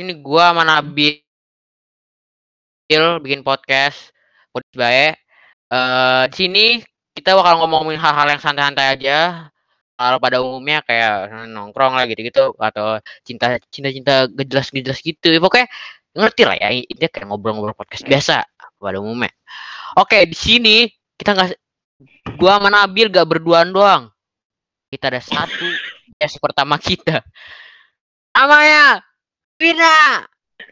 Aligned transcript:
Ini 0.00 0.16
gua 0.24 0.56
sama 0.56 0.64
Nabil 0.64 1.20
bikin 3.20 3.44
podcast 3.44 4.16
podcast 4.48 4.72
baik. 4.72 5.14
Eh 5.68 6.24
di 6.32 6.34
sini 6.40 6.66
kita 7.12 7.36
bakal 7.36 7.60
ngomongin 7.60 8.00
hal-hal 8.00 8.32
yang 8.32 8.40
santai-santai 8.40 8.96
aja. 8.96 9.52
Kalau 10.00 10.16
pada 10.16 10.40
umumnya 10.40 10.80
kayak 10.88 11.44
nongkrong 11.52 12.00
lah 12.00 12.08
gitu-gitu 12.08 12.56
atau 12.56 12.96
cinta 13.28 13.60
cinta-cinta 13.68 14.24
gak 14.32 14.48
jelas 14.48 14.72
gak 14.72 14.84
jelas 14.88 15.00
gitu. 15.04 15.28
Ya, 15.28 15.36
pokoknya 15.36 15.68
ngerti 16.16 16.42
lah 16.48 16.56
ya. 16.56 16.68
Ini 16.80 17.06
kayak 17.12 17.28
ngobrol-ngobrol 17.28 17.76
podcast 17.76 18.08
biasa 18.08 18.48
pada 18.80 19.04
umumnya. 19.04 19.28
Oke, 20.00 20.24
di 20.24 20.32
sini 20.32 20.88
kita 21.20 21.36
nggak 21.36 21.60
gua 22.40 22.56
sama 22.56 22.72
Nabil 22.72 23.12
gak 23.12 23.28
berduaan 23.28 23.68
doang. 23.68 24.08
Kita 24.88 25.12
ada 25.12 25.20
satu 25.20 25.68
guest 26.16 26.40
pertama 26.40 26.80
kita. 26.80 27.20
Namanya 28.32 29.04
Vina. 29.60 30.24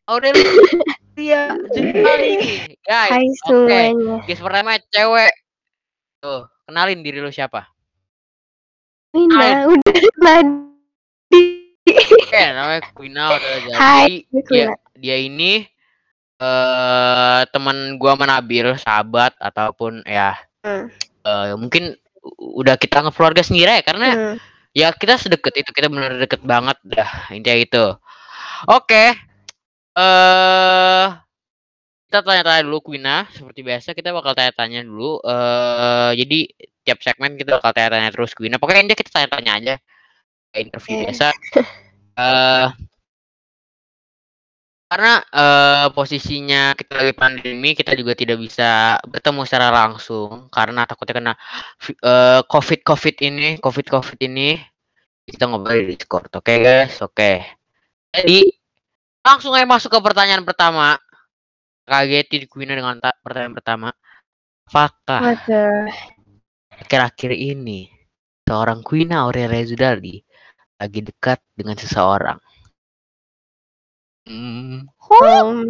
Aurelia 0.08 1.52
Zulfali. 1.76 2.32
Guys, 2.88 3.12
Hai 3.12 3.28
oke. 3.28 3.36
semuanya. 3.44 4.16
Guys 4.24 4.40
pertama 4.40 4.80
cewek. 4.88 5.32
Tuh, 6.24 6.48
kenalin 6.64 7.04
diri 7.04 7.20
lu 7.20 7.28
siapa? 7.28 7.68
Wina 9.12 9.68
udah 9.68 9.92
tadi. 10.24 11.44
Oke, 12.16 12.42
namanya 12.56 12.80
Quina 12.96 13.36
udah 13.36 13.56
jadi. 13.60 13.76
Hai, 13.76 14.12
dia, 14.48 14.72
dia 14.96 15.16
ini 15.20 15.68
eh 16.38 17.40
teman 17.50 17.98
gua 18.00 18.16
sama 18.16 18.24
Nabil, 18.24 18.72
sahabat 18.80 19.36
ataupun 19.36 20.00
ya 20.08 20.32
Hmm. 20.58 20.88
eh, 21.22 21.54
mungkin 21.54 21.92
udah 22.34 22.74
kita 22.76 22.98
anggap 22.98 23.14
keluarga 23.14 23.42
sendiri 23.44 23.78
ya 23.78 23.82
karena 23.84 24.08
Hmm. 24.10 24.36
ya 24.72 24.90
kita 24.90 25.20
sedekat 25.20 25.54
itu, 25.54 25.70
kita 25.70 25.86
bener 25.86 26.18
deket 26.18 26.40
banget 26.40 26.76
dah 26.88 27.28
intinya 27.30 27.58
itu. 27.58 27.84
Oke. 28.66 29.14
Eh 29.98 31.06
kita 32.08 32.24
tanya-tanya 32.24 32.64
dulu 32.64 32.80
Quina, 32.80 33.28
seperti 33.28 33.60
biasa 33.60 33.92
kita 33.92 34.10
bakal 34.16 34.32
tanya-tanya 34.32 34.82
dulu. 34.82 35.20
Eh 35.22 36.10
jadi 36.18 36.38
tiap 36.82 36.98
segmen 37.04 37.36
kita 37.38 37.60
bakal 37.60 37.70
tanya-tanya 37.76 38.10
terus 38.10 38.32
Quina. 38.34 38.56
Pokoknya 38.58 38.88
intinya 38.88 38.98
kita 38.98 39.10
tanya-tanya 39.14 39.52
aja. 39.60 39.74
Interview 40.56 40.94
Oke. 40.98 41.02
biasa. 41.06 41.28
Eh 42.18 42.68
karena 44.88 45.20
eh 45.20 45.86
posisinya 45.92 46.72
kita 46.72 46.92
lagi 46.96 47.12
pandemi, 47.12 47.76
kita 47.76 47.92
juga 47.92 48.16
tidak 48.16 48.40
bisa 48.40 48.96
bertemu 49.04 49.44
secara 49.44 49.68
langsung 49.68 50.48
karena 50.48 50.88
takutnya 50.88 51.14
kena 51.20 51.34
eh, 52.00 52.40
COVID 52.48 52.80
COVID 52.88 53.16
ini, 53.20 53.48
COVID 53.60 53.86
COVID 53.92 54.18
ini. 54.24 54.56
Kita 55.28 55.44
ngobrol 55.44 55.84
di 55.84 55.92
Discord, 55.92 56.32
oke 56.40 56.54
guys, 56.56 57.04
oke. 57.04 57.57
Jadi 58.14 58.48
langsung 59.20 59.52
aja 59.52 59.68
masuk 59.68 59.92
ke 59.92 60.00
pertanyaan 60.00 60.44
pertama. 60.46 60.96
Kagetin 61.88 62.44
Quina 62.48 62.76
dengan 62.76 63.00
ta- 63.00 63.16
pertanyaan 63.24 63.56
pertama. 63.56 63.88
Apakah 64.68 65.40
akhir-akhir 66.78 67.32
ini 67.32 67.88
seorang 68.44 68.84
Quina 68.84 69.24
Aurelia 69.24 69.64
Zudardi 69.64 70.20
lagi 70.76 71.00
dekat 71.00 71.40
dengan 71.56 71.76
seseorang? 71.80 72.36
Hmm, 74.28 74.84
Um, 75.08 75.64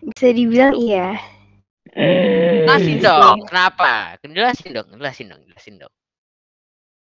bisa 0.00 0.32
dibilang 0.32 0.72
iya. 0.80 1.20
jelasin 1.92 3.04
dong, 3.04 3.44
kenapa? 3.44 4.16
Jelasin 4.24 4.72
dong, 4.72 4.88
jelasin 4.96 5.28
dong, 5.28 5.44
jelasin 5.44 5.76
dong. 5.76 5.92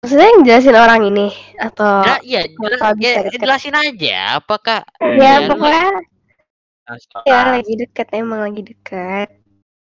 Maksudnya 0.02 0.28
yang 0.34 0.42
jelasin 0.42 0.74
orang 0.74 1.02
ini 1.06 1.30
atau 1.62 2.02
Jela- 2.02 2.24
iya, 2.26 2.42
jela- 2.42 2.74
Kenapa 2.74 2.98
bisa 2.98 3.06
ya, 3.06 3.22
deket? 3.22 3.38
jelasin 3.38 3.74
aja. 3.78 4.18
Apakah 4.42 4.78
ya 4.98 5.32
lu- 5.38 5.48
pokoknya 5.54 5.88
Ah, 6.82 6.98
ya 7.22 7.40
lagi 7.54 7.72
deket 7.78 8.10
emang 8.10 8.42
lagi 8.42 8.62
deket. 8.66 9.30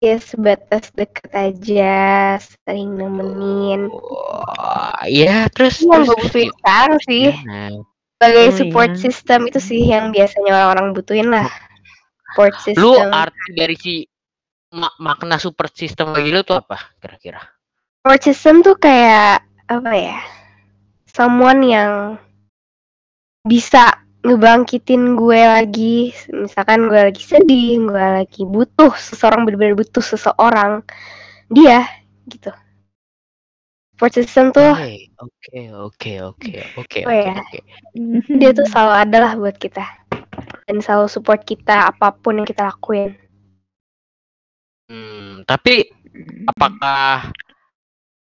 Ya 0.00 0.16
sebatas 0.16 0.88
deket 0.96 1.28
aja, 1.36 2.00
sering 2.40 2.96
nemenin. 2.96 3.92
Wah, 3.92 5.04
ya 5.04 5.52
terus 5.52 5.84
yang 5.84 6.04
terus 6.04 6.08
gue 6.08 6.18
butuhin 6.24 6.50
sekarang 6.56 6.98
sih. 7.04 7.24
gimana? 7.36 7.84
Sebagai 8.16 8.46
Oh, 8.48 8.56
support 8.56 8.90
iya. 8.96 9.00
system 9.04 9.40
itu 9.44 9.60
sih 9.60 9.80
yang 9.84 10.08
biasanya 10.08 10.52
orang-orang 10.56 10.96
butuhin 10.96 11.28
lah. 11.28 11.48
Support 12.32 12.54
system. 12.64 12.80
Lu 12.80 12.92
arti 12.96 13.48
dari 13.52 13.76
si 13.76 13.94
ma- 14.72 14.96
makna 14.96 15.36
support 15.36 15.76
system 15.76 16.16
bagi 16.16 16.32
lu 16.32 16.40
tuh 16.40 16.56
apa 16.56 16.96
kira-kira? 16.96 17.44
support 18.00 18.20
system 18.24 18.64
tuh 18.64 18.76
kayak 18.80 19.44
apa 19.66 19.92
ya? 19.94 20.18
Someone 21.10 21.60
yang 21.66 21.92
bisa 23.46 24.02
ngebangkitin 24.26 25.14
gue 25.14 25.40
lagi, 25.46 26.10
misalkan 26.34 26.90
gue 26.90 27.00
lagi 27.10 27.22
sedih, 27.22 27.78
gue 27.78 28.06
lagi 28.22 28.42
butuh 28.42 28.90
seseorang 28.98 29.46
benar-benar 29.46 29.78
butuh 29.78 30.02
seseorang, 30.02 30.82
dia 31.46 31.86
gitu. 32.26 32.50
Support 33.96 34.12
system 34.12 34.52
tuh 34.52 34.76
Oke, 34.76 35.08
oke, 35.72 36.12
oke, 36.36 36.52
oke, 36.76 37.00
oke, 37.00 37.00
ya. 37.08 37.32
oke. 37.40 37.58
dia 38.36 38.50
tuh 38.52 38.68
selalu 38.68 38.92
ada 38.92 39.18
lah 39.24 39.32
buat 39.40 39.56
kita 39.56 39.80
dan 40.68 40.76
selalu 40.84 41.08
support 41.08 41.40
kita 41.48 41.94
apa 41.94 42.12
pun 42.12 42.36
yang 42.36 42.44
kita 42.44 42.68
lakuin. 42.68 43.16
Hmm, 44.92 45.48
tapi 45.48 45.88
apakah 46.44 47.32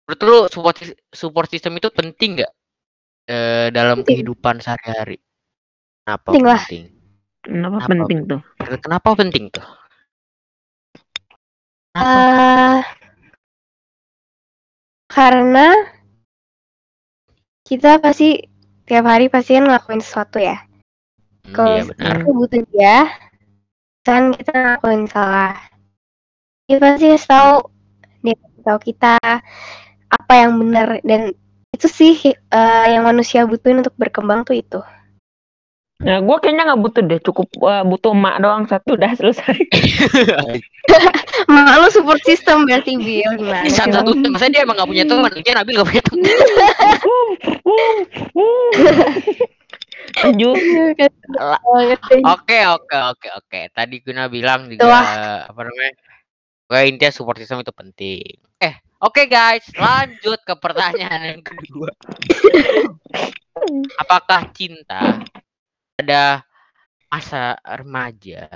menurut 0.07 0.21
lu 0.23 0.37
support 0.47 0.75
support 1.11 1.47
system 1.51 1.75
itu 1.75 1.91
penting 1.91 2.39
nggak 2.39 2.51
eh, 3.27 3.67
dalam 3.75 4.01
Penting. 4.01 4.23
kehidupan 4.23 4.63
sehari-hari? 4.63 5.19
Kenapa 6.07 6.27
Penting 6.31 6.45
lah. 6.47 6.61
penting? 6.63 6.85
Kenapa 7.43 7.77
Apa? 7.83 7.87
penting 7.91 8.19
tuh? 8.23 8.41
Kenapa 8.79 9.09
penting 9.19 9.45
tuh? 9.51 9.65
Kenapa? 11.91 12.07
Eh, 12.07 12.79
karena 15.11 15.67
kita 17.67 17.99
pasti 17.99 18.47
tiap 18.87 19.03
hari 19.11 19.27
pasti 19.27 19.59
kan 19.59 19.67
ngelakuin 19.67 19.99
sesuatu 19.99 20.39
ya. 20.39 20.55
Hmm, 21.43 21.51
Kalau 21.51 21.75
iya 21.75 21.83
benar. 21.83 22.15
kita 22.23 22.31
butuh 22.31 22.63
dia, 22.71 22.97
kan 24.07 24.21
kita 24.31 24.51
ngelakuin 24.55 25.03
salah. 25.11 25.55
Dia 26.67 26.77
pasti 26.79 27.07
tahu, 27.27 27.53
dia 28.23 28.35
tahu 28.63 28.79
kita 28.79 29.15
apa 30.07 30.33
yang 30.35 30.59
benar 30.59 31.03
dan 31.03 31.35
itu 31.75 31.87
sih 31.91 32.15
eh, 32.33 32.85
yang 32.89 33.03
manusia 33.05 33.43
butuhin 33.43 33.83
untuk 33.83 33.95
berkembang 33.99 34.47
tuh 34.47 34.55
itu. 34.57 34.79
Nah, 35.97 36.21
gue 36.21 36.37
kayaknya 36.37 36.69
nggak 36.69 36.81
butuh 36.85 37.01
deh, 37.01 37.19
cukup 37.25 37.49
eh, 37.57 37.83
butuh 37.85 38.13
emak 38.13 38.37
doang 38.37 38.63
satu 38.69 38.93
udah 38.93 39.17
selesai. 39.17 39.57
Mak 41.51 41.75
lu 41.83 41.87
support 41.91 42.21
system 42.23 42.63
berarti 42.69 42.95
Bill 42.95 43.33
gimana? 43.37 43.65
Satu 43.67 44.01
satu, 44.01 44.13
masa 44.29 44.47
dia 44.47 44.63
emang 44.63 44.79
gak 44.79 44.89
punya 44.89 45.03
teman? 45.03 45.29
Dia 45.43 45.53
Nabil 45.53 45.75
gak 45.77 45.89
punya 45.89 46.03
teman. 46.05 46.23
Lanjut. 50.23 50.55
Oke, 52.23 52.59
oke, 52.63 52.97
oke, 53.11 53.27
oke. 53.43 53.59
Tadi 53.75 53.99
Guna 53.99 54.31
bilang 54.31 54.71
juga 54.71 54.87
Wah. 54.87 55.43
apa 55.51 55.59
namanya? 55.67 55.91
Pokoknya 56.63 56.85
intinya 56.87 57.11
support 57.11 57.37
system 57.43 57.59
itu 57.59 57.75
penting. 57.75 58.39
Oke 58.97 59.29
guys, 59.29 59.61
lanjut 59.77 60.41
ke 60.41 60.57
pertanyaan 60.57 61.37
yang 61.37 61.43
kedua. 61.45 61.93
Apakah 64.01 64.49
cinta 64.57 65.21
ada 66.01 66.41
masa 67.05 67.61
remaja? 67.61 68.49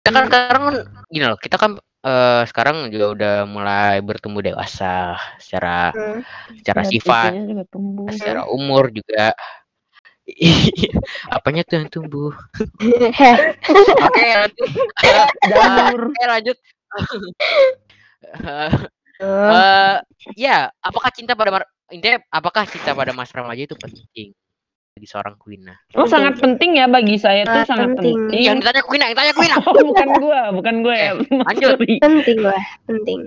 Kita 0.00 0.16
kan 0.16 0.24
sekarang 0.32 0.62
kan 0.64 0.76
gini 1.12 1.24
loh, 1.28 1.36
kita 1.36 1.60
kan 1.60 1.76
eh, 2.08 2.42
sekarang 2.48 2.88
juga 2.88 3.06
udah 3.12 3.34
mulai 3.44 4.00
bertumbuh 4.00 4.40
dewasa 4.40 5.20
secara 5.36 5.92
Hmm. 5.92 6.24
secara 6.56 6.80
Ya, 6.80 6.88
sifat, 6.96 7.30
secara 8.16 8.48
umur 8.48 8.88
juga. 8.88 9.36
Apanya 11.36 11.68
tuh 11.68 11.84
yang 11.84 11.88
tumbuh? 11.92 12.32
Oke, 14.08 14.24
lanjut. 14.24 14.68
Jamur. 15.52 16.00
Oke, 16.08 16.24
lanjut. 16.24 16.56
Eh, 19.16 19.48
eh, 19.48 19.96
ya, 20.36 20.68
apakah 20.84 21.08
cinta 21.08 21.32
pada 21.32 21.48
mar- 21.48 21.70
intinya 21.88 22.20
apakah 22.28 22.68
cinta 22.68 22.92
pada 22.92 23.16
masa 23.16 23.40
remaja 23.40 23.64
itu 23.64 23.76
penting 23.78 24.36
bagi 24.92 25.08
seorang 25.08 25.40
Quina? 25.40 25.72
Oh, 25.96 26.04
sangat 26.04 26.36
penting 26.36 26.76
ya 26.76 26.84
bagi 26.84 27.16
saya 27.16 27.48
tuh 27.48 27.64
Sangat 27.64 27.68
sangat 27.68 27.88
penting. 27.96 28.16
penting. 28.28 28.44
Yang 28.44 28.56
ditanya 28.60 28.82
Quina, 28.84 29.04
yang 29.08 29.16
tanya 29.16 29.32
Quina. 29.32 29.56
Oh, 29.64 29.84
bukan 29.88 30.08
gua, 30.20 30.40
bukan 30.52 30.74
gua 30.84 30.96
ya. 30.96 31.10
lanjut. 31.48 31.76
Sorry. 31.80 31.96
penting 32.00 32.38
lah, 32.44 32.62
penting. 32.84 33.20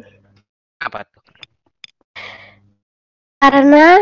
Apa 0.77 1.05
tuh? 1.09 1.21
Karena 3.39 3.97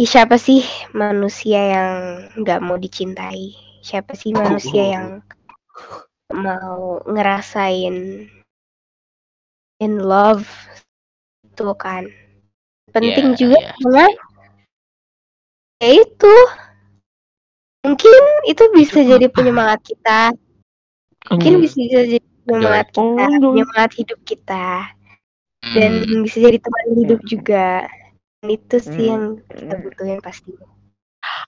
siapa 0.00 0.40
sih 0.40 0.64
manusia 0.96 1.60
yang 1.60 1.92
nggak 2.40 2.60
mau 2.64 2.80
dicintai? 2.80 3.54
Siapa 3.84 4.16
sih 4.16 4.32
manusia 4.32 4.98
yang 4.98 5.06
mau 6.32 6.98
ngerasain 7.06 8.26
in 9.80 9.92
love 10.00 10.46
itu 11.60 11.74
kan? 11.76 12.02
Penting 12.90 13.36
Iya, 13.36 13.36
juga 13.36 13.58
iya. 13.60 13.72
karena 13.76 14.04
ya 15.80 15.90
itu 16.00 16.34
Mungkin 17.80 18.22
itu 18.44 18.64
bisa 18.76 19.00
jadi 19.00 19.26
penyemangat 19.32 19.80
kita. 19.84 20.36
Mungkin 21.32 21.52
Hmm. 21.56 21.64
bisa 21.64 21.80
jadi 21.80 22.16
penyemangat 22.44 22.86
kita, 22.92 23.24
Oh, 23.24 23.40
penyemangat 23.40 23.90
hidup 23.96 24.20
kita. 24.24 24.66
Dan 25.72 25.90
Hmm. 26.04 26.24
bisa 26.24 26.36
jadi 26.44 26.58
teman 26.60 26.84
hidup 26.96 27.20
juga. 27.24 27.88
Dan 28.40 28.48
itu 28.52 28.76
sih 28.80 29.04
Hmm. 29.08 29.12
yang 29.12 29.24
kita 29.48 29.74
butuhin 29.80 30.18
pasti. 30.20 30.52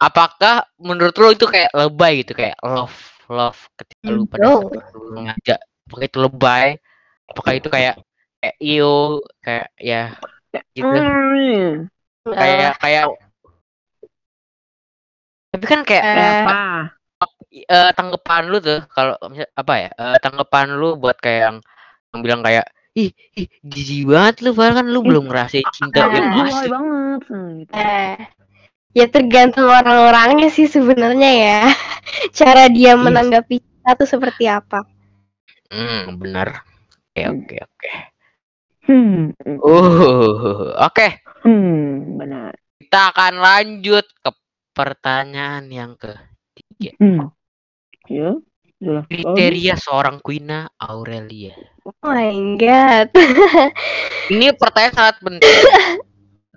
Apakah 0.00 0.64
menurut 0.80 1.14
lo 1.20 1.28
itu 1.32 1.44
kayak 1.48 1.72
lebay 1.72 2.24
gitu 2.24 2.32
kayak 2.36 2.56
love 2.64 2.96
love 3.28 3.60
ketika 3.76 4.08
lu 4.12 4.24
pada 4.28 4.44
No. 4.44 4.68
ngajak 5.12 5.60
apakah 5.88 6.04
itu 6.04 6.18
lebay 6.20 6.68
apakah 7.28 7.52
itu 7.56 7.68
kayak 7.68 7.94
kayak 8.42 8.56
iyo 8.58 9.22
kayak 9.38 9.70
ya 9.78 10.02
gitu 10.74 10.90
Hmm. 10.90 11.86
kayak 12.26 12.74
kayak 12.82 13.04
tapi 15.52 15.64
kan 15.68 15.80
kayak 15.86 16.04
Eh, 16.04 16.42
Apa? 16.42 16.60
eh, 17.54 17.90
tanggapan 17.94 18.42
lu 18.50 18.58
tuh 18.58 18.82
kalau 18.90 19.14
misal 19.30 19.46
apa 19.54 19.74
ya 19.78 19.90
eh, 19.94 20.16
tanggapan 20.18 20.66
lu 20.74 20.98
buat 20.98 21.14
kayak 21.22 21.40
yang, 21.46 21.56
yang 22.10 22.20
bilang 22.26 22.40
kayak 22.42 22.66
ih 22.98 23.14
ih 23.38 23.46
jijik 23.64 24.10
banget 24.10 24.34
lu 24.44 24.50
padahal 24.52 24.82
kan 24.82 24.86
lu 24.90 25.00
belum 25.06 25.24
ngerasain 25.30 25.64
cinta 25.70 26.02
Ah. 26.02 26.10
yang 26.12 26.28
banget. 26.66 27.20
Gitu. 27.30 27.72
eh, 27.72 28.16
ya 28.92 29.06
tergantung 29.08 29.68
orang-orangnya 29.70 30.48
sih 30.52 30.66
sebenarnya 30.68 31.30
ya. 31.32 31.60
Cara 32.38 32.68
dia 32.68 32.98
menanggapi 32.98 33.62
kita 33.62 33.90
tuh 33.96 34.08
seperti 34.08 34.44
apa. 34.50 34.84
hmm 35.72 36.20
benar 36.20 36.60
oke 37.16 37.22
oke 37.32 37.56
oke 37.64 38.11
Hmm. 38.92 39.32
uh 39.64 40.76
oke 40.84 41.08
Hmm. 41.42 42.20
Benar. 42.20 42.52
kita 42.76 43.00
akan 43.08 43.34
lanjut 43.40 44.04
ke 44.04 44.30
pertanyaan 44.76 45.64
yang 45.72 45.96
ketiga 45.96 46.92
Hmm. 47.00 47.32
Ya. 48.06 48.36
Jelas. 48.76 49.06
kriteria 49.08 49.74
seorang 49.78 50.20
Quina 50.20 50.68
Aurelia 50.76 51.56
Oh 51.82 51.94
my 52.04 52.36
god. 52.60 53.08
ini 54.34 54.52
pertanyaan 54.52 54.94
sangat 54.94 55.16
penting 55.18 55.56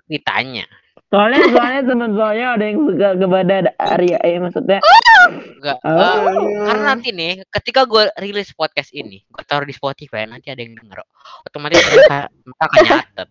ditanya 0.06 0.66
Soalnya 1.06 1.40
soalnya 1.54 1.82
teman 1.86 2.12
saya 2.18 2.44
ada 2.58 2.64
yang 2.66 2.78
suka 2.82 3.08
kepada 3.14 3.54
Arya. 3.78 4.18
Ya 4.26 4.38
maksudnya. 4.42 4.80
enggak. 5.26 5.78
Oh. 5.82 5.90
eh, 5.90 6.62
karena 6.66 6.82
nanti 6.82 7.08
nih 7.14 7.32
ketika 7.50 7.86
gue 7.86 8.10
rilis 8.22 8.50
podcast 8.54 8.90
ini 8.94 9.22
gue 9.26 9.42
taruh 9.46 9.66
di 9.66 9.74
Spotify 9.74 10.26
nanti 10.26 10.50
ada 10.50 10.62
yang 10.62 10.74
denger 10.78 11.02
otomatis 11.46 11.82
mereka, 11.90 12.30
mereka 12.30 12.64
akan 12.66 12.82
nyatet. 12.86 13.28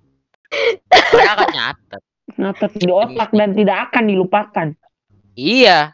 Mereka 0.91 1.31
akan 1.35 1.49
nyatet. 1.51 2.01
Natat 2.35 2.71
di 2.75 2.87
otak 2.89 3.29
dan 3.35 3.49
tidak 3.53 3.77
akan 3.91 4.03
dilupakan. 4.07 4.67
iya. 5.35 5.93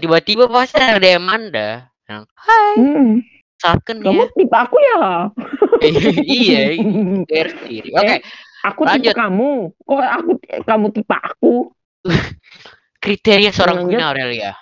Tiba-tiba 0.00 0.50
pasti 0.50 0.80
ada 0.80 0.98
DM 0.98 1.28
anda 1.28 1.92
yang 2.08 2.24
hai. 2.34 2.74
Hmm. 2.80 3.14
Kamu 3.62 4.26
ya 4.26 4.26
tipe 4.34 4.56
aku 4.58 4.74
ya. 4.74 5.30
iya 6.42 6.74
sendiri 7.54 7.94
oke 7.94 8.16
Aku 8.62 8.86
Lanjut. 8.86 9.10
tipe 9.10 9.18
kamu. 9.18 9.52
Kok 9.74 9.98
aku 10.00 10.30
kamu 10.62 10.86
tipe 10.94 11.16
aku? 11.16 11.54
kriteria 13.02 13.50
seorang 13.50 13.86
Lanjut. 13.86 13.98
Aurelia 13.98 14.52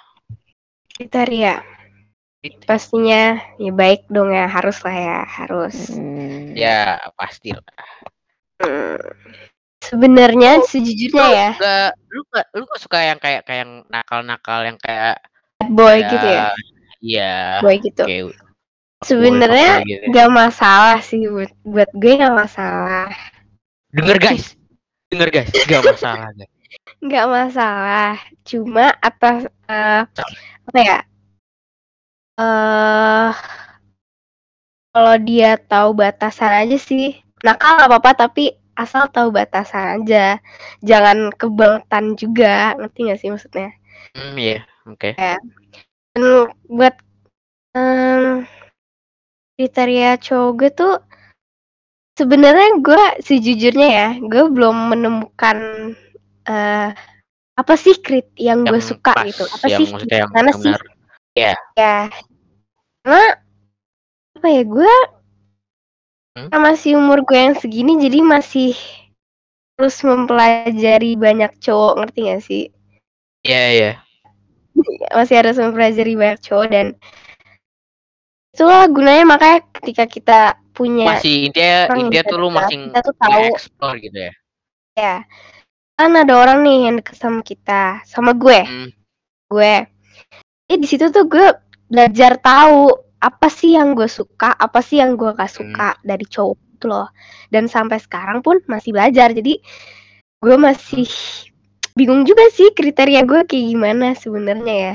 Kriteria. 0.96 1.60
Kriteria. 2.40 2.64
Pastinya 2.64 3.36
ya 3.60 3.72
baik 3.72 4.08
dong 4.08 4.32
ya, 4.32 4.48
harus 4.48 4.80
lah 4.80 4.96
ya, 4.96 5.18
harus. 5.28 5.76
Hmm. 5.92 6.56
ya 6.56 6.96
pasti 7.16 7.52
lah 7.52 7.64
Hmm. 8.60 9.00
Sebenarnya 9.80 10.60
sejujurnya 10.68 11.26
ya, 11.32 11.50
Gak, 11.56 11.90
lu 12.12 12.20
gak, 12.28 12.46
lu 12.52 12.68
gak 12.68 12.80
suka 12.84 12.98
yang 13.00 13.16
kayak 13.16 13.48
kayak 13.48 13.64
yang 13.64 13.72
nakal-nakal 13.88 14.60
yang 14.68 14.76
kayak 14.76 15.16
bad 15.56 15.72
boy 15.72 15.96
gitu 16.04 16.26
ya, 16.28 16.52
Iya. 17.00 17.36
boy 17.64 17.80
gitu. 17.80 18.04
Kayak 18.04 18.36
Sebenarnya 19.00 19.80
gitu. 19.88 20.12
gak 20.12 20.28
masalah 20.28 21.00
sih 21.00 21.24
buat 21.24 21.48
buat 21.64 21.88
gue 21.96 22.12
gak 22.20 22.36
masalah, 22.36 23.08
denger 23.90 24.18
guys, 24.22 24.54
denger 25.10 25.28
guys, 25.30 25.50
gak 25.66 25.82
masalah 25.82 26.30
guys. 26.34 26.50
gak 27.10 27.26
masalah. 27.26 28.14
Cuma 28.46 28.94
atas 29.02 29.50
eh, 29.66 30.02
apa 30.66 30.78
ya? 30.78 30.98
Eh 32.38 33.32
kalau 34.90 35.14
dia 35.22 35.54
tahu 35.54 35.94
batasan 35.94 36.66
aja 36.66 36.78
sih, 36.78 37.22
nakal 37.46 37.78
apa-apa 37.78 38.26
tapi 38.26 38.58
asal 38.74 39.06
tahu 39.12 39.30
batasan 39.30 40.02
aja, 40.02 40.42
jangan 40.82 41.30
kebangetan 41.36 42.18
juga, 42.18 42.74
ngerti 42.74 43.00
gak 43.10 43.20
sih 43.20 43.30
maksudnya? 43.30 43.70
Hmm, 44.16 44.34
iya, 44.34 44.66
oke. 44.88 45.14
Dan 45.14 46.50
buat 46.66 46.94
em, 47.78 48.48
kriteria 49.54 50.18
cowok 50.18 50.50
gue 50.58 50.70
tuh 50.74 50.94
sebenarnya 52.20 52.68
gue 52.84 53.04
sejujurnya 53.24 53.88
ya 53.88 54.08
gue 54.20 54.44
belum 54.52 54.92
menemukan 54.92 55.56
eh 56.44 56.88
apa 57.56 57.74
sih 57.76 57.96
krit 58.00 58.28
yang 58.36 58.64
gue 58.64 58.76
Yang 58.76 58.96
suka 58.96 59.12
pas, 59.16 59.24
gitu 59.24 59.44
apa 59.48 59.64
yang 59.68 59.80
sih 59.80 59.88
yang 60.08 60.28
mana 60.32 60.50
sih 60.52 60.72
benar. 60.72 60.82
ya 61.36 61.52
karena 63.00 63.24
apa 64.36 64.48
ya 64.48 64.62
gue 64.68 64.94
Hmm? 66.30 66.46
masih 66.62 66.94
umur 66.94 67.26
gue 67.26 67.34
yang 67.34 67.58
segini 67.58 67.98
jadi 67.98 68.22
masih 68.22 68.78
terus 69.74 69.98
mempelajari 70.06 71.18
banyak 71.18 71.50
cowok 71.58 71.98
ngerti 71.98 72.20
gak 72.30 72.42
sih 72.46 72.64
Iya, 73.42 73.64
iya. 73.74 73.92
masih 75.18 75.42
harus 75.42 75.58
mempelajari 75.58 76.14
banyak 76.14 76.38
cowok 76.38 76.66
dan 76.70 76.86
itulah 78.54 78.86
gunanya 78.86 79.26
makanya 79.26 79.58
ketika 79.74 80.04
kita 80.06 80.40
punya 80.70 81.06
Masih 81.06 81.50
intinya 81.50 81.90
yang 81.90 81.98
intinya 82.06 82.24
tuh 82.26 82.38
lu 82.38 82.48
masih 82.50 82.76
kita 82.88 83.00
tuh 83.02 83.14
tahu. 83.18 83.44
explore 83.54 83.96
gitu 84.00 84.18
ya. 84.18 84.32
ya 84.98 85.16
kan 86.00 86.16
ada 86.16 86.32
orang 86.32 86.64
nih 86.64 86.78
yang 86.88 86.94
deket 86.96 87.16
sama 87.20 87.44
kita 87.44 88.00
sama 88.08 88.32
gue. 88.32 88.60
Hmm, 88.64 88.88
gue. 89.52 89.74
Eh 90.72 90.78
di 90.80 90.86
situ 90.88 91.12
tuh 91.12 91.28
gue 91.28 91.44
belajar 91.92 92.40
tahu 92.40 92.88
apa 93.20 93.52
sih 93.52 93.76
yang 93.76 93.92
gue 93.92 94.08
suka 94.08 94.56
apa 94.56 94.80
sih 94.80 94.96
yang 94.96 95.20
gue 95.20 95.28
gak 95.36 95.52
suka 95.52 96.00
dari 96.00 96.24
cowok 96.24 96.80
itu 96.80 96.86
loh. 96.88 97.12
Dan 97.52 97.68
sampai 97.68 98.00
sekarang 98.00 98.40
pun 98.40 98.64
masih 98.64 98.96
belajar. 98.96 99.36
Jadi 99.36 99.60
gue 100.40 100.56
masih 100.56 101.04
bingung 101.92 102.24
juga 102.24 102.48
sih 102.48 102.72
kriteria 102.72 103.20
gue 103.28 103.44
kayak 103.44 103.66
gimana 103.76 104.16
sebenarnya 104.16 104.74
ya. 104.88 104.94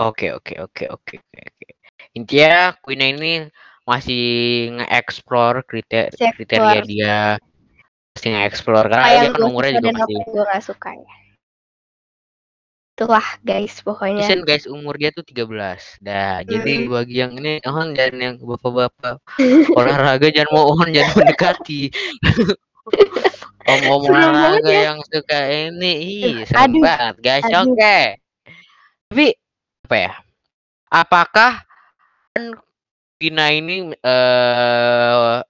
Oke, 0.00 0.32
oke, 0.32 0.56
oke, 0.56 0.88
oke, 0.88 1.14
oke. 1.20 1.36
oke. 1.36 1.68
Intinya 2.16 2.72
Queen 2.80 3.02
ini 3.04 3.44
masih 3.88 4.22
nge-explore 4.76 5.64
kriteria, 5.64 6.12
kriteria 6.36 6.80
dia. 6.84 7.20
Masih 8.12 8.28
nge-explore 8.36 8.86
karena 8.86 9.06
dia 9.24 9.30
kan 9.32 9.42
umurnya 9.48 9.72
juga 9.80 9.90
masih 9.96 10.16
gue 10.28 10.44
gak 10.44 10.62
suka 10.62 10.90
ya. 10.92 11.14
Itulah 12.98 13.28
guys 13.46 13.78
pokoknya. 13.80 14.26
Isen 14.26 14.42
guys 14.42 14.66
umur 14.66 14.98
dia 14.98 15.14
tuh 15.14 15.22
13 15.22 16.02
Dah 16.02 16.42
jadi 16.42 16.82
Hmm. 16.82 16.90
bagi 16.90 17.22
yang 17.22 17.30
ini 17.38 17.62
Ohon 17.62 17.94
jangan 17.94 18.18
yang 18.18 18.34
bapak-bapak 18.42 19.22
Olahraga 19.78 20.26
jangan 20.34 20.50
mohon 20.50 20.90
jangan 20.90 21.14
mendekati. 21.22 21.94
Om-om 23.70 24.02
olahraga 24.10 24.66
ya. 24.66 24.82
yang 24.90 24.98
suka 25.06 25.38
ini 25.70 25.92
Ih 26.26 26.36
serem 26.48 26.74
Aduh, 26.74 26.82
banget 26.82 27.16
guys. 27.22 27.44
Oke. 27.46 27.98
Tapi 29.08 29.26
Apa 29.86 29.96
ya? 29.96 30.12
Apakah 30.90 31.52
kan 32.34 32.44
Gina 33.18 33.50
ini 33.50 33.90
eh 34.04 35.42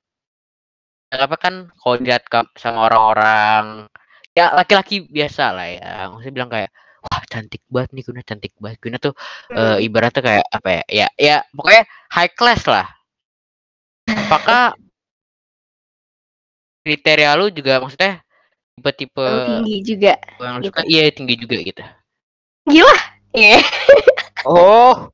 apa 1.09 1.37
kan 1.41 1.55
kalau 1.81 1.97
dilihat 2.01 2.25
ka- 2.29 2.53
sama 2.61 2.85
orang-orang 2.89 3.89
ya 4.37 4.53
laki-laki 4.59 5.09
biasa 5.09 5.45
lah 5.57 5.67
ya. 5.69 5.91
Maksudnya 6.13 6.35
bilang 6.37 6.51
kayak 6.53 6.71
wah 7.05 7.23
cantik 7.33 7.63
banget 7.73 7.91
nih 7.97 8.05
Guna 8.09 8.21
cantik 8.29 8.53
banget. 8.61 8.79
Guna 8.85 8.97
tuh 9.01 9.13
Hmm. 9.49 9.57
eh, 9.57 9.77
ibaratnya 9.89 10.23
kayak 10.29 10.47
apa 10.53 10.69
ya 10.69 10.83
ya 10.89 11.07
ya 11.17 11.37
pokoknya 11.57 11.83
high 12.13 12.33
class 12.39 12.63
lah. 12.69 12.87
Apakah 14.09 14.77
kriteria 16.85 17.31
lu 17.37 17.47
juga 17.53 17.81
maksudnya 17.83 18.23
tipe-tipe 18.77 19.27
yang 19.27 19.45
tinggi 19.45 19.77
juga? 19.85 20.13
yang 20.41 20.57
gitu. 20.61 20.67
suka? 20.71 20.81
Iya 20.87 21.01
tinggi 21.13 21.35
juga 21.41 21.57
gitu. 21.61 21.83
Gila. 22.69 22.97
Iya. 23.37 23.61
oh 24.49 25.13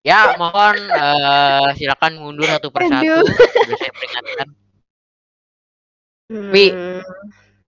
ya 0.00 0.34
mohon 0.34 0.76
eh, 0.78 1.68
silakan 1.74 2.12
mundur 2.16 2.46
satu 2.46 2.68
persatu 2.68 3.24
sudah 3.26 3.76
saya 3.76 3.92
peringatkan 3.92 4.48
Wi. 6.28 6.66
Hmm. 6.68 7.00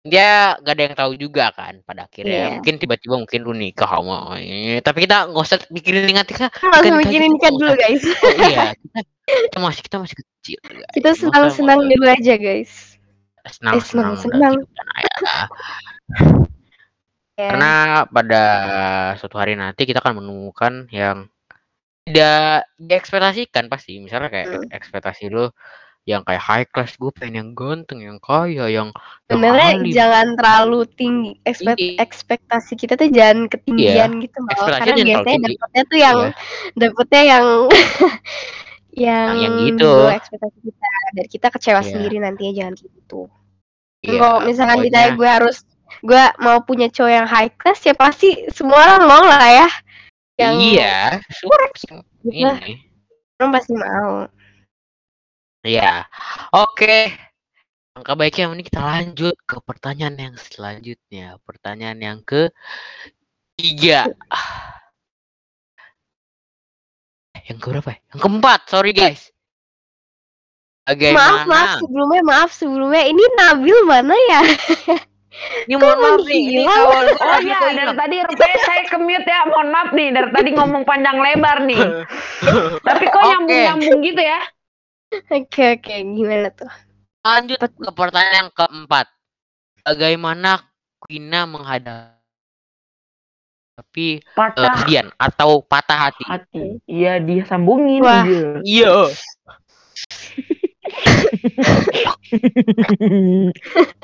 dia 0.01 0.57
gak 0.59 0.75
ada 0.75 0.83
yang 0.83 0.97
tahu 0.97 1.13
juga 1.15 1.49
kan 1.51 1.81
pada 1.83 2.05
akhirnya 2.05 2.33
Iya. 2.41 2.49
mungkin 2.57 2.75
tiba-tiba 2.77 3.15
mungkin 3.17 3.41
lu 3.41 3.53
nikah 3.53 3.89
sama 3.91 4.37
tapi 4.81 5.05
kita 5.05 5.29
nggak 5.29 5.45
usah 5.45 5.59
mikirin 5.69 6.05
nikah 6.05 6.25
langsung 6.63 6.97
mikirin 6.97 7.31
nikah 7.31 7.51
dulu 7.51 7.73
guys 7.75 8.05
Oh, 8.05 8.33
iya 8.39 8.73
kita, 8.73 9.01
kita 9.49 9.59
masih 9.59 9.83
kita 9.83 9.97
masih 9.99 10.17
kecil 10.17 10.59
guys. 10.63 10.93
kita 10.93 11.11
senang-senang 11.15 11.81
dulu 11.85 12.05
aja 12.07 12.35
guys 12.37 12.97
usah 13.41 13.81
senang 13.81 14.13
Eh, 14.13 14.19
senang. 14.19 14.55
Ya. 17.41 17.49
Karena 17.49 17.73
pada 18.05 18.43
suatu 19.17 19.41
hari 19.41 19.57
nanti 19.57 19.89
kita 19.89 20.05
akan 20.05 20.21
menemukan 20.21 20.85
yang 20.93 21.25
tidak 22.03 22.67
diekspektasikan 22.77 23.65
pasti. 23.67 23.99
Misalnya 23.99 24.29
kayak 24.29 24.47
Hmm. 24.49 24.69
ekspektasi 24.71 25.29
lu 25.29 25.49
yang 26.09 26.25
kayak 26.25 26.41
high 26.41 26.67
class, 26.67 26.97
gue 26.97 27.13
pengen 27.13 27.35
yang 27.37 27.51
ganteng, 27.53 28.01
yang 28.01 28.17
kaya, 28.19 28.67
yang 28.67 28.89
yang 29.29 29.37
Sebenarnya 29.37 29.69
alim. 29.77 29.93
jangan 29.93 30.27
terlalu 30.35 30.81
tinggi 30.91 31.31
ekspek 31.45 31.77
ekspektasi 32.01 32.73
kita 32.75 32.97
tuh 32.97 33.13
jangan 33.13 33.47
ketinggian 33.47 34.17
gitu 34.19 34.37
loh. 34.41 34.49
ekspektasinya 34.49 34.81
Karena 34.81 34.97
jangan 34.97 34.97
terlalu 34.97 35.07
biasanya 35.07 35.37
tinggi. 35.37 35.53
dapetnya 35.55 35.83
tuh 35.85 35.99
yang 36.01 36.19
Iya. 36.19 36.33
dapetnya 36.75 37.23
yang 37.23 37.47
yang 38.91 39.29
Yang- 39.31 39.39
yang 39.39 39.55
di 39.55 39.65
gitu. 39.71 39.93
ekspektasi 40.11 40.59
kita 40.65 40.89
dan 41.15 41.27
kita 41.29 41.47
kecewa 41.49 41.81
Iya. 41.81 41.87
sendiri 41.87 42.17
nantinya 42.19 42.53
jangan 42.55 42.75
kayak 42.75 42.93
gitu. 42.97 43.21
Iya, 44.01 44.11
Kalau 44.11 44.37
misalkan 44.43 44.77
pokoknya 44.81 44.89
ditanya 44.91 45.11
gue 45.15 45.29
harus 45.31 45.57
gue 46.01 46.23
mau 46.41 46.59
punya 46.65 46.87
cowok 46.89 47.13
yang 47.13 47.29
high 47.29 47.53
class 47.53 47.81
ya 47.85 47.93
pasti 47.93 48.29
semua 48.49 48.79
orang 48.81 49.03
mau 49.05 49.23
lah 49.23 49.45
ya. 49.47 49.69
Yang 50.41 50.55
Iya, 52.25 52.53
ini. 52.57 52.75
orang 53.37 53.51
pasti 53.53 53.73
mau. 53.77 54.25
Iya. 55.61 56.09
Oke. 56.57 57.13
Angka 57.93 58.17
baiknya 58.17 58.49
ini 58.55 58.65
kita 58.65 58.81
lanjut 58.81 59.37
ke 59.45 59.61
pertanyaan 59.61 60.17
yang 60.17 60.37
selanjutnya. 60.41 61.37
Pertanyaan 61.45 61.99
yang 62.01 62.19
ke 62.25 62.49
tiga. 63.61 64.09
Yang 67.45 67.59
ke 67.61 67.67
berapa 67.69 67.91
ya? 67.93 67.99
Yang 68.15 68.21
keempat, 68.25 68.61
sorry 68.71 68.93
guys. 68.97 69.29
Maaf 70.89 71.45
maaf 71.45 71.47
Bagaimana? 71.47 71.79
sebelumnya 71.79 72.23
maaf 72.25 72.51
sebelumnya 72.51 73.03
ini 73.07 73.25
Nabil 73.37 73.79
mana 73.85 74.17
ya? 74.33 74.43
Ini 75.31 75.79
mohon 75.79 75.99
maaf 76.03 76.27
nih, 76.27 76.43
ini 76.43 76.67
kawan 76.67 77.07
gue 77.07 77.23
Oh 77.23 77.39
iya, 77.39 77.63
kok 77.63 77.71
dari 77.79 77.95
tadi 77.95 78.17
rupanya 78.27 78.59
saya 78.67 78.83
ke 78.83 78.99
mute 78.99 79.31
ya. 79.31 79.47
Mohon 79.47 79.69
maaf 79.71 79.91
nih, 79.95 80.09
dari 80.11 80.31
tadi 80.35 80.51
ngomong 80.59 80.83
panjang 80.83 81.23
lebar 81.23 81.63
nih. 81.71 81.79
Tapi 82.87 83.05
kok 83.07 83.23
nyambung-nyambung 83.23 84.03
gitu 84.03 84.23
ya? 84.27 84.41
Oke 85.31 85.79
oke 85.79 85.95
gimana 85.95 86.51
tuh? 86.51 86.71
Lanjut 87.23 87.63
ke 87.63 87.91
pertanyaan 87.95 88.37
yang 88.47 88.51
keempat. 88.51 89.07
Bagaimana 89.87 90.67
Quina 90.99 91.47
menghadapi 91.47 92.11
eh, 93.81 94.19
Patah 94.35 94.83
kesedihan 94.83 95.09
atau 95.15 95.63
patah 95.63 96.11
hati? 96.11 96.25
hati. 96.27 96.83
Iya, 96.91 97.23
dia 97.23 97.47
sambungin 97.47 98.03
Wah. 98.03 98.27
Iya. 98.67 99.15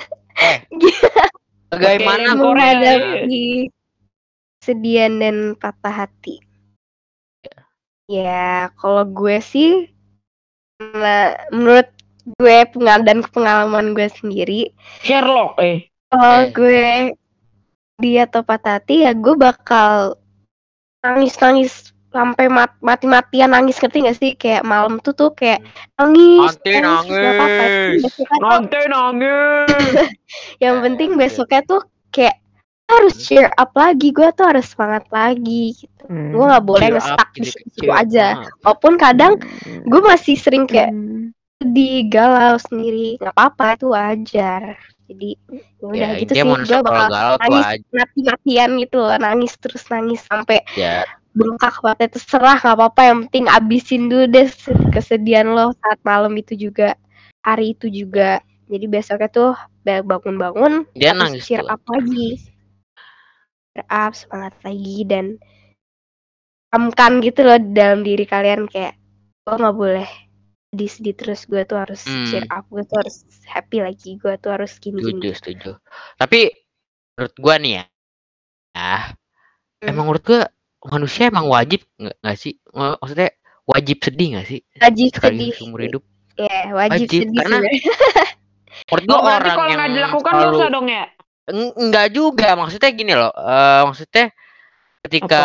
Eh, 0.36 0.58
bagaimana 1.72 2.32
Oke, 2.32 2.40
Korea. 2.40 2.72
menghadapi 2.76 3.44
kesedihan 4.60 5.12
dan 5.18 5.36
patah 5.54 6.06
hati. 6.06 6.42
Ya, 8.06 8.70
kalau 8.78 9.02
gue 9.02 9.42
sih, 9.42 9.90
nah, 10.78 11.34
menurut 11.50 11.90
gue 12.38 12.58
pengal 12.70 13.02
dan 13.02 13.22
pengalaman 13.26 13.94
gue 13.94 14.06
sendiri, 14.06 14.70
Sherlock 15.02 15.58
eh. 15.58 15.90
kalau 16.06 16.46
Eh. 16.46 16.50
gue 16.54 16.82
dia 17.96 18.28
atau 18.28 18.44
patah 18.44 18.78
hati 18.78 19.02
ya 19.02 19.16
gue 19.16 19.34
bakal 19.34 20.20
nangis-nangis 21.00 21.95
sampai 22.16 22.46
mat- 22.49 22.80
mati-matian 22.80 23.52
nangis 23.52 23.76
ngerti 23.76 23.99
gak 24.02 24.16
sih 24.16 24.32
kayak 24.35 24.64
malam 24.64 24.96
tuh 24.99 25.12
tuh 25.12 25.30
kayak 25.30 25.61
nangis 25.94 26.56
Nanti 26.56 26.70
nggak 26.73 26.80
apa-apa. 26.80 27.44
nangis. 27.61 28.00
Besoknya 28.00 28.25
tuh 28.32 28.40
Nanti 28.42 28.80
nangis. 28.88 29.68
yang 30.64 30.76
penting 30.80 31.11
besoknya 31.14 31.61
tuh 31.62 31.82
kayak 32.08 32.37
harus 32.87 33.14
cheer 33.18 33.50
up 33.52 33.75
lagi 33.75 34.08
gue 34.08 34.28
tuh 34.32 34.46
harus 34.46 34.66
semangat 34.66 35.04
lagi 35.11 35.75
gitu 35.75 35.92
Hmm. 36.06 36.30
gue 36.30 36.38
nggak 36.40 36.62
boleh 36.64 36.88
up, 36.94 37.28
di 37.35 37.42
situ 37.42 37.90
aja 37.90 38.38
Ah. 38.38 38.46
walaupun 38.62 38.94
kadang 38.94 39.42
gue 39.82 40.00
masih 40.00 40.38
sering 40.38 40.62
kayak 40.62 40.88
Hmm. 40.88 41.35
sedih 41.58 42.06
galau 42.06 42.54
sendiri 42.56 43.18
nggak 43.18 43.35
apa-apa 43.35 43.75
itu 43.75 43.87
wajar 43.90 44.62
jadi 45.02 45.30
ya 45.35 45.82
udah 45.82 45.99
Ya, 45.99 46.08
gitu 46.16 46.30
sih 46.30 46.42
gue 46.46 46.62
kalau 46.68 46.82
bakal 46.85 47.06
galau 47.08 47.35
tuh 47.35 47.42
nangis 47.42 47.66
aja. 47.68 47.87
mati-matian 47.92 48.70
gitu 48.78 48.96
loh, 48.99 49.16
nangis 49.18 49.52
terus 49.56 49.82
nangis 49.87 50.20
sampai 50.23 50.58
Ya, 50.73 51.02
bengkak 51.36 51.76
banget 51.84 52.16
terserah 52.16 52.56
nggak 52.56 52.76
apa-apa. 52.80 53.00
Yang 53.04 53.18
penting 53.28 53.44
abisin 53.52 54.02
dulu 54.08 54.24
deh 54.26 54.48
se- 54.48 54.88
kesedihan 54.88 55.46
lo 55.52 55.76
saat 55.76 56.00
malam 56.00 56.32
itu 56.34 56.56
juga 56.56 56.96
hari 57.44 57.76
itu 57.76 57.86
juga. 57.92 58.40
Jadi 58.66 58.86
besoknya 58.88 59.28
tuh 59.30 59.52
ba- 59.84 60.02
bangun-bangun 60.02 60.88
dia 60.96 61.12
nangis 61.14 61.44
cheer 61.44 61.62
up 61.68 61.78
lagi. 61.86 62.40
Cheer 63.70 63.86
up 63.86 64.12
semangat 64.16 64.54
lagi 64.64 64.98
dan 65.06 65.26
camkan 66.72 67.22
gitu 67.22 67.46
loh 67.46 67.56
di 67.62 67.70
dalam 67.72 68.02
diri 68.02 68.26
kalian 68.26 68.66
kayak 68.66 68.98
gue 69.46 69.54
nggak 69.54 69.76
boleh 69.76 70.08
sedih-sedih 70.74 71.14
terus. 71.14 71.40
Gue 71.46 71.62
tuh 71.62 71.78
harus 71.78 72.02
Hmm. 72.02 72.26
cheer 72.26 72.44
up. 72.50 72.66
Gue 72.66 72.82
tuh 72.82 72.96
harus 73.04 73.16
happy 73.46 73.78
lagi. 73.84 74.18
Gue 74.18 74.34
tuh 74.40 74.50
harus 74.56 74.72
gini 74.82 74.98
Setuju, 74.98 75.20
gini 75.22 75.36
setuju. 75.36 75.70
Tapi 76.18 76.50
menurut 77.16 77.34
gua 77.40 77.54
nih 77.56 77.72
ya, 77.80 77.84
ah, 78.76 79.04
Hmm. 79.80 79.88
emang 79.88 80.04
menurut 80.10 80.24
gua 80.26 80.40
manusia 80.88 81.28
emang 81.28 81.46
wajib 81.46 81.82
nggak 81.96 82.16
nggak 82.20 82.38
sih? 82.38 82.54
Mak- 82.70 82.98
Maksudnya 83.00 83.30
wajib 83.66 83.96
sedih 83.98 84.28
nggak 84.36 84.46
sih 84.46 84.60
wajib 84.78 85.08
sekali 85.10 85.34
sedih 85.36 85.50
seumur 85.52 85.80
hidup? 85.82 86.02
ya 86.36 86.60
wajib, 86.70 87.08
Wajib, 87.08 87.20
sedih 87.26 87.38
karena. 87.42 87.58
Menurut 88.92 89.04
gua 89.08 89.18
berarti 89.18 89.26
orang 89.26 89.56
kalau 89.56 89.66
yang 89.66 89.78
nggak 89.80 89.92
dilakukan 89.96 90.32
selalu 90.32 90.52
dosa 90.52 90.66
dong 90.68 90.86
ya? 90.86 91.04
Eng- 91.46 91.74
enggak 91.78 92.06
juga 92.10 92.48
maksudnya 92.54 92.90
gini 92.92 93.12
loh 93.14 93.32
eh 93.32 93.82
maksudnya 93.86 94.26
ketika 95.00 95.44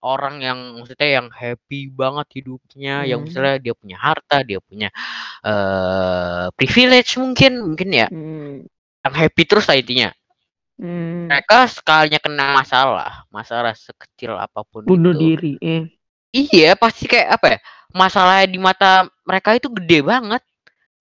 orang 0.00 0.40
yang 0.40 0.58
maksudnya 0.80 1.20
yang 1.20 1.28
happy 1.28 1.92
banget 1.92 2.40
hidupnya 2.40 3.04
yang 3.04 3.20
Hmm. 3.20 3.28
misalnya 3.28 3.56
dia 3.60 3.74
punya 3.76 3.96
harta 4.00 4.40
dia 4.40 4.58
punya 4.64 4.88
eh 5.44 6.46
privilege 6.56 7.20
mungkin 7.20 7.52
mungkin 7.62 7.88
ya 7.92 8.08
Hmm. 8.08 8.64
yang 9.04 9.14
happy 9.14 9.42
terus 9.44 9.68
lah 9.68 9.76
intinya 9.76 10.08
Hmm. 10.76 11.24
mereka 11.26 11.64
sekalinya 11.66 12.20
kena 12.20 12.52
masalah 12.54 13.24
masalah 13.28 13.72
sekecil 13.72 14.36
apa 14.36 14.60
pun 14.62 14.84
Bunuh 14.84 15.10
itu 15.10 15.20
diri. 15.22 15.52
Eh. 15.58 15.88
iya 16.30 16.76
pasti 16.76 17.04
kayak 17.04 17.28
apa 17.34 17.46
ya 17.48 17.58
masalahnya 17.90 18.46
di 18.46 18.58
mata 18.58 18.92
mereka 19.22 19.52
itu 19.52 19.72
gede 19.72 20.00
banget 20.02 20.44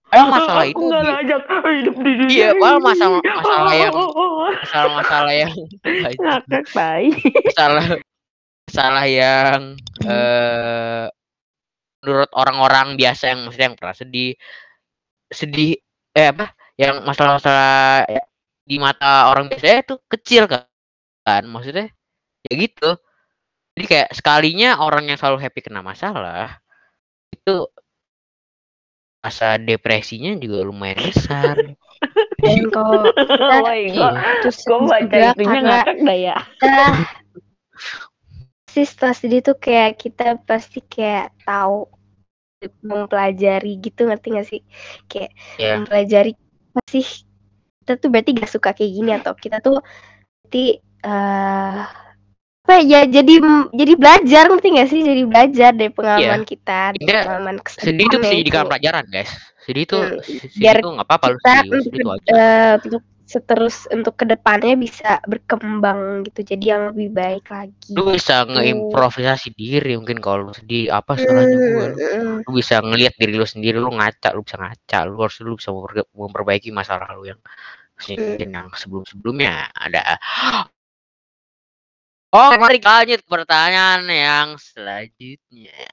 Padahal 0.05 0.32
masalah 0.32 0.63
Aku 0.63 0.72
itu 0.72 0.86
di- 0.86 0.96
ngajak 0.96 1.41
hidup 1.65 1.96
di 1.98 2.12
dunia. 2.15 2.29
Iya, 2.32 2.50
padahal 2.55 2.79
masalah- 2.79 3.24
masalah 3.36 3.74
yang- 3.74 3.96
masalah-masalah 4.63 5.34
yang 5.34 5.51
ngakak 6.15 6.65
tai. 6.72 7.05
masalah 7.44 7.86
masalah 8.65 9.05
yang 9.05 9.62
Hmm. 10.00 10.08
eh 10.08 11.05
menurut 12.00 12.32
orang-orang 12.32 12.88
biasa 12.96 13.24
yang 13.27 13.39
maksudnya 13.44 13.67
yang 13.67 13.75
pernah 13.75 13.96
sedih 13.98 14.32
sedih 15.27 15.74
eh 16.13 16.27
apa 16.29 16.46
yang 16.75 17.01
masalah-masalah 17.01 18.05
ya, 18.05 18.24
di 18.65 18.81
mata 18.81 19.29
orang 19.29 19.45
biasa 19.48 19.86
itu 19.86 19.95
kecil 20.10 20.50
kan. 20.50 20.65
Kan 21.22 21.45
maksudnya 21.50 21.93
ya 22.45 22.53
gitu. 22.57 22.98
Jadi 23.75 23.86
kayak 23.86 24.10
sekalinya 24.15 24.79
orang 24.81 25.10
yang 25.12 25.17
selalu 25.19 25.38
happy 25.45 25.60
kena 25.62 25.86
masalah 25.86 26.57
itu 27.29 27.67
masa 29.25 29.57
depresinya 29.57 30.38
juga 30.38 30.62
lumayan 30.62 31.01
besar. 31.01 31.57
Dan 32.45 32.69
kalau 32.69 33.10
Oh 33.53 33.65
my 33.65 33.81
god. 33.89 34.22
itu 34.45 34.50
Gue 34.69 34.79
baca 34.86 35.01
juga 35.05 35.19
itunya 35.34 35.50
karena 35.50 35.69
ngakak 35.81 35.98
dah 36.05 36.17
ya. 36.17 36.38
kita 36.62 36.86
sih 38.75 38.86
setelah 38.86 39.15
sedih 39.15 39.41
tuh 39.41 39.57
kayak 39.57 39.95
kita 39.98 40.36
pasti 40.43 40.84
kayak 40.84 41.31
tahu 41.48 41.88
mempelajari 42.84 43.79
gitu 43.79 44.05
ngerti 44.05 44.27
gak 44.36 44.48
sih? 44.48 44.62
Kayak 45.10 45.31
ya 45.57 45.79
mempelajari 45.79 46.31
pasti 46.75 47.01
kita 47.85 48.01
tuh 48.01 48.09
berarti 48.09 48.33
gak 48.33 48.49
suka 48.49 48.73
kayak 48.73 48.91
gini 48.91 49.11
atau 49.13 49.37
kita 49.37 49.61
tuh 49.61 49.77
berarti 50.41 50.65
eh 51.05 51.79
apa 52.65 52.81
ya 52.81 53.05
jadi 53.05 53.33
jadi 53.69 53.93
belajar 53.93 54.49
ngerti 54.49 54.67
gak 54.73 54.89
sih 54.89 55.01
jadi 55.05 55.21
belajar 55.29 55.69
dari 55.69 55.93
pengalaman 55.93 56.41
kita 56.41 56.97
dari 56.97 57.05
Iya. 57.05 57.21
pengalaman 57.21 57.55
sedih 57.69 58.05
itu 58.09 58.17
bisa 58.17 58.33
itu. 58.33 58.49
pelajaran 58.65 59.05
guys 59.05 59.29
sedih 59.61 59.83
itu 59.85 59.97
Hmm, 60.01 60.17
sedih 60.25 60.49
biar 60.57 60.75
itu 60.81 60.89
nggak 60.89 61.05
apa-apa 61.05 61.25
lu 61.29 61.37
sedih 61.37 61.81
sedih 61.85 62.01
itu 62.01 62.09
eh, 62.25 62.73
untuk 62.81 63.01
seterus 63.25 63.89
untuk 63.89 64.22
ke 64.22 64.25
depannya 64.29 64.77
bisa 64.77 65.17
berkembang 65.25 66.22
gitu. 66.29 66.46
Jadi 66.46 66.65
yang 66.70 66.94
lebih 66.94 67.10
baik 67.10 67.50
lagi. 67.50 67.91
Lu 67.98 68.13
bisa 68.13 68.46
ngeimprovisasi 68.46 69.58
diri 69.58 69.98
mungkin 69.98 70.22
kalau 70.22 70.50
lu 70.50 70.53
sedih 70.53 70.94
apa 70.94 71.17
salahnya 71.17 71.58
gua 71.58 71.86
lu, 71.89 71.98
Hmm, 71.98 72.38
lu 72.46 72.51
bisa 72.53 72.79
ngelihat 72.86 73.17
diri 73.17 73.34
lu 73.34 73.50
sendiri 73.50 73.82
lu 73.82 73.89
ngaca 73.89 74.29
lu 74.38 74.46
bisa 74.46 74.62
ngaca. 74.62 75.00
Lu 75.10 75.17
harus 75.25 75.38
lu 75.41 75.58
bisa 75.58 75.74
memperbaiki 76.13 76.70
masalah 76.70 77.10
lu 77.17 77.25
yang 77.25 77.41
mungkin 77.98 78.50
yang 78.53 78.67
sebelum 78.77 79.03
sebelumnya 79.10 79.74
ada. 79.74 80.22
Oh 82.36 82.51
mari 82.62 82.77
lanjut 82.77 83.25
pertanyaan 83.25 84.05
yang 84.05 84.48
selanjutnya. 84.62 85.89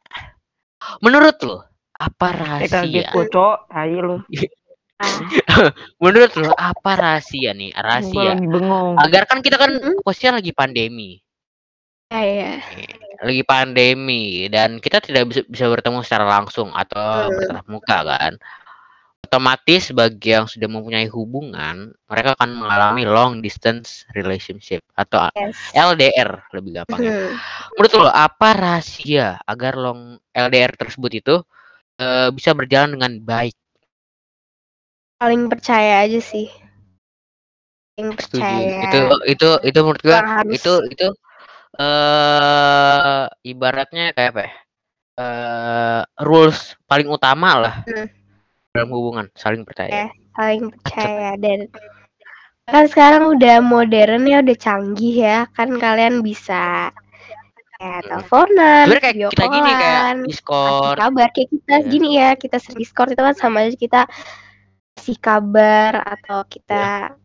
Menurut 1.01 1.37
lu 1.47 1.59
apa 2.03 2.29
Eh 2.61 2.69
kaget 2.69 3.07
rahasia 3.07 3.15
gue 3.15 3.27
cok. 3.31 3.57
Tai 3.71 3.95
lu. 4.03 4.17
Menurut 6.03 6.33
lo 6.39 6.53
apa 6.57 6.91
rahasia 6.95 7.53
nih? 7.53 7.71
Rahasia. 7.75 8.39
bengong. 8.39 8.99
Agar 8.99 9.27
kan 9.29 9.43
kita 9.43 9.59
kan 9.59 9.75
posisinya 10.03 10.39
lagi 10.39 10.53
pandemi. 10.55 11.19
Ya, 12.13 12.23
ya. 12.23 12.53
Lagi 13.23 13.43
pandemi 13.47 14.51
dan 14.53 14.83
kita 14.83 15.01
tidak 15.01 15.33
bisa, 15.33 15.41
bisa 15.49 15.65
bertemu 15.71 16.05
secara 16.05 16.29
langsung 16.29 16.69
atau 16.75 17.31
bertatap 17.33 17.67
muka 17.71 17.99
kan. 18.05 18.35
Otomatis 19.23 19.95
bagi 19.97 20.37
yang 20.37 20.45
sudah 20.45 20.69
mempunyai 20.69 21.09
hubungan, 21.09 21.95
mereka 22.05 22.37
akan 22.37 22.53
mengalami 22.53 23.09
long 23.09 23.41
distance 23.41 24.05
relationship 24.13 24.85
atau 24.93 25.33
Yes. 25.33 25.57
LDR 25.73 26.53
lebih 26.53 26.83
gampangnya. 26.83 27.33
Hmm. 27.33 27.33
Menurut 27.81 27.93
lo 27.97 28.11
apa 28.13 28.49
rahasia 28.53 29.41
agar 29.49 29.81
long 29.81 30.21
LDR 30.37 30.77
tersebut 30.77 31.13
itu 31.17 31.41
eh, 31.97 32.29
bisa 32.29 32.53
berjalan 32.53 32.99
dengan 32.99 33.13
baik? 33.25 33.57
Paling 35.23 35.47
percaya 35.47 36.03
aja 36.03 36.19
sih. 36.19 36.51
Paling 37.95 38.19
percaya. 38.19 38.91
Itu 38.91 38.99
itu 39.31 39.49
itu 39.63 39.79
menurut 39.79 40.03
gua 40.03 40.19
harus- 40.19 40.51
itu 40.59 40.73
itu 40.91 41.07
eh 41.79 43.23
ibaratnya 43.47 44.11
kayak 44.13 44.31
apa 44.35 44.41
ya? 44.43 44.53
Eh 45.15 46.01
rules 46.25 46.75
paling 46.91 47.07
utama 47.07 47.51
lah 47.55 47.75
Hmm. 47.87 48.11
dalam 48.75 48.91
hubungan 48.91 49.27
saling 49.39 49.63
percaya. 49.63 50.11
saling 50.33 50.73
percaya 50.73 51.37
dan 51.37 51.69
kan 52.65 52.89
sekarang 52.89 53.37
udah 53.37 53.61
modern 53.61 54.25
ya 54.25 54.41
udah 54.41 54.57
canggih 54.57 55.15
ya 55.21 55.45
kan 55.53 55.77
kalian 55.77 56.25
bisa 56.25 56.89
kayak 57.77 58.01
Hmm. 58.01 58.05
teleponan, 58.09 58.89
Sebenarnya 58.89 59.03
kayak 59.05 59.17
video 59.21 59.29
kita 59.29 59.45
gini 59.45 59.71
kayak 59.77 60.03
Discord. 60.25 60.97
kabar 60.97 61.29
kayak 61.31 61.49
kita 61.53 61.75
Iya. 61.77 61.85
gini 61.85 62.09
ya 62.17 62.31
kita 62.33 62.57
sering 62.57 62.79
Discord 62.81 63.13
itu 63.13 63.21
kan 63.21 63.35
sama 63.37 63.61
aja 63.61 63.77
kita 63.77 64.01
kasih 64.97 65.19
kabar 65.19 66.05
atau 66.05 66.45
kita 66.47 67.17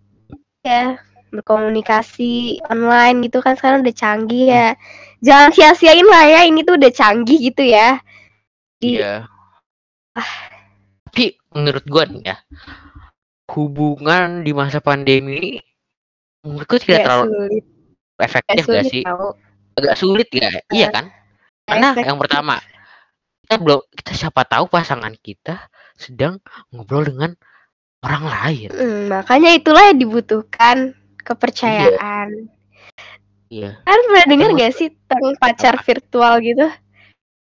ya 0.63 0.97
berkomunikasi 1.31 2.63
online 2.71 3.27
gitu 3.27 3.43
kan 3.43 3.59
sekarang 3.59 3.83
udah 3.83 3.95
canggih 3.95 4.47
ya 4.47 4.67
jangan 5.19 5.51
sia-siain 5.51 6.07
lah 6.07 6.24
ya 6.24 6.41
ini 6.47 6.63
tuh 6.63 6.79
udah 6.79 6.91
canggih 6.91 7.51
gitu 7.51 7.67
ya 7.67 8.00
di 8.79 9.01
Iya. 9.01 9.25
Tapi 11.07 11.38
menurut 11.53 11.86
gua 11.89 12.05
nih 12.05 12.21
ya, 12.29 12.38
hubungan 13.53 14.45
di 14.45 14.51
masa 14.53 14.81
pandemi 14.81 15.38
ini 15.38 15.53
menurutku 16.45 16.77
tidak 16.77 17.01
agak 17.01 17.05
terlalu 17.05 17.25
sulit 17.25 17.65
efektif 18.17 18.63
agak 18.65 18.74
gak 18.74 18.86
sih? 18.89 19.03
tau. 19.05 19.27
Agak 19.77 19.95
sulit 19.97 20.27
ya? 20.33 20.50
Iya 20.74 20.88
kan? 20.93 21.05
Karena 21.65 21.88
efektif. 21.93 22.07
yang 22.09 22.17
pertama, 22.21 22.55
kita 23.45 23.55
belum 23.62 23.81
kita 23.93 24.12
siapa 24.13 24.41
tahu 24.45 24.65
pasangan 24.69 25.13
kita 25.17 25.69
sedang 25.97 26.38
ngobrol 26.69 27.05
dengan 27.05 27.33
orang 28.06 28.24
lain. 28.25 28.70
Hmm, 28.70 29.01
makanya 29.10 29.51
itulah 29.58 29.89
yang 29.89 30.00
dibutuhkan 30.00 30.94
kepercayaan. 31.22 32.50
Iya. 33.48 33.80
Kan 33.84 34.00
pernah 34.12 34.25
dengar 34.27 34.50
gak 34.60 34.74
sih 34.75 34.92
tentang 35.08 35.36
pacar 35.39 35.75
virtual 35.82 36.34
gitu? 36.44 36.68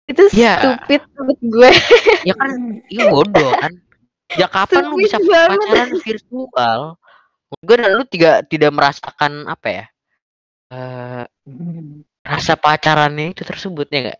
Itu 0.05 0.23
Iya. 0.37 0.53
stupid 0.61 1.01
menurut 1.17 1.39
gue. 1.41 1.71
Ya 2.29 2.33
kan, 2.37 2.51
iya 2.93 3.03
bodoh 3.09 3.51
kan. 3.57 3.73
Ya 4.37 4.47
kapan 4.49 4.89
lu 4.89 4.97
bisa 5.01 5.17
banget. 5.21 5.59
pacaran 5.61 5.91
virtual? 6.01 6.79
Gue 7.61 7.75
dan 7.77 7.91
lu 7.93 8.03
tidak 8.09 8.49
tidak 8.49 8.71
merasakan 8.73 9.45
apa 9.49 9.67
ya? 9.69 9.85
eh 10.73 11.23
rasa 12.25 12.57
pacarannya 12.57 13.37
itu 13.37 13.45
tersebut 13.45 13.85
ya 13.93 13.99
enggak? 14.01 14.19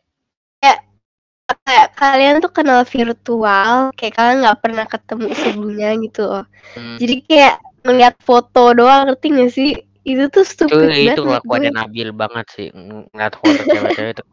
Kayak 1.76 1.92
kalian 1.94 2.36
tuh 2.40 2.52
kenal 2.56 2.82
virtual, 2.88 3.92
kayak 3.94 4.14
kalian 4.16 4.38
nggak 4.48 4.60
pernah 4.64 4.86
ketemu 4.88 5.28
sebelumnya 5.36 5.90
gitu. 6.00 6.24
loh. 6.24 6.46
Hmm. 6.72 6.96
Jadi 6.96 7.16
kayak 7.28 7.56
ngeliat 7.84 8.16
foto 8.24 8.72
doang, 8.72 9.12
ngerti 9.12 9.28
gak 9.30 9.52
sih? 9.52 9.72
Itu 10.02 10.32
tuh 10.32 10.46
itu 10.46 10.50
stupid 10.56 10.88
banget 10.88 11.18
itu 11.18 11.22
kelakuannya 11.26 11.70
gue. 11.70 11.78
Nabil 11.82 12.10
banget 12.16 12.46
sih 12.48 12.68
ng- 12.72 13.12
ngeliat 13.12 13.34
foto 13.36 13.60
cewek-cewek 13.60 14.12
itu 14.16 14.24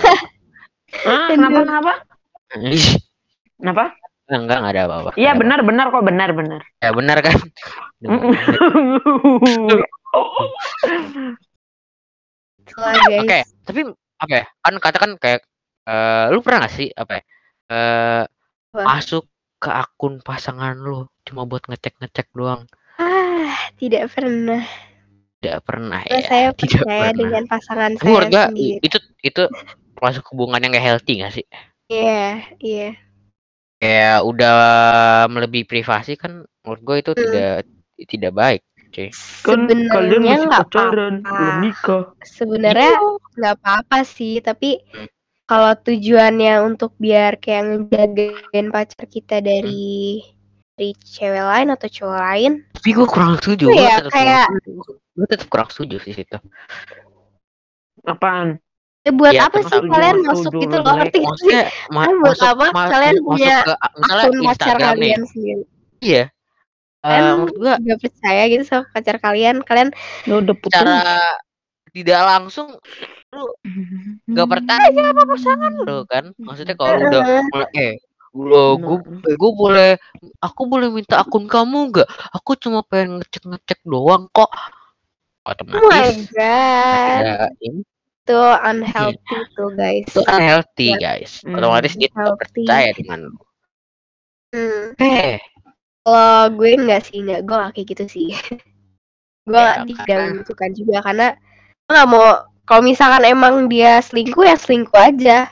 Ah, 1.04 1.28
kenapa 1.28 1.58
kenapa? 1.68 1.92
Ih, 2.56 2.80
Kenapa? 3.60 3.84
enggak 4.28 4.56
enggak 4.60 4.72
ada 4.72 4.82
apa-apa 4.88 5.10
Iya 5.16 5.32
benar 5.34 5.60
benar 5.64 5.88
kok 5.88 6.04
benar 6.04 6.30
benar. 6.32 6.60
ya 6.78 6.90
benar 6.94 7.18
kan 7.20 7.34
oke 12.78 13.16
guys. 13.26 13.48
tapi 13.64 13.80
apa 14.18 14.32
ya 14.32 14.44
kan 14.60 14.74
katakan 14.78 15.10
kayak 15.16 15.40
eh, 15.88 16.24
lu 16.32 16.38
pernah 16.44 16.58
gak 16.66 16.74
sih 16.78 16.88
apa 16.92 17.12
ya 17.18 17.22
eh, 17.74 18.22
Apa? 18.72 18.82
masuk 18.88 19.24
ke 19.62 19.70
akun 19.82 20.14
pasangan 20.28 20.74
lu 20.78 21.08
cuma 21.26 21.42
buat 21.50 21.62
ngecek-ngecek 21.68 22.28
doang 22.38 22.62
Ah, 22.98 23.54
tidak 23.80 24.04
pernah. 24.14 24.62
tidak 25.38 25.58
pernah 25.66 26.00
ya 26.02 26.18
saya 26.30 26.48
tidak 26.60 26.82
percaya 26.82 27.00
pernah. 27.14 27.18
dengan 27.20 27.44
pasangan 27.52 27.92
Tapi 27.94 28.06
menurut 28.10 28.26
saya 28.28 28.42
sendiri. 28.50 28.74
i- 28.74 28.78
itu 28.86 28.98
itu 29.22 29.42
masuk 29.98 30.24
hubungan 30.34 30.60
yang 30.62 30.70
gak 30.74 30.86
healthy 30.88 31.12
gak 31.22 31.32
sih 31.34 31.46
Iya, 31.88 32.22
iya. 32.60 32.88
kayak 33.78 34.18
udah 34.26 34.54
melebihi 35.30 35.64
privasi 35.64 36.18
kan 36.18 36.42
menurut 36.66 36.82
gue 36.84 36.96
itu 37.02 37.12
Hmm. 37.14 37.22
tidak 37.24 37.50
tidak 38.10 38.32
baik 38.34 38.62
cuy 38.94 39.08
Kan 39.44 39.60
kalian 39.88 40.22
Sebenarnya 40.22 40.32
masih 40.34 40.48
nggak 40.48 40.62
pacaran, 40.66 41.14
apa-apa. 41.22 41.38
belum 41.38 41.56
nikah. 41.64 42.04
Sebenarnya 42.26 42.92
Iya. 42.98 43.08
nggak 43.38 43.54
apa-apa 43.58 43.98
sih, 44.04 44.34
tapi 44.42 44.68
Hmm. 44.92 45.08
Kalau 45.48 45.72
tujuannya 45.74 46.60
untuk 46.60 46.92
biar 47.00 47.40
kayak 47.40 47.88
ngejagain 47.88 48.68
pacar 48.68 49.08
kita 49.08 49.40
dari 49.40 50.20
dari 50.76 50.92
cewek 50.94 51.42
lain 51.42 51.74
atau 51.74 51.88
cowok 51.90 52.18
lain, 52.22 52.52
tapi 52.70 52.88
gue 52.94 53.06
kurang 53.08 53.34
setuju 53.40 53.66
gue 53.66 53.80
ya, 53.82 53.98
tetap 53.98 54.12
kayak- 54.14 54.50
gue 55.16 55.26
tetap 55.26 55.48
kurang 55.50 55.68
setuju 55.72 55.96
sih 56.04 56.14
situ 56.14 56.38
Apaan? 58.06 58.62
ya 59.02 59.10
buat 59.10 59.32
Iya, 59.32 59.48
apa 59.48 59.58
sih 59.64 59.80
kalian 59.80 60.16
masuk 60.22 60.52
gitu 60.60 60.76
loh, 60.78 60.94
ngerti 61.00 61.18
nggak 61.24 61.36
sih? 61.40 61.50
Kan 61.90 62.14
buat 62.20 62.38
apa 62.44 62.64
ma- 62.70 62.90
kalian 62.92 63.16
punya 63.24 63.56
Akun 63.64 64.04
pacar 64.04 64.28
Instagram 64.76 64.94
nih 64.94 65.10
kalian 65.16 65.24
sendiri. 65.26 65.64
iya 65.98 66.24
menurut 67.08 67.56
gua 67.56 67.74
juga 67.80 67.96
percaya 68.04 68.42
gitu 68.52 68.62
sama 68.68 68.84
pacar 68.92 69.16
kalian, 69.18 69.56
kalian 69.64 69.88
Ya 70.28 70.34
udah 70.44 70.54
putus. 70.60 70.76
Tidak 71.90 72.20
langsung 72.20 72.68
lu 73.28 73.44
gak 74.36 74.48
bertanya 74.48 75.12
apa 75.12 75.22
pasangan 75.24 75.72
lu? 75.78 75.98
Kan? 76.04 76.24
Maksudnya 76.36 76.74
kalau 76.74 76.96
lu 76.96 77.04
udah 77.08 77.22
mulai, 77.48 77.68
eh 77.74 77.92
lo 78.28 78.76
gue 78.76 78.96
gue 79.24 79.52
boleh 79.52 79.90
aku 80.38 80.62
boleh 80.64 80.88
minta 80.88 81.18
akun 81.18 81.48
kamu 81.48 81.90
nggak? 81.90 82.08
Aku 82.32 82.54
cuma 82.54 82.80
pengen 82.82 83.18
ngecek 83.18 83.44
ngecek 83.44 83.80
doang 83.82 84.28
kok. 84.30 84.48
Oh 84.48 85.48
my 85.48 85.52
otomatis. 85.56 86.28
God, 86.28 87.20
ya 87.24 87.48
ini. 87.58 87.80
Itu 88.28 88.36
unhealthy 88.36 89.36
tuh 89.56 89.72
guys. 89.72 90.04
itu 90.04 90.20
unhealthy 90.22 90.88
Ya. 90.92 90.96
guys. 91.00 91.40
Hmm, 91.40 91.56
otomatis 91.56 91.96
dia 91.96 92.12
tidak 92.12 92.36
percaya 92.36 92.90
dengan 92.92 93.18
lu. 93.32 93.40
Hmm. 94.52 94.92
eh. 95.00 95.40
Kalau 96.04 96.52
gue 96.52 96.70
enggak 96.76 97.04
sih, 97.04 97.20
enggak 97.20 97.44
gue 97.44 97.56
kayak 97.72 97.86
gitu 97.88 98.04
sih. 98.06 98.28
gue 99.48 99.56
Ya, 99.56 99.80
tidak 99.82 100.04
karena- 100.04 100.28
membutuhkan 100.36 100.70
juga 100.76 100.96
karena 101.00 101.28
gue 101.88 101.96
gak 101.96 102.04
mau 102.12 102.44
kalau 102.68 102.84
misalkan 102.84 103.24
emang 103.24 103.64
dia 103.72 104.04
selingkuh 104.04 104.44
ya 104.44 104.60
selingkuh 104.60 104.92
aja. 104.92 105.48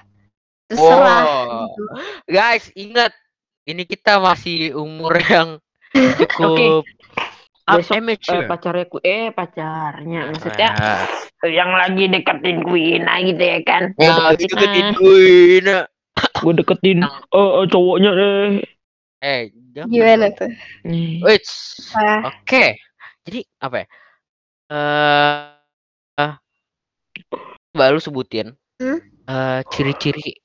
Terserah. 0.69 1.25
Wow. 1.25 1.49
gitu. 1.73 1.83
guys 2.29 2.69
ingat 2.77 3.17
ini 3.65 3.89
kita 3.89 4.21
masih 4.21 4.77
umur 4.77 5.17
yang 5.33 5.57
cukup 6.21 6.85
up 7.65 7.81
Besok 7.81 7.99
amateur. 7.99 8.37
eh, 8.37 8.45
pacarnya 8.45 8.85
ku 8.85 8.99
eh 9.01 9.33
pacarnya 9.33 10.21
maksudnya 10.29 10.69
Ah. 10.77 11.03
yang 11.49 11.73
lagi 11.73 12.05
deketin 12.07 12.61
Quina 12.63 13.15
gitu 13.25 13.41
ya 13.41 13.59
kan. 13.65 13.97
Nah, 13.97 14.37
Deketin, 14.37 14.53
deketin 14.53 14.87
eh, 14.87 14.93
gue 15.01 16.53
nah. 16.53 16.53
deketin 16.53 16.99
eh, 17.01 17.11
eh, 17.33 17.65
cowoknya 17.73 18.11
deh. 18.13 18.49
Eh, 19.25 19.41
jangan. 19.73 19.89
Gimana 19.89 20.27
tuh? 20.37 20.53
Wah. 21.25 22.21
Oke. 22.29 22.77
Jadi 23.25 23.41
apa 23.65 23.77
ya? 23.81 23.87
Eh 24.67 24.75
uh, 24.77 25.56
baru 27.77 27.99
sebutin 27.99 28.57
Hmm? 28.77 28.99
eh, 29.25 29.61
ciri-ciri 29.69 30.41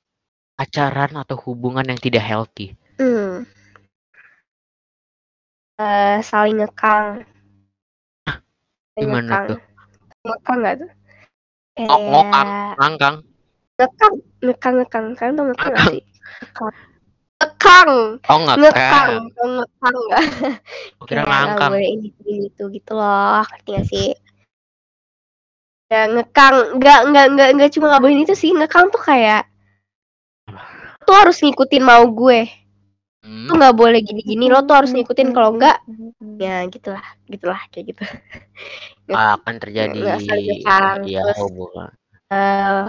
pacaran 0.54 1.16
atau 1.16 1.36
hubungan 1.42 1.84
yang 1.84 1.98
tidak 1.98 2.22
healthy. 2.22 2.76
Hmm. 2.96 3.44
Eh, 5.76 6.18
saling 6.22 6.62
ngekang. 6.62 7.26
Saling 8.94 9.02
Gimana 9.02 9.26
ngekang. 9.26 9.46
tuh? 9.50 9.60
Ngekang 10.22 10.58
gak 10.62 10.76
tuh? 10.78 10.90
Ngokang, 11.82 12.30
Kayak- 12.46 12.76
ngangkang. 12.78 13.16
ngekang, 13.80 14.14
ngekang, 14.40 14.74
ngekang. 14.78 15.06
Kalian 15.18 15.34
tau 15.34 15.46
ngekang 15.50 15.72
gak 15.72 15.74
Ngekang. 15.74 15.90
sih? 15.90 16.02
Ngekang. 16.42 16.74
Ngekang. 17.42 17.90
Oh, 18.30 18.38
Ngekang. 18.38 18.60
ngekang. 18.62 19.12
Ngekang 19.58 19.96
gak? 20.12 20.24
Gua 21.00 21.06
Kira 21.10 21.22
nggak 21.22 21.40
ngangkang. 21.42 21.72
boleh 21.74 21.90
ini 21.90 22.08
ini 22.22 22.46
itu 22.48 22.64
gitu 22.70 22.92
loh 22.94 23.42
ngerti 23.42 23.70
gak 23.74 23.86
sih 23.90 24.08
ya 25.92 26.08
ngekang 26.08 26.80
nggak 26.80 27.00
nggak 27.12 27.26
nggak 27.36 27.50
nggak 27.60 27.70
cuma 27.76 27.92
nggak 27.92 28.04
itu 28.24 28.36
sih 28.40 28.56
ngekang 28.56 28.88
tuh 28.96 29.04
kayak 29.04 29.44
tuh 31.04 31.16
harus 31.20 31.38
ngikutin 31.44 31.84
mau 31.84 32.08
gue 32.08 32.62
Hmm. 33.22 33.46
Lu 33.46 33.54
nggak 33.54 33.78
boleh 33.78 34.02
gini-gini, 34.02 34.50
lo 34.50 34.66
tuh 34.66 34.82
harus 34.82 34.98
ngikutin 34.98 35.30
kalau 35.30 35.54
enggak 35.54 35.78
ya 36.42 36.66
gitulah, 36.66 37.06
gitulah 37.30 37.62
kayak 37.70 37.94
gitu. 37.94 38.02
akan 39.38 39.56
terjadi 39.62 39.94
nggak 39.94 40.20
ya 41.06 41.22
terus- 41.22 41.38
hubungan 41.38 41.94
eh, 42.34 42.86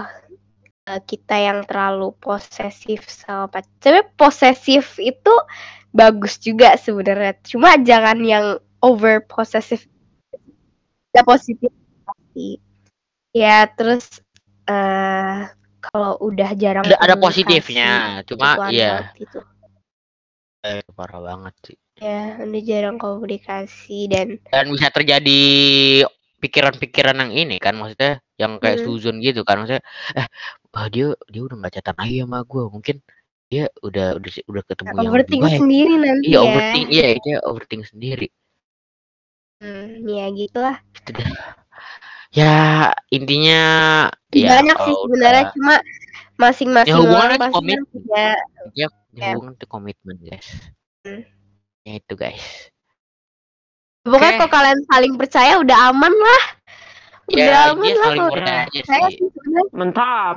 kita 1.05 1.35
yang 1.37 1.61
terlalu 1.69 2.17
posesif 2.17 3.05
sama 3.13 3.45
pacar. 3.45 3.69
Sebenarnya 3.77 4.05
posesif 4.17 4.97
itu 4.97 5.33
bagus 5.93 6.41
juga 6.41 6.73
sebenarnya. 6.81 7.37
Cuma 7.45 7.77
jangan 7.77 8.17
yang 8.25 8.57
over 8.81 9.21
posesif. 9.29 9.85
Ya 11.13 11.21
positif. 11.21 11.69
Ya 13.33 13.65
terus 13.77 14.21
eh 14.69 15.37
kalau 15.83 16.15
udah 16.23 16.49
jarang 16.55 16.85
ada 16.87 16.97
ada 17.03 17.15
positifnya 17.19 18.23
cuma 18.29 18.55
itu 18.55 18.61
iya 18.79 18.93
unhealthy 18.95 19.19
gitu. 19.27 19.39
eh, 20.63 20.81
parah 20.95 21.21
banget 21.21 21.53
sih 21.65 21.77
Ya, 22.01 22.35
udah 22.41 22.61
jarang 22.65 22.97
komunikasi 22.97 24.09
dan 24.09 24.27
dan 24.49 24.65
bisa 24.73 24.89
terjadi 24.93 25.41
pikiran-pikiran 26.41 27.15
yang 27.23 27.31
ini 27.31 27.55
kan 27.61 27.73
maksudnya 27.79 28.19
yang 28.35 28.59
kayak 28.59 28.81
Hmm. 28.81 28.85
suzon 28.85 29.15
gitu 29.23 29.41
kan 29.47 29.63
maksudnya 29.63 29.83
eh 30.19 30.27
ah, 30.75 30.87
dia 30.91 31.15
dia 31.31 31.41
udah 31.47 31.55
nggak 31.59 31.73
catatan 31.79 31.97
lagi 32.03 32.17
sama 32.25 32.39
gue 32.43 32.63
mungkin 32.67 32.95
dia 33.51 33.63
udah 33.85 34.07
udah 34.17 34.31
udah 34.51 34.63
ketemu 34.65 34.93
yang 34.99 35.11
overthink 35.13 35.41
baik 35.45 35.59
sendiri 35.61 35.93
nanti 36.01 36.25
iya 36.27 36.37
ya. 36.37 36.43
overthink 36.49 36.85
iya 36.91 37.05
dia 37.23 37.37
overthink 37.47 37.83
sendiri 37.87 38.27
Hmm, 39.63 40.03
ya 40.11 40.27
gitulah. 40.35 40.75
Gitu 42.33 42.41
ya 42.41 42.89
intinya 43.07 43.61
ya 44.29 44.49
Banyak 44.57 44.77
sih 44.79 44.95
sebenarnya 44.97 45.43
udah- 45.43 45.53
cuma 45.53 45.75
masing-masing 46.35 46.89
Ya, 46.89 46.97
hubungan 46.97 47.29
itu 47.29 47.47
komitmen. 47.47 47.85
ya, 48.73 48.87
Ya. 49.13 49.29
hubungan 49.31 49.53
itu 49.53 49.65
komitmen 49.67 50.15
guys 50.19 50.47
Hmm. 51.03 51.21
ya 51.83 51.93
itu 51.95 52.13
guys 52.13 52.73
Pokoknya 54.03 54.35
Oke. 54.35 54.39
kalau 54.41 54.51
kalian 54.51 54.79
saling 54.83 55.13
percaya 55.15 55.53
udah 55.55 55.77
aman 55.87 56.11
lah. 56.11 56.43
Udah 57.31 57.39
ya 57.39 57.59
aman 57.71 57.87
lah 57.87 58.03
saling 58.03 58.19
kalau 58.19 58.33
percaya 58.35 58.61
aja 58.67 58.79
saya 58.83 59.05
sih 59.07 59.15
sih 59.15 59.27
sebenarnya. 59.31 59.63
Mantap. 59.71 60.35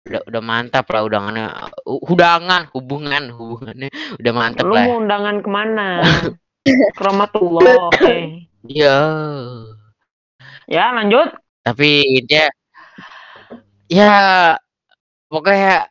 udah 0.00 0.20
udah 0.24 0.40
mantap 0.40 0.84
lah 0.88 1.02
udangannya 1.04 1.44
udangan 1.84 2.62
hubungan 2.72 3.22
hubungannya 3.30 3.88
udah 4.16 4.32
mantap 4.32 4.64
Lu 4.64 4.72
lah 4.72 4.84
mau 4.88 4.96
undangan 4.96 5.36
ke 5.38 5.48
mana? 5.52 5.88
Ke 6.96 7.02
Rahmatullah. 7.04 7.92
Eh. 8.00 8.48
Iya. 8.64 8.96
Ya 10.70 10.94
lanjut. 10.94 11.28
Tapi 11.60 11.88
intinya 12.16 12.48
ya 13.90 14.14
pokoknya 15.26 15.90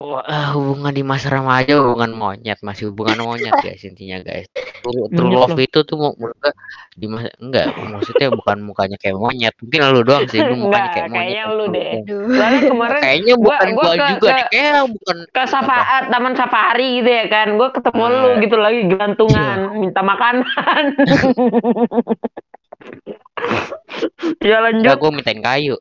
wah, 0.00 0.24
ah, 0.24 0.52
hubungan 0.56 0.90
di 0.90 1.00
masa 1.00 1.30
remaja 1.30 1.78
hubungan 1.78 2.12
monyet 2.12 2.58
masih 2.60 2.88
hubungan 2.88 3.20
monyet 3.22 3.52
guys 3.60 3.84
intinya 3.84 4.20
guys. 4.20 4.48
True, 4.80 5.08
true 5.08 5.30
love 5.30 5.56
itu 5.56 5.80
tuh 5.84 5.96
menurut 5.96 6.36
gua 6.36 6.52
di 6.92 7.06
masa 7.06 7.28
enggak 7.38 7.70
maksudnya 7.76 8.28
bukan 8.32 8.56
mukanya 8.64 8.96
kayak 8.96 9.16
monyet. 9.16 9.54
Mungkin 9.60 9.80
lu 9.92 10.00
doang 10.02 10.24
sih 10.26 10.40
lu 10.40 10.56
mukanya 10.58 10.88
kayak 10.90 11.06
monyet. 11.06 11.20
kayaknya 11.20 11.44
lu 11.52 11.64
deh. 11.68 11.90
Soalnya 12.08 12.60
kemarin 12.64 13.00
Kayaknya 13.04 13.34
Gua- 13.36 13.44
bukan 13.44 13.68
gua 13.70 13.84
gua, 13.84 13.84
ke- 13.84 14.08
juga 14.10 14.24
ke- 14.24 14.34
deh. 14.34 14.46
Kayak 14.50 14.82
bukan 14.90 15.16
ke 15.28 15.42
Safaat 15.46 16.02
Taman 16.08 16.34
Safari 16.34 16.88
gitu 16.98 17.10
ya 17.12 17.24
kan. 17.28 17.46
Gue 17.54 17.68
ketemu 17.70 18.02
Nah. 18.02 18.16
lu 18.16 18.28
gitu 18.40 18.56
lagi 18.56 18.80
gelantungan 18.88 19.56
minta 19.78 20.00
makanan. 20.00 20.84
ya 24.42 24.58
Enggak 24.60 24.60
lanjut. 24.60 24.96
gua 24.98 25.10
mintain 25.12 25.40
kayu. 25.40 25.76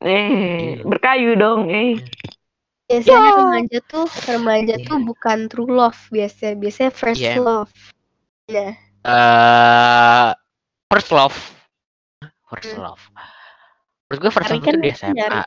Eh, 0.00 0.80
berkayu 0.82 1.36
dong. 1.36 1.68
Eh. 1.68 2.00
Biasanya 2.90 3.30
remaja 3.38 3.78
tuh 3.86 4.06
remaja 4.26 4.74
tuh 4.82 4.98
bukan 4.98 5.46
true 5.46 5.70
love 5.70 5.98
biasa 6.10 6.58
biasanya 6.58 6.90
first 6.90 7.22
Iya. 7.22 7.38
love. 7.38 7.70
Nah, 8.50 8.74
Eh 9.06 10.28
first 10.88 11.10
love. 11.10 11.36
First 12.50 12.74
Hmm. 12.74 12.82
love. 12.82 13.02
Menurut 14.10 14.18
gua 14.20 14.32
first 14.34 14.50
Hari 14.50 14.58
love 14.58 14.66
kan 14.66 14.74
itu 14.74 14.82
di 14.82 14.90
masih 14.90 14.98
SMA. 14.98 15.14
nyari. 15.14 15.38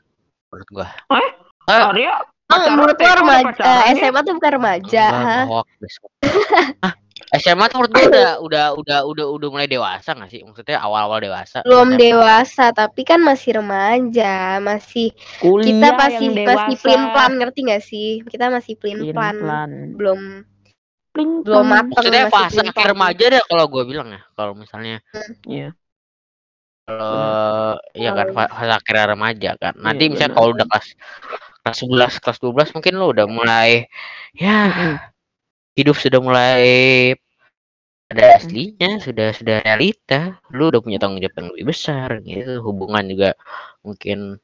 Menurut 0.47 0.69
gua. 0.71 0.87
Eh? 1.11 1.29
Eh, 1.63 1.79
Arya 1.83 2.13
oh, 2.47 2.59
menurut 2.69 2.95
lo 2.95 3.03
udah 3.03 3.15
remaja 3.17 3.63
eh, 3.63 3.79
ya? 3.91 3.93
SMA 3.97 4.19
tuh 4.21 4.33
bukan 4.35 4.51
remaja. 4.55 5.05
Hah? 5.09 5.43
SMA 7.33 7.65
tuh 7.65 7.81
menurut 7.81 7.91
gue 7.91 8.05
udah 8.13 8.31
udah 8.39 8.65
udah 8.77 8.99
udah 9.09 9.25
udah 9.25 9.47
mulai 9.49 9.65
dewasa 9.65 10.13
gak 10.13 10.29
sih? 10.29 10.45
Maksudnya 10.45 10.77
awal-awal 10.77 11.17
dewasa. 11.17 11.65
Belum 11.65 11.89
SMA. 11.89 11.99
dewasa, 11.99 12.65
tapi 12.69 13.01
kan 13.01 13.17
masih 13.17 13.57
remaja, 13.57 14.61
masih 14.61 15.09
Kuliah 15.41 15.65
kita 15.65 15.87
masih 15.97 16.27
dewasa. 16.29 16.53
masih 16.53 16.75
pelin 16.77 17.03
plan 17.09 17.31
ngerti 17.33 17.59
gak 17.65 17.81
sih? 17.81 18.09
Kita 18.21 18.53
masih 18.53 18.73
plan, 18.77 19.01
Pelin-plan. 19.01 19.69
belum 19.97 20.21
Pelin-plan. 21.09 21.41
belum 21.41 21.65
matang. 21.65 21.89
Maksudnya 21.89 22.23
masih 22.25 22.33
fase 22.37 22.59
akhir 22.61 22.73
plan. 22.77 22.89
remaja 22.93 23.25
deh 23.33 23.43
kalau 23.49 23.65
gue 23.65 23.83
bilang 23.83 24.09
ya. 24.13 24.21
Kalau 24.33 24.53
misalnya 24.53 24.95
Iya. 25.49 25.69
kalau 26.83 27.79
ya 27.95 28.11
kan 28.11 28.27
fa- 28.29 28.51
fase 28.51 28.73
akhir 28.77 28.95
remaja 29.09 29.51
kan. 29.57 29.73
Nanti 29.81 30.05
Iya, 30.05 30.11
misalnya 30.13 30.33
kalau 30.37 30.49
udah 30.53 30.65
kelas 30.69 30.87
kelas 31.63 31.77
11, 31.79 32.13
kelas 32.21 32.37
12 32.37 32.69
mungkin 32.75 32.93
lu 32.99 33.05
udah 33.09 33.25
mulai 33.25 33.87
ya 34.35 34.69
Mm-mm. 34.69 34.93
Hidup 35.73 35.95
sudah 35.97 36.19
mulai 36.21 36.63
ada 38.13 38.37
aslinya, 38.37 39.01
sudah 39.01 39.33
sudah 39.33 39.65
realita. 39.65 40.37
Lu 40.53 40.69
udah 40.69 40.81
punya 40.81 41.01
tanggung 41.01 41.21
jawab 41.21 41.35
yang 41.39 41.49
lebih 41.53 41.65
besar 41.73 42.09
gitu. 42.21 42.61
Hubungan 42.61 43.03
juga 43.09 43.33
mungkin 43.81 44.37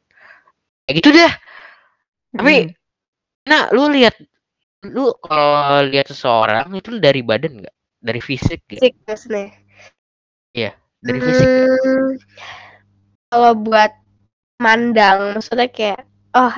kayak 0.86 0.96
gitu 1.02 1.10
deh. 1.14 1.34
Tapi 2.34 2.74
nah 3.50 3.70
lu 3.74 3.90
lihat 3.90 4.14
lu 4.86 5.10
kalau 5.26 5.86
lihat 5.90 6.08
seseorang 6.10 6.74
itu 6.74 6.98
dari 6.98 7.22
badan 7.22 7.62
nggak? 7.62 7.76
Dari 8.00 8.22
fisik 8.24 8.66
nggak? 8.66 8.82
Fisik 8.82 8.96
maksudnya. 9.06 9.48
Dari 11.00 11.20
fisik. 11.20 11.48
nggak? 11.48 11.80
Hmm, 11.84 12.10
kalau 13.30 13.52
buat 13.56 13.92
mandang, 14.60 15.40
maksudnya 15.40 15.70
kayak, 15.72 16.04
oh 16.36 16.54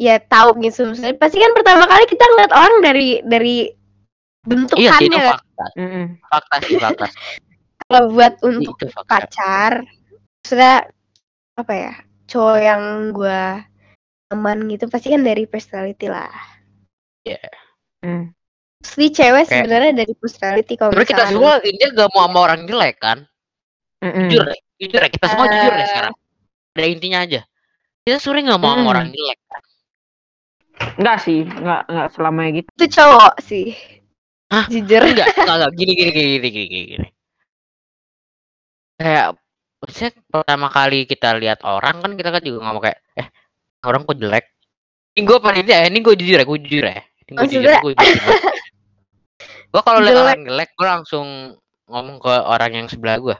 ya 0.00 0.16
tahu 0.22 0.56
gitu. 0.64 0.88
Maksudnya, 0.88 1.14
pasti 1.20 1.38
kan 1.38 1.52
pertama 1.52 1.84
kali 1.84 2.04
kita 2.08 2.24
ngeliat 2.24 2.52
orang 2.52 2.74
dari 2.80 3.08
dari 3.26 3.56
Iya 4.42 4.90
sih 4.98 5.06
itu 5.06 5.14
bentukannya. 5.14 5.20
kan. 5.20 5.30
fakta. 5.32 5.64
Mm-mm. 5.78 6.04
Fakta 6.24 6.54
sih 6.60 6.76
fakta. 6.76 7.06
Kalau 7.86 8.02
buat 8.08 8.34
untuk 8.42 8.74
itu 8.74 8.86
fakta. 8.88 9.08
pacar, 9.08 9.72
maksudnya 10.40 10.74
apa 11.54 11.72
ya? 11.72 11.92
Cowok 12.26 12.58
yang 12.58 12.82
gua 13.12 13.62
aman 14.28 14.58
gitu 14.66 14.88
pasti 14.88 15.12
kan 15.12 15.20
dari 15.20 15.44
personality 15.44 16.08
lah. 16.08 16.32
Mm. 18.02 18.32
Pasti 18.82 19.06
cewek 19.08 19.46
Kayak- 19.46 19.50
sebenarnya 19.62 19.92
dari 19.94 20.12
personality 20.12 20.74
kalau 20.74 20.90
Sebenarnya 20.90 21.12
kita 21.12 21.24
semua 21.30 21.52
dia 21.60 21.88
gak 21.92 22.10
mau 22.10 22.26
sama 22.26 22.38
orang 22.40 22.60
jelek 22.66 22.96
kan? 22.98 23.18
Mm-mm. 24.00 24.26
Jujur 24.26 24.42
deh, 24.42 24.60
jujur 24.76 24.98
ya 24.98 25.10
kita 25.12 25.26
semua 25.28 25.46
Eh. 25.46 25.50
jujur 25.54 25.72
deh 25.72 25.86
sekarang. 25.86 26.14
Ada 26.72 26.86
intinya 26.88 27.18
aja. 27.22 27.40
Kita 28.02 28.18
sering 28.18 28.50
gak 28.50 28.58
mau 28.58 28.74
sama 28.74 28.80
Hmm. 28.80 28.90
orang 28.90 29.06
jelek. 29.08 29.38
Enggak 30.98 31.18
sih, 31.20 31.46
enggak 31.46 31.82
enggak 31.86 32.08
selamanya 32.10 32.50
gitu. 32.58 32.68
itu 32.74 32.86
cowok 32.90 33.34
sih. 33.38 33.66
Hah? 34.52 34.64
Jujur. 34.68 35.00
Enggak, 35.00 35.32
enggak, 35.32 35.56
enggak. 35.56 35.72
Gini, 35.72 35.92
gini, 35.96 36.10
gini, 36.12 36.28
gini, 36.28 36.48
gini, 36.52 36.66
gini, 36.68 36.84
gini. 36.92 37.08
Kayak, 39.00 39.26
maksudnya 39.80 40.10
pertama 40.28 40.68
kali 40.68 40.98
kita 41.08 41.28
lihat 41.40 41.64
orang 41.64 41.96
kan 42.04 42.12
kita 42.14 42.28
kan 42.30 42.42
juga 42.44 42.58
ngomong 42.62 42.82
kayak, 42.84 42.98
eh 43.16 43.28
orang 43.82 44.04
kok 44.04 44.20
jelek. 44.20 44.44
Ini 45.12 45.24
gue 45.24 45.38
panitia, 45.40 45.76
ya, 45.82 45.86
ini 45.88 45.98
gue 46.00 46.14
jujur 46.14 46.36
ya, 46.38 46.44
gue 46.44 46.58
jujur 46.68 46.84
ya. 46.84 47.00
Ini 47.00 47.30
gue 47.32 47.46
jujur, 47.48 47.60
Maksudnya- 47.64 47.82
gue 47.82 47.92
jujur. 47.96 48.32
gue 49.72 49.82
kalau 49.82 50.00
lihat 50.04 50.16
orang 50.20 50.42
jelek, 50.44 50.70
gue 50.76 50.86
langsung 50.88 51.26
ngomong 51.88 52.16
ke 52.20 52.32
orang 52.32 52.72
yang 52.76 52.86
sebelah 52.92 53.16
gue. 53.18 53.36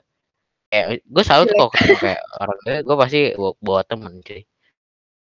Kayak, 0.73 1.05
gue 1.05 1.23
selalu 1.23 1.43
tuh 1.53 1.57
kalau 1.61 1.71
ketemu 1.77 1.97
kayak 2.01 2.23
orang 2.41 2.59
jelek, 2.65 2.83
gue 2.89 2.97
pasti 2.97 3.21
bawa, 3.37 3.53
bawa 3.61 3.81
temen 3.85 4.13
cuy. 4.25 4.43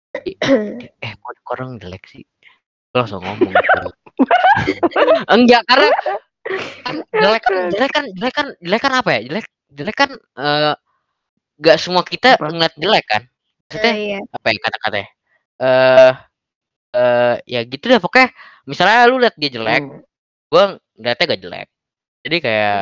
Eh, 1.05 1.11
kok 1.17 1.33
kok 1.41 1.53
orang 1.57 1.77
jelek 1.81 2.03
sih? 2.05 2.23
Gue 2.89 2.97
langsung 3.01 3.21
ngomong 3.21 3.49
gitu. 3.53 3.89
Enggak, 5.33 5.61
karena 5.67 5.89
kan 6.83 6.95
jelek 7.13 7.43
kan 7.43 7.55
jelek 7.69 7.91
kan 7.93 8.05
jelek 8.15 8.33
kan 8.33 8.47
jelek 8.59 8.81
kan 8.81 8.93
apa 8.95 9.09
ya 9.15 9.19
jelek 9.27 9.45
jelek 9.69 9.95
kan 9.95 10.09
eh 10.15 10.73
nggak 11.59 11.77
semua 11.77 12.01
kita 12.01 12.39
Apa? 12.39 12.49
ngeliat 12.49 12.75
jelek 12.79 13.05
kan 13.05 13.23
maksudnya 13.69 13.93
Iya. 13.93 14.19
apa 14.33 14.47
ya 14.49 14.57
kata-katanya 14.63 15.07
eh 15.59 16.11
eh 16.89 17.35
ya 17.45 17.59
gitu 17.67 17.85
deh 17.85 17.99
pokoknya 18.01 18.27
misalnya 18.65 19.05
lu 19.05 19.21
liat 19.21 19.35
dia 19.37 19.51
jelek 19.53 19.83
Mm. 19.83 20.01
gua 20.49 20.63
ngeliatnya 20.97 21.25
gak 21.29 21.41
jelek 21.45 21.67
jadi 22.25 22.37
kayak 22.41 22.79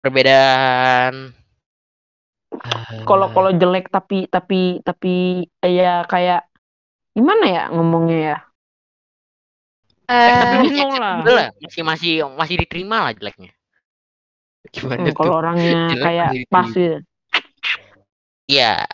perbedaan 0.00 1.12
eh, 2.56 3.02
Kalau 3.04 3.26
kalau 3.30 3.50
jelek 3.52 3.92
tapi 3.92 4.24
tapi 4.26 4.80
tapi 4.80 5.14
ya 5.60 6.08
kayak 6.08 6.48
gimana 7.12 7.44
ya 7.44 7.62
ngomongnya 7.74 8.18
ya? 8.18 8.36
Eh, 10.10 10.30
masih 10.34 10.58
bingung 10.66 10.94
lah. 10.98 11.22
lah 11.22 11.48
masih 11.62 11.82
masih 11.86 12.12
masih 12.34 12.56
diterima 12.58 13.06
lah 13.06 13.12
jeleknya 13.14 13.54
gimana 14.70 15.08
Hmm, 15.08 15.16
kalau 15.16 15.34
orangnya 15.40 15.88
Jelek 15.88 16.04
kayak 16.04 16.28
pas 16.52 16.68
gitu. 16.68 16.98
Iya. 18.44 18.84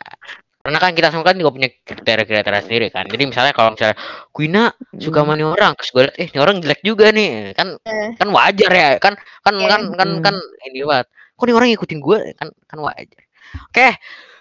Karena 0.62 0.79
kan 0.83 0.92
kita 0.94 1.09
semua 1.14 1.26
kan 1.26 1.38
juga 1.38 1.50
punya 1.55 1.68
kriteria-kriteria 1.70 2.62
sendiri 2.64 2.87
kan. 2.90 3.07
Jadi 3.07 3.22
misalnya 3.22 3.55
kalau 3.55 3.70
misalnya 3.74 3.94
Quina 4.35 4.70
suka 4.98 5.22
sama 5.22 5.35
nih 5.35 5.46
orang 5.46 5.72
terus 5.79 5.90
gue 5.90 6.02
liat 6.07 6.16
eh 6.18 6.26
ini 6.26 6.38
orang 6.42 6.57
jelek 6.59 6.81
juga 6.83 7.07
nih 7.11 7.55
kan 7.55 7.68
Eh. 7.83 8.11
kan 8.18 8.29
wajar 8.31 8.70
ya 8.70 8.88
kan 8.98 9.14
kan 9.42 9.55
Iya. 9.55 9.68
kan 9.70 9.81
kan 9.94 10.09
kan 10.22 10.35
ini 10.66 10.83
banget 10.83 11.07
kok 11.37 11.44
nih 11.46 11.55
orang 11.55 11.68
ngikutin 11.70 12.00
gue 12.02 12.18
kan 12.35 12.48
kan 12.66 12.79
wajar 12.83 13.22
oke 13.70 13.88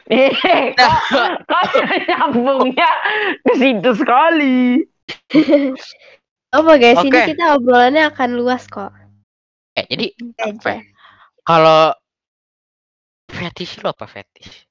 Eh, 0.05 0.29
kok, 0.77 0.93
kok 1.49 1.63
nyambungnya 2.09 2.89
ke 3.41 3.53
situ 3.57 3.89
sekali. 3.97 4.85
Apa 6.55 6.71
guys, 6.75 6.95
ini 7.01 7.11
Oke. 7.11 7.23
kita 7.29 7.45
obrolannya 7.53 8.03
akan 8.07 8.29
luas 8.33 8.63
kok. 8.65 8.91
eh 9.75 9.83
jadi 9.85 10.07
apa 10.39 10.79
kalau 11.43 11.91
fetish 13.27 13.83
lo 13.83 13.91
apa 13.91 14.07
fetish 14.07 14.63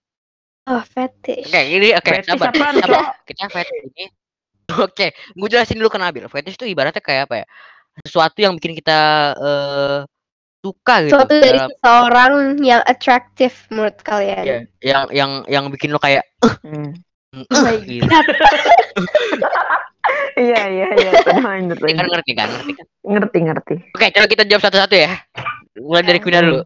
Oh, 0.64 0.80
fetish. 0.80 1.44
oke 1.44 1.60
ini 1.60 1.92
oke 1.92 2.08
Fetish 2.08 2.32
sabar 2.32 2.48
apaan, 2.48 2.74
sabar 2.80 3.02
kita 3.28 3.52
fetish 3.52 3.84
ini 3.92 4.04
oke 4.72 5.06
gue 5.12 5.48
jelasin 5.52 5.76
dulu 5.76 5.92
ke 5.92 6.00
Nabil 6.00 6.24
fetish 6.24 6.56
itu 6.56 6.64
ibaratnya 6.64 7.04
kayak 7.04 7.28
apa 7.28 7.44
ya 7.44 7.46
sesuatu 8.00 8.40
yang 8.40 8.56
bikin 8.56 8.72
kita 8.72 9.00
eh 9.36 9.98
suka 10.64 10.94
gitu 11.04 11.12
Suatu 11.12 11.36
dari 11.36 11.52
dalam- 11.54 11.68
seseorang 11.70 12.32
yang 12.58 12.80
atraktif 12.80 13.68
menurut 13.68 14.00
kalian. 14.00 14.40
Iya, 14.40 14.58
yang 14.80 15.04
yang 15.12 15.30
yang 15.44 15.64
bikin 15.68 15.92
lo 15.92 16.00
kayak. 16.00 16.24
Oh 16.40 17.60
my 17.60 17.76
gitu. 17.84 18.08
Iya, 20.36 20.62
iya, 20.68 20.88
iya. 20.92 21.10
Lanjut, 21.40 21.80
Ngerti 21.80 21.96
kan 21.96 22.06
ngerti 22.06 22.32
kan 22.34 22.48
ngerti 22.52 22.72
kan 22.76 22.86
Ngerti, 23.04 23.38
ngerti. 23.40 23.74
oke 23.90 24.06
coba 24.12 24.26
kita 24.28 24.42
jawab 24.44 24.62
satu-satu 24.62 24.94
ya 24.94 25.10
mulai 25.80 26.04
dari 26.04 26.20
Quina 26.20 26.40
dulu 26.40 26.60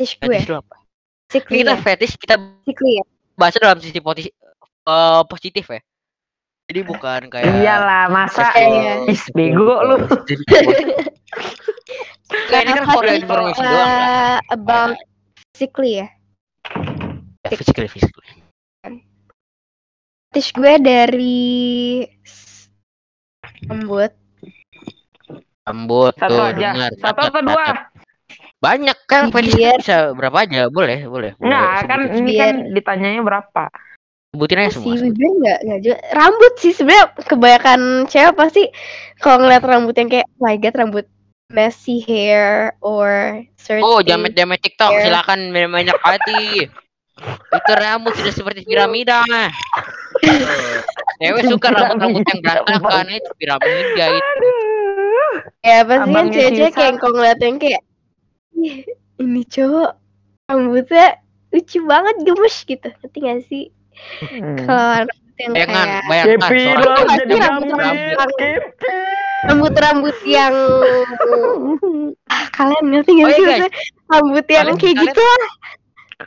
Fetish 0.00 0.16
gue. 0.16 0.32
fetish 0.32 0.48
apa 0.48 0.76
Sickly 1.28 1.60
kita 1.60 1.74
fetish 1.76 2.14
kita 2.16 2.34
Sickly 2.64 2.98
ya. 2.98 3.04
bahasa 3.34 3.60
dalam 3.60 3.78
sisi 3.78 4.00
poti- 4.00 4.32
eh, 4.82 5.22
positif 5.28 5.68
ya 5.68 5.80
jadi 6.64 6.80
bukan 6.82 7.20
kayak 7.28 7.52
Iyalah, 7.58 8.08
masa 8.08 8.48
Iya. 8.54 9.04
is 9.04 9.20
bego 9.30 9.76
lu. 9.82 9.96
Nggak, 12.48 12.60
ini 12.64 12.72
kan 12.72 12.84
for 12.88 13.04
information 13.04 13.60
doang 13.60 13.90
kan 13.92 14.08
uh, 14.08 14.38
about 14.48 14.96
ya. 15.84 16.08
ya, 17.44 17.48
physically 17.52 17.88
physically 17.90 18.21
Fetish 20.32 20.56
gue 20.56 20.74
dari 20.80 21.44
rambut. 23.68 24.08
rambut 25.60 26.16
Satu 26.16 26.32
tuh 26.32 26.44
aja. 26.48 26.72
dengar 26.72 26.90
Satu 26.96 27.20
atau 27.28 27.42
dua? 27.44 27.68
banyak 28.56 28.96
kan 29.04 29.28
kan 29.28 29.44
bisa 29.44 30.16
berapa 30.16 30.32
aja 30.40 30.72
boleh 30.72 31.04
boleh 31.04 31.36
boleh. 31.36 31.36
Enggak, 31.36 31.84
kan 31.84 32.00
Sebutin- 32.00 32.16
ini 32.16 32.30
Biar- 32.32 32.40
kan 32.40 32.56
ditanyanya 32.72 33.20
berapa? 33.20 33.64
sebutin 34.32 34.56
aja 34.56 34.70
Si 34.72 34.74
semua 34.80 34.94
bibir 34.96 35.28
nggak 35.36 35.58
nggak 35.68 35.80
juga. 35.84 35.96
Rambut 36.16 36.52
sih 36.56 36.72
sebenarnya 36.72 37.06
kebanyakan 37.20 37.80
cewek 38.08 38.32
pasti 38.32 38.62
kalau 39.20 39.36
ngeliat 39.44 39.60
rambut 39.60 39.92
yang 39.92 40.08
kayak 40.08 40.26
oh 40.32 40.40
my 40.40 40.56
god 40.56 40.74
rambut 40.74 41.06
messy 41.52 42.00
hair 42.00 42.72
or 42.80 43.36
certain 43.60 43.84
oh 43.84 44.00
jamet 44.00 44.32
jamet 44.32 44.64
TikTok 44.64 44.96
Hair. 44.96 45.04
silakan 45.04 45.52
banyak 45.52 45.92
hati 46.00 46.72
itu 47.52 47.72
rambut 47.76 48.16
sudah 48.16 48.32
seperti 48.32 48.64
piramida 48.64 49.20
cewek 51.18 51.42
suka 51.46 51.68
rambut 51.68 51.98
rambut 51.98 52.24
yang 52.24 52.40
berantakan 52.40 53.06
itu 53.08 53.30
piramida 53.36 54.06
itu. 54.12 54.46
Ya 55.60 55.78
pasti 55.82 56.10
kan 56.10 56.26
cewek-cewek 56.28 56.72
kayak 56.72 56.94
ngeliat 57.00 57.38
yang 57.38 57.56
kayak 57.56 57.82
"Ih, 58.54 58.84
ini 59.18 59.42
cowok 59.44 59.90
rambutnya 60.46 61.06
lucu 61.48 61.78
banget 61.82 62.16
gemes 62.22 62.56
gitu. 62.62 62.88
Ngerti 62.90 63.18
gak 63.20 63.40
sih? 63.46 63.64
Hmm. 64.18 64.56
kalau 64.58 65.04
rambut 65.04 65.16
yang 65.36 65.52
jangan 65.52 65.84
kayak 65.84 66.02
bayangkan 66.08 66.50
seorang 66.50 67.06
jadi 67.14 67.34
rambut 67.38 67.72
rambut. 67.72 68.16
Kepi. 68.32 68.90
rambut-rambut 69.42 70.16
yang 70.24 70.54
ah, 72.32 72.44
kalian 72.52 72.84
ngerti 72.88 73.10
gak 73.12 73.26
Oh, 73.26 73.30
iya, 73.32 73.56
sih 73.58 73.70
rambut 74.06 74.46
yang 74.46 74.64
Kalian- 74.64 74.78
kayak 74.78 74.96
kalian- 74.96 75.06
gitu 75.08 75.22
lah 75.22 75.44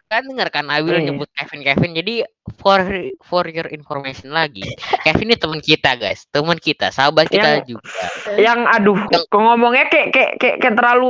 kan 0.03 0.21
dengar 0.21 0.47
kan 0.49 0.65
Abil 0.67 0.95
Iya. 0.95 1.05
nyebut 1.07 1.29
Kevin 1.31 1.61
Kevin 1.61 1.91
jadi 1.93 2.15
for 2.55 2.79
for 3.21 3.43
your 3.45 3.67
information 3.67 4.29
lagi 4.29 4.63
Kevin 5.01 5.27
ini 5.27 5.35
teman 5.35 5.59
kita 5.59 5.93
guys 5.93 6.25
teman 6.27 6.55
kita 6.55 6.89
sahabat 6.89 7.25
kita 7.25 7.61
Yang- 7.61 7.67
juga 7.69 7.89
Yang 8.35 8.59
aduh, 8.71 8.99
Yang- 9.07 9.25
kok 9.25 9.39
ngomongnya 9.39 9.85
kayak 9.85 10.07
kayak 10.09 10.31
kayak, 10.35 10.55
kayak 10.59 10.75
terlalu 10.75 11.09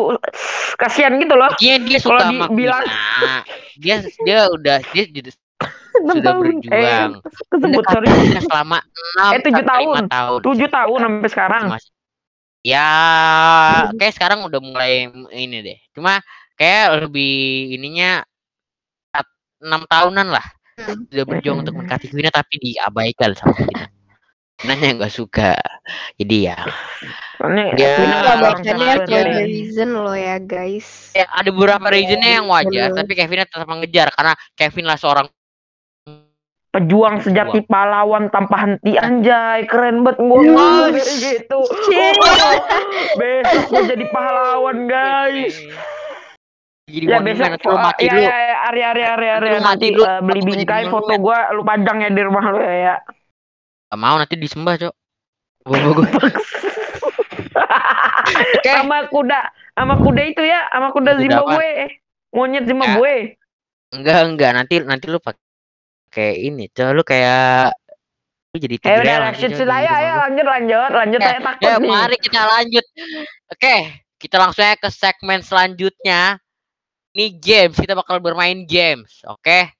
kasihan 0.75 1.13
gitu 1.15 1.33
loh. 1.33 1.51
dia 1.55 1.75
dia 1.77 1.99
suka 1.99 2.21
sama 2.21 2.45
dibilang- 2.45 2.83
Quina. 2.83 3.35
dia 3.75 3.95
dia 4.21 4.39
udah 4.47 4.77
dia 4.87 5.03
jadi 5.05 5.29
sudah 5.95 6.21
Tahun- 6.27 6.43
berjuang 6.43 6.75
Eh, 6.75 7.07
kesebut 7.47 7.83
sorry. 7.87 8.07
Quina 8.09 8.41
selama 8.41 8.77
6 9.15 9.31
Eh, 9.31 9.39
tujuh 9.41 9.63
tahun. 9.63 10.03
tahun 10.05 10.39
Tujuh 10.43 10.67
tahun 10.67 10.97
sampai 10.99 11.29
sekarang. 11.29 11.63
Masih- 11.69 11.93
ya 12.61 12.89
kayak 13.93 14.13
sekarang 14.13 14.39
udah 14.41 14.57
mulai 14.57 15.05
ini 15.31 15.57
deh 15.61 15.77
cuma 15.91 16.17
kayak 16.55 17.05
lebih 17.05 17.35
ininya 17.71 18.25
enam 19.65 19.81
tahunan 19.83 20.29
lah. 20.29 20.45
Hmm. 20.75 21.07
sudah 21.07 21.23
berjuang 21.23 21.63
untuk 21.63 21.71
mendekati 21.73 22.11
Quina 22.11 22.27
tapi 22.27 22.59
diabaikan 22.59 23.31
sama 23.31 23.55
kita 23.55 23.87
Nanya 24.63 25.03
nggak 25.03 25.11
suka. 25.11 25.55
Jadi 26.15 26.47
ya. 26.47 26.55
Soalnya 27.35 27.75
Ya, 27.75 27.95
for 27.95 29.03
the 29.03 29.19
keren. 29.19 29.43
reason 29.43 29.89
loh 29.95 30.15
ya 30.15 30.39
guys. 30.39 31.11
Ya, 31.11 31.27
ada 31.27 31.51
beberapa 31.51 31.83
reasonnya 31.87 32.39
yang 32.39 32.47
wajar 32.47 32.91
Bener. 32.91 32.99
tapi 33.03 33.11
Kevin 33.13 33.43
tetap 33.43 33.67
mengejar 33.67 34.07
karena 34.11 34.33
Kevin 34.55 34.87
lah 34.87 34.95
seorang 34.95 35.27
pejuang 36.71 37.23
sejati 37.23 37.63
pahlawan 37.67 38.27
tanpa 38.27 38.55
henti 38.59 38.99
anjay 38.99 39.63
keren 39.63 40.03
banget 40.03 40.19
ngomong 40.19 40.91
kayak 40.91 41.07
gitu. 41.19 41.59
besok 43.19 43.63
gua 43.71 43.81
jadi 43.87 44.05
pahlawan 44.11 44.77
guys 44.83 45.55
jadi 46.85 47.05
ya 47.09 47.17
nanti 47.17 47.65
lu 47.65 47.77
mati 47.81 48.05
ya, 48.05 48.13
dulu. 48.13 48.21
ya, 48.21 48.35
ya, 48.37 48.57
Arya 48.69 48.85
Arya 48.93 49.07
Arya 49.17 49.33
mati 49.41 49.65
nanti 49.65 49.87
dulu, 49.97 50.05
eh, 50.05 50.19
beli 50.21 50.37
aku 50.37 50.45
jadi 50.45 50.57
bingkai 50.61 50.85
foto 50.93 51.13
gua 51.17 51.49
lu 51.57 51.65
pajang 51.65 51.97
ya 52.05 52.09
di 52.13 52.21
rumah 52.21 52.45
lu 52.53 52.61
ya 52.61 52.75
ya. 52.77 52.95
Gak 53.89 53.97
mau 53.97 54.15
nanti 54.21 54.35
disembah 54.37 54.77
cok. 54.77 54.93
Bawa 55.65 55.89
gue 55.97 56.05
Oke. 58.61 58.69
Sama 58.69 59.09
kuda 59.09 59.39
sama 59.73 59.97
kuda 59.97 60.21
itu 60.29 60.45
ya 60.45 60.69
sama 60.69 60.93
kuda 60.93 61.17
Kuda 61.17 61.21
Zimbabwe 61.25 61.69
monyet 62.29 62.69
Zimbabwe 62.69 63.33
Enggak 63.89 64.19
enggak. 64.29 64.51
Nanti 64.53 64.75
nanti 64.85 65.05
lu 65.09 65.17
pakai 65.17 66.37
ini 66.37 66.69
cok. 66.69 66.89
Lu 66.93 67.01
kayak 67.01 67.73
lu 68.53 68.61
jadi 68.61 68.77
eh 68.77 68.81
tigre 68.85 69.01
udah 69.01 69.17
lanjut 69.25 69.51
sudah. 69.57 69.77
ya 69.81 69.89
ya 69.89 70.13
gua. 70.13 70.21
lanjut 70.29 70.45
lanjut 70.45 70.89
lanjut. 70.93 71.19
Ya, 71.19 71.27
saya 71.33 71.41
takut 71.41 71.65
ya 71.65 71.73
nih. 71.81 71.89
mari 71.89 72.17
kita 72.21 72.41
lanjut. 72.45 72.85
Oke 73.49 74.05
kita 74.15 74.41
langsung 74.41 74.63
aja 74.65 74.77
ke 74.79 74.89
segmen 74.89 75.43
selanjutnya 75.43 76.39
Ini 77.15 77.39
games 77.39 77.79
kita 77.79 77.95
bakal 77.95 78.19
bermain 78.19 78.67
games 78.67 79.23
Oke 79.25 79.71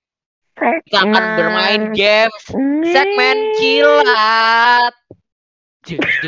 kita 0.55 1.03
akan 1.03 1.23
bermain 1.35 1.81
games 1.91 2.43
segmen 2.87 3.37
kilat 3.59 4.95
Iya. 5.85 6.01
gitu 6.01 6.27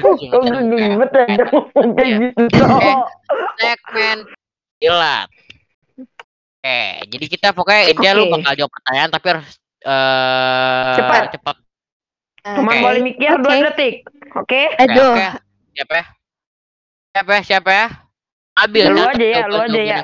segmen 3.58 4.18
kilat. 4.78 5.30
Oke, 6.58 6.82
jadi 7.10 7.26
kita 7.26 7.48
pokoknya 7.58 7.90
intinya 7.90 8.12
lu 8.14 8.24
Oke. 8.30 8.34
bakal 8.38 8.54
jawab 8.54 8.72
pertanyaan 8.78 9.10
tapi 9.10 9.26
harus 9.34 9.50
eh 9.82 10.94
Cepat. 11.00 11.22
cepat. 11.34 11.56
Cuman 12.54 12.74
Oke. 12.76 12.84
boleh 12.86 13.02
mikir 13.02 13.32
dua 13.42 13.56
detik. 13.72 14.06
Oke? 14.38 14.62
Oke, 14.78 14.78
aduh 14.78 15.16
oke. 15.18 15.26
Siapa 15.74 15.94
ya? 15.96 16.06
Siapa 17.16 17.32
ya? 17.34 17.42
Siapa 17.42 17.70
ya? 17.74 17.88
Abil. 18.58 18.86
Lu 18.94 19.00
catat 19.00 19.16
aja 19.16 19.26
ya, 19.26 19.44
lu 19.50 19.58
aja 19.58 19.82
ya. 19.82 19.98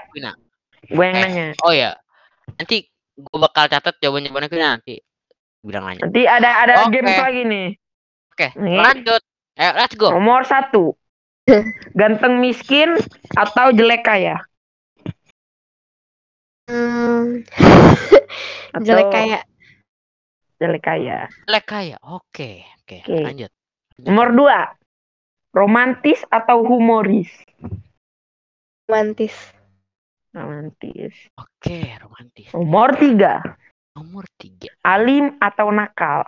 Quina. 0.84 0.96
Gue 0.96 1.06
yang 1.06 1.16
Eh. 1.16 1.24
nanya. 1.24 1.46
Oh 1.64 1.72
ya. 1.72 1.92
Nanti 2.56 2.88
gue 3.14 3.38
bakal 3.38 3.66
catat 3.68 3.96
jawaban 4.00 4.26
jawabannya 4.26 4.50
Quina 4.50 4.68
nanti. 4.76 4.96
Bilang 5.64 5.86
aja. 5.88 6.02
Nanti 6.04 6.22
ada 6.24 6.50
ada 6.64 6.74
Oke. 6.84 7.00
games 7.00 7.16
lagi 7.16 7.42
nih. 7.44 7.68
Oke, 8.34 8.48
Nih. 8.58 8.80
lanjut. 8.82 9.22
Eh, 9.54 9.72
let's 9.78 9.94
go. 9.94 10.10
Nomor 10.10 10.44
satu. 10.44 10.98
Ganteng 12.00 12.42
miskin 12.42 12.98
atau 13.38 13.70
jelek 13.70 14.02
kaya? 14.02 14.42
Hmm. 16.66 17.44
Atau 18.74 18.86
jelek 18.88 19.08
kayak 19.12 19.44
jelek 20.58 20.82
kaya. 20.82 21.28
Lek 21.46 21.66
kaya. 21.68 22.00
Oke, 22.02 22.64
oke. 22.82 22.98
Oke. 23.04 23.20
Lanjut. 23.22 23.52
Nomor 24.00 24.34
dua. 24.34 24.60
Romantis 25.54 26.18
atau 26.28 26.66
humoris? 26.66 27.30
romantis 28.84 29.32
Romantis. 30.34 31.14
Oke, 31.38 31.94
romantis. 32.02 32.50
Nomor 32.52 32.98
tiga. 32.98 33.40
Nomor 33.94 34.26
tiga. 34.42 34.74
Alim 34.82 35.38
atau 35.38 35.70
nakal? 35.70 36.26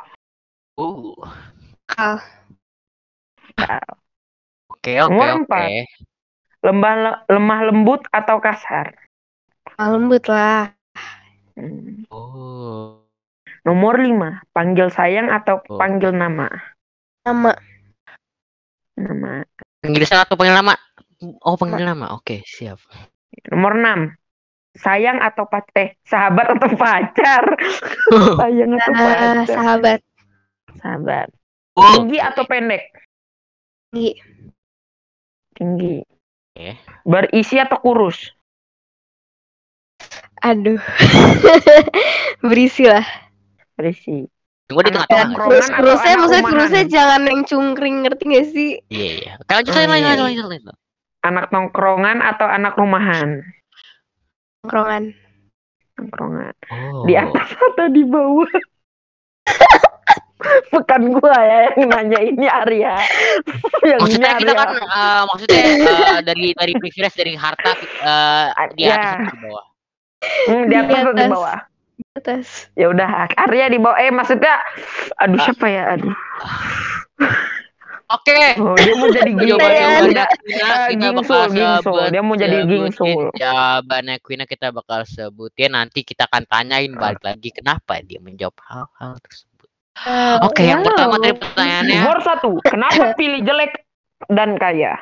Uh. 0.78 1.18
Kal. 1.90 2.22
Oke, 4.70 5.02
oke, 5.02 5.10
Nomor 5.10 5.28
oke. 5.28 5.38
empat. 5.42 5.70
Lemah 6.62 6.94
lemah 7.30 7.60
lembut 7.66 8.02
atau 8.10 8.38
kasar? 8.38 8.94
Ah, 9.78 9.90
lembut 9.94 10.26
lah 10.30 10.74
Hmm. 11.56 12.04
Oh. 12.12 13.00
Nomor 13.64 13.96
lima. 13.98 14.44
Panggil 14.52 14.92
sayang 14.92 15.32
atau 15.32 15.64
Oh. 15.72 15.80
panggil 15.80 16.12
nama? 16.12 16.52
Nama 17.24 17.56
Nama. 19.00 19.44
Panggilan 19.80 20.20
atau 20.20 20.36
panggil 20.36 20.56
nama? 20.56 20.76
Oh, 21.44 21.56
panggil 21.56 21.88
nama. 21.88 22.12
Oke, 22.12 22.44
siap. 22.44 22.80
Nomor 23.52 23.74
6. 23.78 24.16
Sayang 24.76 25.24
atau 25.24 25.48
pacar? 25.48 25.72
Eh, 25.80 25.90
sahabat 26.04 26.52
atau 26.52 26.70
pacar? 26.76 27.44
Sayang 28.44 28.72
atau 28.76 28.92
eh, 28.92 29.00
pacar? 29.00 29.36
sahabat 29.48 30.00
Sahabat. 30.80 31.28
Oh, 31.76 31.92
Tinggi 31.96 32.20
atau 32.20 32.44
pendek? 32.48 32.92
Tinggi. 33.92 34.12
Tinggi. 35.56 35.96
Oke. 36.56 36.80
Berisi 37.08 37.56
atau 37.60 37.80
kurus? 37.80 38.32
Aduh. 40.44 40.80
Berisi 42.48 42.84
lah. 42.88 43.04
Berisi. 43.76 44.28
Gua 44.66 44.82
di 44.82 44.92
tengah-tengah. 44.92 45.36
atau 45.36 45.62
kurusnya 45.78 46.14
maksudnya 46.18 46.46
kurusnya 46.48 46.84
jangan 46.90 47.22
yang 47.30 47.42
cungkring 47.46 47.96
ngerti 48.02 48.24
gak 48.30 48.48
sih? 48.50 48.70
Iya, 48.90 49.10
iya. 49.22 49.32
Lanjut 49.46 49.74
Oh, 49.74 49.78
lanjut 49.78 49.96
iya. 49.96 50.06
lanjut 50.10 50.26
lanjut 50.26 50.46
lanjut. 50.52 50.76
Anak 51.26 51.50
nongkrongan 51.50 52.22
atau 52.22 52.46
anak 52.46 52.78
rumahan? 52.78 53.42
Nongkrongan. 54.62 55.04
Nongkrongan. 55.98 56.54
Oh. 56.70 57.02
Di 57.10 57.18
atas 57.18 57.50
atau 57.58 57.88
di 57.90 58.06
bawah? 58.06 58.46
Bukan 60.70 61.02
gua 61.18 61.34
ya 61.42 61.74
yang 61.74 61.90
nanya 61.90 62.20
ini 62.22 62.46
Arya. 62.46 62.94
yang 63.90 63.98
ini 64.06 64.22
Maksudnya 64.22 64.32
kita 64.38 64.54
Arya. 64.54 64.62
kan 64.62 64.70
eh, 64.78 65.22
maksudnya 65.26 65.62
eh, 65.66 66.20
dari 66.22 66.46
dari 66.54 66.74
privilege 66.78 67.18
dari 67.18 67.34
harta 67.34 67.72
eh, 68.06 68.48
di 68.78 68.84
Ya. 68.86 68.94
atas 68.94 69.10
atau 69.10 69.34
di 69.34 69.38
bawah. 69.42 69.66
Hmm, 70.46 70.64
di 70.66 70.70
Di 70.70 70.76
atas 70.78 70.98
atau 71.02 71.14
di 71.14 71.24
atas. 71.24 71.32
bawah? 71.34 71.58
Atas. 72.16 72.46
Ya 72.78 72.86
udah, 72.94 73.10
Arya 73.34 73.66
di 73.74 73.80
bawah. 73.82 73.98
Eh 73.98 74.12
maksudnya 74.14 74.54
aduh 75.18 75.40
Ah. 75.42 75.46
siapa 75.50 75.66
ya? 75.66 75.84
Aduh. 75.98 76.14
Oke. 78.06 78.38
Oh, 78.62 78.78
dia 78.78 78.94
mau 78.94 79.10
jadi 79.10 79.32
gingsul. 79.40 79.58
Kita 80.14 80.76
gingsul, 80.94 82.06
Dia 82.14 82.22
mau 82.22 82.36
jadi 82.38 82.58
gingsul. 82.70 83.34
Jawabannya 83.34 84.22
Quina 84.22 84.46
kita 84.46 84.70
bakal 84.70 85.10
sebutin 85.10 85.74
nanti 85.74 86.06
kita 86.06 86.30
akan 86.30 86.46
tanyain 86.46 86.94
balik 86.94 87.26
lagi 87.26 87.50
kenapa 87.50 87.98
dia 88.06 88.22
menjawab 88.22 88.54
hal-hal 88.70 89.18
tersebut. 89.26 89.70
Eh, 90.06 90.38
Oke, 90.44 90.68
yang 90.68 90.84
wow. 90.84 90.88
pertama 90.92 91.16
dari 91.24 91.36
pertanyaannya, 91.40 92.00
Nomor 92.04 92.20
satu, 92.22 92.52
kenapa 92.68 93.04
pilih 93.20 93.42
jelek 93.42 93.74
dan 94.28 94.60
kaya? 94.60 95.00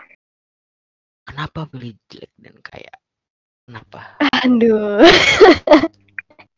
kenapa 1.24 1.66
beli 1.72 1.96
jelek 2.12 2.32
dan 2.40 2.56
kaya? 2.62 2.94
Kenapa? 3.64 4.20
Aduh. 4.44 5.00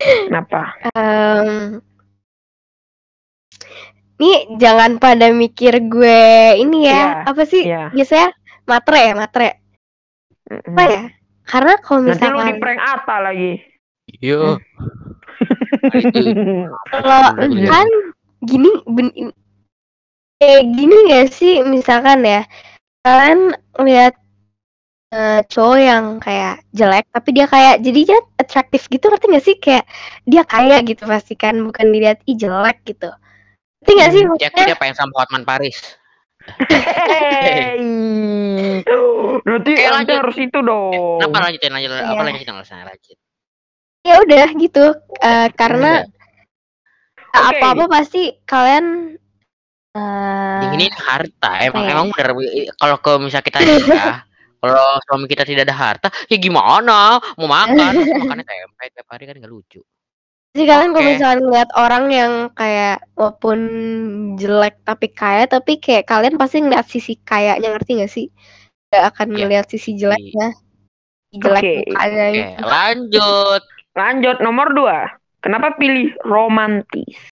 Kenapa? 0.02 0.74
Em, 0.98 1.80
Nih 4.16 4.38
jangan 4.56 4.96
pada 4.96 5.28
mikir 5.32 5.84
gue 5.92 6.24
ini 6.56 6.88
ya. 6.88 6.94
Iya, 6.94 7.08
Apa 7.28 7.44
sih 7.44 7.64
iya. 7.68 7.92
biasanya 7.92 8.32
matre 8.64 9.00
ya, 9.02 9.14
matre. 9.14 9.50
Apa 10.48 10.84
ya? 10.88 11.02
Karena 11.46 11.74
kalau 11.84 12.00
Nanti 12.08 12.10
lu 12.10 12.14
misalkan 12.16 12.48
di 12.48 12.62
prank 12.62 12.82
Ata 12.82 13.18
lagi. 13.22 13.52
Iya. 14.22 14.62
Itu 15.98 16.22
kalau 16.94 17.30
Iya. 17.42 17.68
kan 17.68 17.88
gini 18.46 18.70
ben, 18.86 19.08
kayak 20.38 20.64
gini 20.78 20.96
gak 21.10 21.28
sih 21.34 21.66
misalkan 21.66 22.22
ya 22.22 22.46
kalian 23.02 23.58
lihat 23.82 24.14
eh, 25.10 25.42
cowok 25.50 25.80
yang 25.82 26.06
kayak 26.22 26.62
jelek 26.70 27.06
tapi 27.10 27.30
dia 27.34 27.50
kayak 27.50 27.82
jadi 27.82 28.00
dia 28.14 28.20
atraktif 28.38 28.86
gitu 28.92 29.10
ngerti 29.10 29.26
gak 29.32 29.46
sih 29.46 29.56
kayak 29.58 29.86
dia 30.30 30.44
kaya 30.46 30.78
gitu 30.86 31.04
pasti 31.10 31.34
kan 31.34 31.58
bukan 31.66 31.90
dilihat 31.90 32.22
ih 32.30 32.38
jelek 32.38 32.84
gitu 32.86 33.10
ngerti 33.86 33.92
gak 33.96 34.10
sih 34.10 34.22
dia 34.22 34.30
maksudnya 34.50 34.66
dia 34.66 34.78
pengen 34.78 34.96
sama 34.98 35.14
Hotman 35.16 35.46
Paris. 35.46 35.78
Berarti 39.46 39.72
nanti 39.72 39.92
lanjut. 39.92 40.16
harus 40.20 40.38
itu 40.40 40.60
dong. 40.60 41.20
Kenapa 41.22 41.38
lanjutin 41.44 41.72
lanjut 41.72 41.92
apa 41.92 42.12
Iya. 42.12 42.24
lanjutin 42.24 42.50
alasannya 42.52 42.86
lanjut. 42.88 43.18
ya 44.02 44.16
udah 44.22 44.48
gitu 44.56 44.86
Eh, 45.18 45.48
karena 45.54 46.06
Oke. 47.26 47.58
apa 47.58 47.66
apa 47.74 47.86
pasti 47.88 48.38
kalian 48.44 49.18
eh, 49.92 50.60
Yang 50.62 50.74
ini 50.76 50.88
harta 50.94 51.52
emang 51.62 51.84
Iya. 51.84 51.94
emang 51.94 52.08
bener 52.10 52.30
kalau 52.76 52.98
ke 53.00 53.12
misalnya 53.18 53.42
kita 53.44 53.60
nikah 53.62 54.16
kalau 54.62 54.86
suami 55.06 55.26
kita 55.26 55.42
tidak 55.42 55.66
ada 55.66 55.74
harta 55.74 56.08
ya 56.26 56.38
gimana 56.38 57.18
mau 57.34 57.46
makan 57.46 57.94
makannya 57.98 58.46
tempe 58.46 58.84
tiap 58.94 59.08
hari 59.10 59.26
kan 59.26 59.38
nggak 59.38 59.50
lucu 59.50 59.82
Jadi 60.56 60.72
kalian 60.72 60.92
kalau 60.96 61.04
Oke. 61.04 61.12
misalnya 61.20 61.40
ngeliat 61.44 61.70
orang 61.76 62.06
yang 62.16 62.34
kayak 62.56 63.04
walaupun 63.20 63.60
jelek 64.40 64.80
tapi 64.88 65.12
kaya 65.12 65.44
tapi 65.52 65.84
kayak 65.84 66.08
kalian 66.08 66.40
pasti 66.40 66.64
ngeliat 66.64 66.88
sisi 66.88 67.20
kayanya 67.20 67.76
ngerti 67.76 67.92
gak 68.00 68.12
sih? 68.12 68.28
Gak 68.88 69.12
akan 69.12 69.28
Iya. 69.36 69.38
ngeliat 69.44 69.66
sisi 69.68 70.00
jeleknya. 70.00 70.56
Jelek 71.36 71.60
Oke. 71.60 71.74
mukanya 71.92 72.24
oke 72.24 72.36
gitu. 72.40 72.64
lanjut 72.64 73.64
Lanjut 73.96 74.38
nomor 74.44 74.76
dua. 74.76 75.08
Kenapa 75.40 75.80
pilih 75.80 76.12
romantis? 76.28 77.32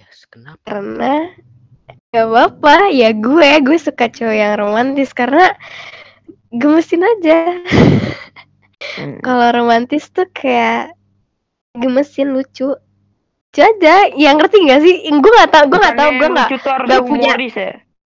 Yes, 0.00 0.24
kenapa 0.28 0.64
Karena 0.64 1.28
gak 2.08 2.24
apa-apa 2.28 2.88
ya 2.88 3.12
gue 3.12 3.50
gue 3.60 3.78
suka 3.80 4.08
cowok 4.08 4.32
yang 4.36 4.56
romantis 4.56 5.12
karena 5.12 5.52
gemesin 6.52 7.04
aja. 7.04 7.60
Hmm. 8.96 9.20
Kalau 9.26 9.48
romantis 9.52 10.08
tuh 10.08 10.24
kayak 10.32 10.96
gemesin 11.76 12.32
lucu. 12.32 12.76
Lucu 13.52 13.60
aja, 13.60 14.08
yang 14.16 14.40
ngerti 14.40 14.64
gak 14.64 14.80
sih? 14.80 14.94
Gue 15.12 15.32
gak 15.36 15.50
tau, 15.52 15.64
gue 15.68 15.76
gak 15.76 15.96
tau, 15.96 16.10
gue 16.10 16.28
gak 16.30 16.48
nggak 16.48 17.02
punya- 17.04 17.36
humoris 17.36 17.54
ya. 17.54 17.72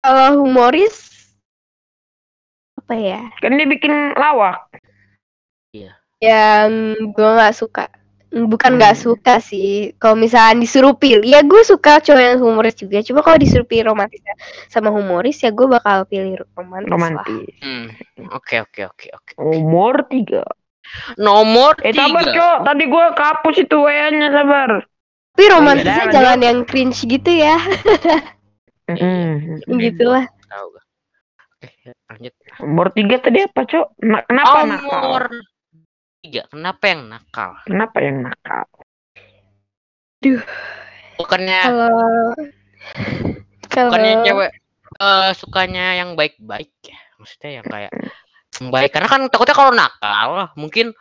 kalau 0.02 0.28
humoris 0.44 0.94
apa 2.76 2.94
ya? 2.94 3.20
Kan 3.40 3.56
dia 3.56 3.64
bikin 3.64 3.92
lawak. 4.14 4.68
yang 6.22 6.70
gue 7.18 7.28
nggak 7.34 7.50
suka 7.50 7.90
bukan 8.30 8.78
nggak 8.78 8.94
Hmm. 8.94 9.02
suka 9.10 9.42
sih 9.42 9.90
kalau 9.98 10.14
misalnya 10.14 10.62
disuruh 10.62 10.94
pilih 10.94 11.26
ya 11.26 11.42
gue 11.42 11.66
suka 11.66 11.98
cowok 11.98 12.22
yang 12.22 12.38
humoris 12.38 12.78
juga 12.78 13.02
cuma 13.02 13.26
kalau 13.26 13.42
disuruh 13.42 13.66
pilih 13.66 13.90
romantis 13.90 14.22
sama 14.70 14.94
humoris 14.94 15.42
ya 15.42 15.50
gue 15.50 15.66
bakal 15.66 16.06
pilih 16.06 16.38
romantis. 16.54 16.86
Romantis. 16.94 17.50
Hmm, 17.58 17.90
oke 18.30 18.54
oke 18.62 18.80
oke 18.86 19.06
oke 19.10 19.32
Nomor 19.34 20.06
tiga. 20.06 20.46
Nomor 21.14 21.78
Eh 21.80 21.90
sabar 21.90 22.20
tiga 22.20 22.32
cok, 22.32 22.56
tadi 22.64 22.84
gua 22.86 23.06
kapus 23.12 23.56
itu 23.58 23.76
WA-nya 23.76 24.28
sabar. 24.28 24.70
tapi 25.32 25.44
romantisnya 25.48 25.96
lanjut. 26.02 26.12
jangan 26.12 26.40
yang 26.40 26.58
cringe 26.62 26.98
gitu 27.02 27.30
ya 27.32 27.56
Mm. 28.84 29.62
gitulah 29.80 30.26
tahu 30.44 30.66
gak 30.70 30.84
oke 31.56 31.68
lanjut 32.06 32.34
Nomor 32.58 32.86
tiga 32.90 33.16
tadi 33.16 33.38
apa 33.40 33.60
cok? 33.62 33.86
Na- 34.02 34.20
kenapa 34.22 34.58
nakal? 34.60 35.00
nomor 35.00 35.24
tiga 36.20 36.42
kenapa 36.46 36.84
yang 36.84 37.02
nakal 37.08 37.50
Kenapa 37.64 37.96
yang 37.98 38.16
nakal? 38.22 38.64
bukannya 41.14 41.58
kalau 41.62 41.90
kalau 43.66 43.88
bukannya 43.88 44.12
cewek 44.22 44.50
eh, 44.94 45.30
sukanya 45.32 45.86
yang 45.96 46.10
baik-baik 46.12 46.70
ya 46.82 46.98
maksudnya 47.16 47.50
yang 47.56 47.66
kayak 47.66 47.90
yang 48.60 48.68
baik 48.68 48.90
karena 48.92 49.08
kan 49.08 49.20
takutnya 49.32 49.56
kalau 49.56 49.72
nakal 49.72 50.52
mungkin 50.58 50.92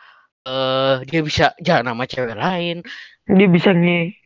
eh 0.48 0.96
dia 1.06 1.22
bisa 1.22 1.46
jalan 1.62 1.92
sama 1.92 2.06
cewek 2.08 2.38
lain 2.38 2.82
Dia 3.30 3.48
bisa 3.48 3.72
nge 3.76 4.18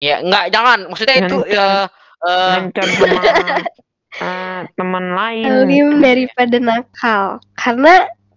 ya 0.00 0.24
enggak 0.24 0.44
jangan 0.54 0.78
maksudnya 0.88 1.16
itu 1.26 1.38
ya 1.50 1.88
eh 2.20 2.52
ngancam 2.56 2.86
sama 3.00 3.16
eh, 4.20 4.60
teman 4.76 5.04
lain. 5.16 5.44
alim 5.46 5.68
gitu. 5.68 6.02
daripada 6.02 6.56
nakal 6.60 7.24
karena 7.56 7.94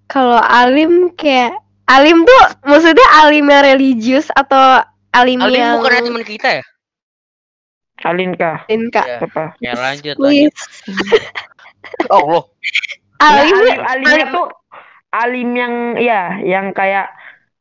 kalau 0.07 0.39
alim 0.39 1.11
kayak 1.15 1.55
alim 1.87 2.23
tuh 2.23 2.43
maksudnya 2.67 3.07
alim 3.23 3.47
yang 3.47 3.63
religius 3.63 4.27
atau 4.33 4.83
alim, 5.13 5.39
Alin 5.43 5.59
yang 5.59 5.77
bukan 5.79 6.03
teman 6.09 6.25
kita 6.25 6.61
ya 6.61 6.65
Alin 8.03 8.35
kah? 8.35 8.67
Alim, 8.67 8.91
Kak? 8.91 9.05
ya, 9.07 9.17
Apa? 9.23 9.43
ya 9.63 9.71
lanjut 9.79 10.19
lanjut 10.19 10.51
Please. 10.51 10.59
Allah 12.11 12.43
Alim, 13.21 13.55
Nggak, 13.55 13.79
alim, 13.85 14.07
alim- 14.09 14.33
tuh 14.33 14.47
alim 15.13 15.49
yang 15.53 15.73
ya 16.01 16.21
yang 16.41 16.73
kayak 16.73 17.13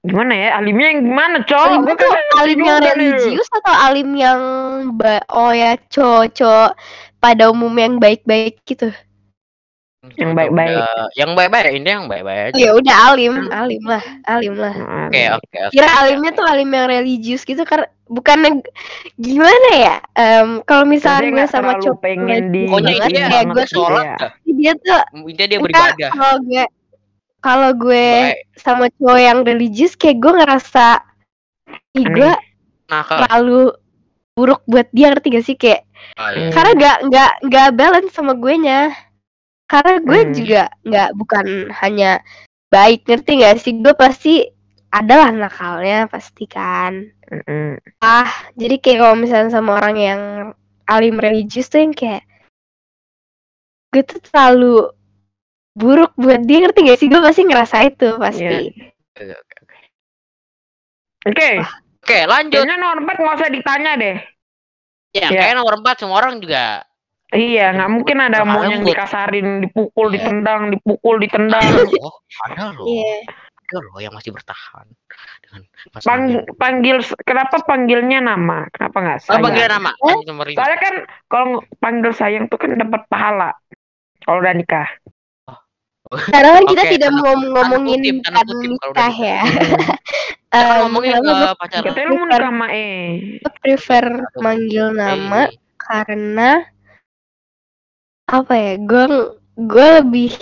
gimana 0.03 0.33
ya? 0.35 0.49
Alimnya 0.59 0.87
yang 0.91 1.01
gimana, 1.07 1.37
Cok? 1.47 1.62
alim 1.62 1.83
itu 1.87 2.07
alim 2.41 2.59
yang 2.59 2.79
nih. 2.83 2.91
religius 2.91 3.49
atau 3.53 3.74
alim 3.87 4.09
yang 4.18 4.41
ba- 4.99 5.22
oh 5.31 5.53
ya 5.55 5.79
cowok-cowok 5.79 6.74
pada 7.22 7.53
umumnya 7.55 7.87
yang 7.87 7.97
baik-baik 8.03 8.59
gitu. 8.66 8.91
Yang 10.18 10.34
baik-baik. 10.34 10.74
Udah- 10.74 11.09
yang 11.14 11.30
baik-baik 11.38 11.66
ini 11.72 11.88
yang 11.88 12.05
baik-baik 12.11 12.40
aja 12.42 12.53
Oh, 12.53 12.59
ya 12.59 12.70
udah 12.74 12.96
alim, 13.07 13.34
alim 13.55 13.82
lah, 13.86 14.03
alim 14.26 14.55
lah. 14.59 14.74
Nah, 14.74 15.07
oke 15.07 15.22
oke 15.38 15.57
oke 15.62 15.70
Kira 15.70 15.88
alimnya 15.94 16.30
tuh 16.34 16.42
alim 16.42 16.68
yang 16.68 16.86
religius 16.90 17.46
gitu 17.46 17.62
karena 17.62 17.86
bukan 18.11 18.66
gimana 19.14 19.68
ya? 19.72 19.94
Em, 20.18 20.59
kalau 20.66 20.82
Dia 20.82 20.90
misalnya 20.90 21.30
gue 21.30 21.46
sama 21.46 21.72
cowok 21.78 22.03
pengen 22.03 22.50
di 22.50 22.66
pokoknya 22.66 22.94
kayak 22.98 23.30
sama 23.30 23.42
gue 23.46 23.55
tuh 23.55 23.66
sholat 23.70 24.05
Iya. 24.05 24.16
dah. 24.18 24.30
dia 24.53 24.72
tuh 24.74 25.00
dia 25.30 25.46
enggak, 25.46 25.61
beribadah 25.62 26.11
kalau 26.11 26.36
gue 26.42 26.64
kalau 27.38 27.70
gue 27.72 28.07
baik 28.26 28.38
sama 28.59 28.84
cowok 28.92 29.18
yang 29.18 29.38
religius 29.42 29.94
kayak 29.94 30.18
gue 30.18 30.32
ngerasa 30.34 30.86
ih 31.92 32.03
Aneh. 32.03 32.11
gue 32.11 32.32
nakal 32.88 33.18
terlalu 33.22 33.62
buruk 34.32 34.66
buat 34.66 34.90
dia 34.90 35.14
ngerti 35.14 35.28
gak 35.30 35.46
sih 35.46 35.55
kayak 35.55 35.86
Oh, 36.18 36.26
iya. 36.28 36.50
karena 36.50 36.70
nggak 36.74 36.96
nggak 37.07 37.32
nggak 37.46 37.68
balance 37.72 38.11
sama 38.11 38.34
gue 38.34 38.55
nya 38.59 38.90
karena 39.73 40.05
gue 40.05 40.20
Hmm. 40.20 40.35
juga 40.37 40.62
nggak 40.85 41.11
bukan 41.16 41.45
hanya 41.81 42.20
baik 42.68 43.09
ngerti 43.09 43.31
nggak 43.41 43.57
sih 43.57 43.73
gue 43.81 43.95
pasti 43.97 44.45
adalah 44.93 45.33
nakalnya 45.33 46.05
pasti 46.05 46.45
kan 46.45 47.09
Mm-mm. 47.33 47.81
jadi 48.53 48.77
kayak 48.77 48.99
kalau 49.01 49.16
misalnya 49.16 49.49
sama 49.49 49.81
orang 49.81 49.97
yang 49.97 50.20
alim 50.85 51.16
religius 51.16 51.73
tuh 51.73 51.81
yang 51.81 51.97
kayak 51.97 52.20
gue 53.89 54.05
tuh 54.05 54.20
terlalu 54.20 54.93
buruk 55.73 56.12
buat 56.20 56.45
dia 56.45 56.61
ngerti 56.61 56.85
gak 56.85 57.01
sih 57.01 57.09
gue 57.09 57.16
pasti 57.16 57.49
ngerasa 57.49 57.77
itu 57.89 58.09
pasti 58.20 58.45
Iya. 58.45 58.77
Oke, 59.12 59.25
oke, 59.29 59.57
oke. 59.61 59.77
Oke, 61.23 61.49
Oke, 62.03 62.18
lanjut. 62.27 62.61
kayaknya 62.61 62.77
nomor 62.77 62.99
4 63.05 63.14
nggak 63.14 63.37
usah 63.39 63.51
ditanya 63.53 63.93
deh. 63.95 64.16
Ya, 65.12 65.29
Ya. 65.29 65.39
kayak 65.39 65.55
nomor 65.55 65.79
4 65.79 65.97
semua 66.01 66.18
orang 66.18 66.41
juga 66.43 66.83
Iya, 67.33 67.72
nggak 67.72 67.91
mungkin 67.91 68.16
ada 68.20 68.45
mau 68.45 68.61
yang 68.61 68.85
dikasarin, 68.85 69.64
dipukul, 69.64 70.12
ditendang, 70.12 70.68
dipukul, 70.68 71.16
ditendang. 71.16 71.64
ada 71.64 71.83
loh, 71.89 72.14
ada 72.45 72.64
loh. 72.72 72.85
Iya. 72.85 73.24
Ada 73.62 73.76
loh 73.83 73.99
yang 73.99 74.12
masih 74.12 74.30
bertahan 74.30 74.85
dengan. 75.41 75.62
Pang, 75.97 76.22
panggil, 76.55 76.97
kenapa 77.24 77.57
panggilnya 77.62 78.20
nama? 78.20 78.68
Kenapa 78.68 78.97
nggak 78.99 79.18
Oh, 79.18 79.24
sayang? 79.26 79.43
panggil 79.43 79.64
nama. 79.66 79.91
Eh? 79.97 80.16
Lima. 80.22 80.43
Soalnya 80.53 80.78
kan 80.78 80.95
kalau 81.26 81.45
ng- 81.51 81.64
panggil 81.78 82.12
sayang 82.12 82.45
tuh 82.47 82.59
kan 82.59 82.76
dapat 82.76 83.01
pahala. 83.09 83.51
Kalau 84.20 84.39
udah 84.39 84.53
nikah. 84.53 84.89
karena 86.28 86.49
kan 86.53 86.64
kita 86.68 86.83
tidak 86.93 87.11
mau 87.14 87.33
ngomongin 87.33 88.20
kan 88.20 88.37
nikah 88.37 88.89
udah 88.93 89.14
ya 89.14 89.41
Kita 89.49 89.97
Em, 90.53 90.76
ngomongin 90.85 91.16
ke 91.16 91.24
gue 91.24 91.53
pacaran. 91.57 91.85
Katanya 91.89 92.07
lu 92.07 92.14
mau 92.14 92.26
nikah 92.28 92.41
sama 92.45 92.66
E. 92.68 92.89
gue 93.41 93.53
prefer 93.59 94.05
manggil 94.37 94.87
nama 94.93 95.49
Eh, 95.49 95.57
karena 95.80 96.51
apa 98.33 98.53
ya 98.57 98.72
gue 98.80 99.05
gue 99.61 99.89
lebih 100.01 100.33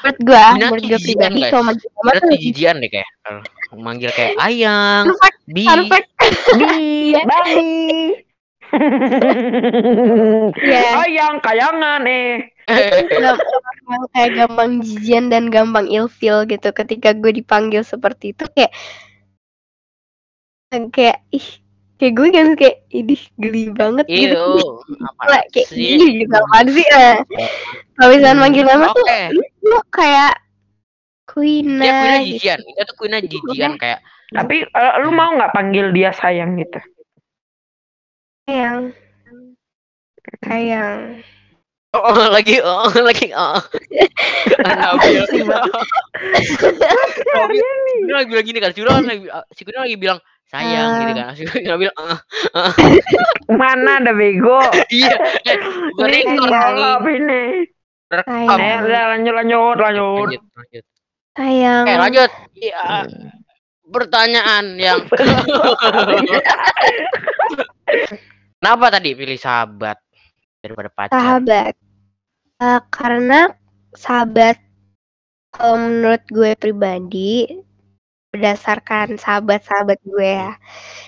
menurut 0.00 0.18
gue 0.24 0.44
menurut 0.56 0.84
gue 0.88 0.98
pribadi 1.04 1.40
guys. 1.44 1.50
kalau 1.52 1.64
manggil 1.68 1.88
nama 1.92 2.08
Ada 2.08 2.18
tuh 2.18 2.28
lebih 2.32 2.40
jijian 2.48 2.74
deh 2.80 2.90
kayak 2.90 3.08
manggil 3.76 4.10
kayak 4.16 4.32
ayang, 4.40 5.04
bi. 5.52 5.64
Iya. 5.68 7.20
Bali. 7.28 7.68
Iya. 10.60 10.80
Ayang 11.04 11.40
kayangan 11.40 12.02
eh. 12.04 12.52
Gam- 12.68 13.40
gampang 13.40 14.02
kayak 14.12 14.30
gampang 14.36 14.70
jijian 14.84 15.24
dan 15.32 15.48
gampang 15.48 15.88
ilfil 15.88 16.44
gitu 16.44 16.68
ketika 16.72 17.16
gue 17.16 17.32
dipanggil 17.32 17.80
seperti 17.80 18.36
itu 18.36 18.44
kayak 18.52 18.72
kayak 20.92 21.24
ih 21.32 21.48
kayak 21.98 22.14
gue 22.14 22.28
kan 22.30 22.48
kayak 22.54 22.76
ini 22.94 23.16
geli 23.42 23.64
banget 23.74 24.06
gitu 24.06 24.38
Iyo, 24.38 24.46
apa 25.02 25.22
Gila, 25.26 25.38
kayak 25.50 25.68
sih? 25.74 25.98
ih 25.98 26.10
gitu 26.22 26.34
apaan 26.34 26.66
sih 26.70 26.86
eh. 26.94 27.16
kalau 27.98 28.08
misalnya 28.14 28.38
manggil 28.38 28.64
nama 28.64 28.86
tuh 28.94 29.02
Oke. 29.02 29.20
lu, 29.34 29.42
lu 29.66 29.78
kayak 29.90 30.34
Dia 31.28 31.34
Queen 31.36 31.68
kuina 31.76 32.16
gitu. 32.24 32.40
jijian. 32.40 32.58
Kita 32.64 32.82
tuh 32.88 32.96
kuina 32.96 33.18
jijian 33.20 33.72
kayak 33.76 34.00
Tapi 34.32 34.56
eh, 34.64 34.94
lu 35.04 35.12
mau 35.12 35.36
nggak 35.36 35.52
panggil 35.52 35.92
dia 35.92 36.10
sayang 36.16 36.56
gitu? 36.56 36.80
yang 38.48 38.96
kayak 40.40 41.20
oh, 41.92 42.00
oh, 42.00 42.28
lagi 42.32 42.56
oh 42.64 42.88
lagi 42.96 43.28
oh. 43.36 43.60
Nabil. 44.56 45.20
Nabil 47.28 47.60
Dia 48.08 48.14
lagi 48.24 48.28
bilang 48.32 48.46
gini 48.48 48.58
kan, 48.64 48.72
si 48.72 48.80
Kuna 48.80 49.04
lagi 49.04 49.28
si 49.52 49.62
Kuna 49.68 49.84
lagi 49.84 50.00
bilang 50.00 50.16
sayang 50.48 50.88
gitu 51.04 51.12
kan. 51.14 51.32
Si 51.36 51.42
Kuna 51.44 51.74
bilang 51.76 51.96
ah, 52.00 52.20
Mana 53.60 54.00
ada 54.00 54.12
bego? 54.16 54.60
iya. 54.92 55.16
Eh, 55.44 55.56
Gue 55.94 56.08
Ini 56.08 56.36
rekor 56.40 57.04
ini. 57.08 57.68
Rekam. 58.08 58.56
Eh, 58.56 58.76
udah 58.84 59.02
lanjut 59.16 59.34
lanjut 59.36 59.76
lanjut. 59.76 60.26
Lanjut, 60.32 60.42
lanjut. 60.56 60.84
sayang 61.36 61.84
Oke, 61.84 61.94
lanjut. 62.00 62.30
Iya. 62.56 62.84
Pertanyaan 63.88 64.64
yang 64.76 65.00
Kenapa 68.58 68.84
tadi 68.92 69.16
pilih 69.16 69.38
sahabat 69.40 69.96
daripada 70.60 70.92
pacar? 70.92 71.14
sahabat 71.14 71.72
Eh, 72.58 72.82
karena 72.90 73.54
sahabat 73.94 74.58
kalau 75.54 75.78
menurut 75.78 76.18
gue 76.26 76.58
pribadi 76.58 77.46
berdasarkan 78.28 79.16
sahabat-sahabat 79.16 79.98
gue 80.04 80.28
ya 80.28 80.52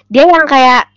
dia 0.08 0.24
yang 0.24 0.46
kayak 0.48 0.88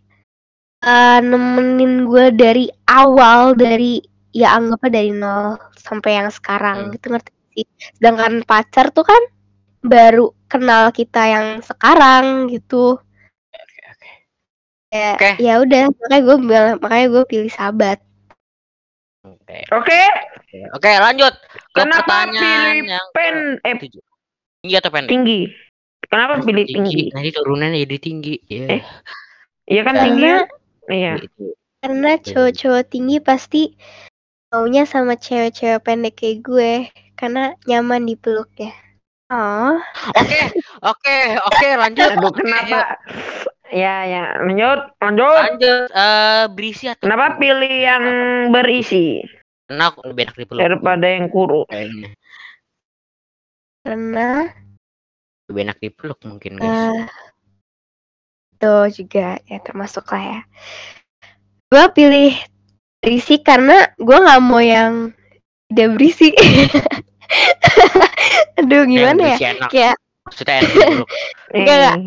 eh, 0.82 1.20
nemenin 1.20 2.08
gue 2.08 2.26
dari 2.34 2.66
awal 2.88 3.54
dari 3.54 4.00
ya 4.32 4.56
anggapnya 4.58 4.92
dari 4.94 5.12
nol 5.12 5.60
sampai 5.78 6.12
yang 6.18 6.30
sekarang 6.32 6.90
Hmm. 6.90 6.92
gitu 6.96 7.06
ngerti 7.12 7.32
sih 7.54 7.66
sedangkan 7.94 8.42
pacar 8.44 8.90
tuh 8.90 9.06
kan 9.06 9.22
baru 9.84 10.32
kenal 10.48 10.90
kita 10.90 11.22
yang 11.28 11.48
sekarang 11.60 12.48
gitu 12.50 12.98
Oke, 13.54 13.80
oke. 13.92 14.10
ya 14.90 15.12
Oke. 15.14 15.30
ya 15.38 15.54
udah 15.60 15.84
makanya 15.92 16.20
gue 16.24 16.38
bilang 16.40 16.68
makanya 16.80 17.08
gue 17.12 17.24
pilih 17.28 17.52
sahabat 17.52 18.00
Oke. 19.24 19.64
Oke, 19.72 20.02
Oke, 20.76 20.92
lanjut 21.00 21.32
ke 21.72 21.80
Kenapa 21.80 22.04
pertanyaan 22.04 22.76
pilih 22.76 22.92
yang 22.92 23.08
pen 23.16 23.36
eh. 23.64 23.76
Tinggi 24.60 24.76
atau 24.76 24.92
pendek? 24.92 25.12
tinggi. 25.12 25.40
Kenapa 26.14 26.34
pilih 26.40 26.64
tinggi? 26.64 27.10
Nanti 27.10 27.30
turunannya 27.34 27.82
jadi 27.82 27.98
tinggi. 27.98 28.36
Iya. 28.46 28.68
Eh, 28.70 28.82
Iya 29.64 29.82
kan 29.82 29.96
Karena- 29.96 30.06
tinggi? 30.06 30.30
Iya. 30.88 31.14
Gitu. 31.18 31.44
Karena 31.82 32.12
cowok-cowok 32.16 32.84
tinggi 32.86 33.18
pasti 33.18 33.62
maunya 34.48 34.86
sama 34.86 35.18
cewek-cewek 35.18 35.82
pendek 35.82 36.14
kayak 36.16 36.38
gue 36.40 36.74
karena 37.16 37.58
nyaman 37.66 38.06
dipeluk 38.06 38.48
ya. 38.56 38.70
Oh, 39.34 39.74
Oke, 40.14 40.40
oke, 40.80 41.18
oke, 41.42 41.68
lanjut. 41.74 42.06
Aduh, 42.14 42.30
kenapa? 42.30 43.02
Ya, 43.74 44.06
ya. 44.06 44.24
Lanjut, 44.38 44.94
lanjut. 45.02 45.34
Lanjut 45.42 45.84
eh 45.90 46.46
berisi 46.54 46.86
atau 46.86 47.02
Kenapa 47.02 47.42
pilih 47.42 47.74
yang 47.74 48.04
berisi 48.54 49.26
Karena 49.66 49.90
aku 49.90 50.06
lebih 50.06 50.30
enak 50.30 50.36
dipeluk. 50.38 50.60
daripada 50.62 51.08
yang 51.10 51.26
kurus? 51.34 51.66
Kayaknya. 51.66 52.10
karena 53.82 54.28
Lebih 55.52 55.62
enak 55.68 55.78
dipeluk 55.84 56.20
mungkin, 56.24 56.60
guys. 56.60 56.72
eh 56.72 57.08
itu 58.64 59.04
juga 59.04 59.44
ya 59.44 59.60
termasuk 59.60 60.08
lah 60.08 60.24
ya. 60.24 60.40
Gue 61.68 61.84
pilih 61.92 62.32
berisi 63.04 63.44
karena 63.44 63.92
gue 64.00 64.18
nggak 64.24 64.40
mau 64.40 64.64
yang 64.64 65.12
tidak 65.68 65.90
berisi. 66.00 66.32
Aduh 68.64 68.88
gimana 68.88 69.36
ya? 69.36 69.38
enak. 69.60 69.70
Kayak 69.74 69.96
Maksudnya 70.24 70.56
enak 70.64 70.72
dipeluk. 70.72 71.10
Enggak, 71.54 71.76
enggak. 71.76 71.98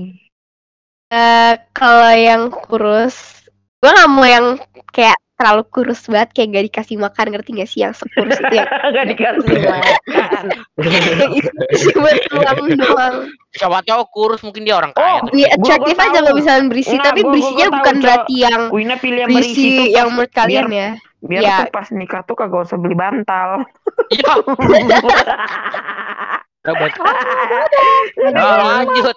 Eh, 1.07 1.55
kalau 1.71 2.13
yang 2.19 2.43
kurus, 2.51 3.47
gue 3.79 3.91
nggak 3.93 4.11
mau 4.11 4.27
yang 4.27 4.47
kayak 4.91 5.19
terlalu 5.37 5.63
kurus 5.67 6.01
banget, 6.05 6.33
kayak 6.33 6.49
gak 6.51 6.65
dikasih 6.67 6.97
makan, 6.97 7.27
ngerti 7.29 7.51
gak 7.55 7.69
sih 7.69 7.81
yang 7.81 7.93
sekurus 7.93 8.35
itu 8.35 8.55
yang, 8.57 8.67
Gak 8.67 9.07
dikasih 9.07 9.57
makan. 9.61 10.45
buat 11.97 12.17
tulang 12.27 12.59
doang. 12.75 13.15
Siapa 13.53 13.79
tahu 13.83 14.03
kurus 14.11 14.41
mungkin 14.41 14.65
dia 14.65 14.75
orang 14.75 14.91
Oh, 14.91 14.99
kaya. 14.99 15.21
tuh. 15.23 15.33
Iya, 15.35 15.49
Gua- 15.53 15.61
atraktif 15.63 15.95
gua 15.95 16.03
aja 16.03 16.19
kalau 16.19 16.33
misalnya 16.35 16.65
berisi, 16.67 16.91
Enggak, 16.91 17.07
tapi 17.07 17.17
gua- 17.17 17.23
gua- 17.23 17.33
berisinya 17.33 17.67
gua 17.67 17.77
bukan 17.77 17.95
tahu, 17.95 18.03
berarti 18.03 18.35
yang 18.39 18.61
Wina 18.71 18.95
pilih 18.97 19.19
yang 19.19 19.31
berisi 19.31 19.45
berisi 19.47 19.69
tuh 19.69 19.87
yang 19.91 20.07
pas, 20.07 20.13
menurut 20.15 20.33
kalian 20.35 20.67
ya. 20.71 20.89
biar 21.19 21.43
Ya. 21.43 21.57
tuh 21.59 21.67
pas 21.71 21.87
nikah 21.91 22.23
tuh 22.23 22.35
kagak 22.35 22.61
usah 22.63 22.77
beli 22.77 22.95
bantal. 22.95 23.49
Iya. 24.09 24.33
Oh, 26.67 28.57
lanjut. 28.59 29.17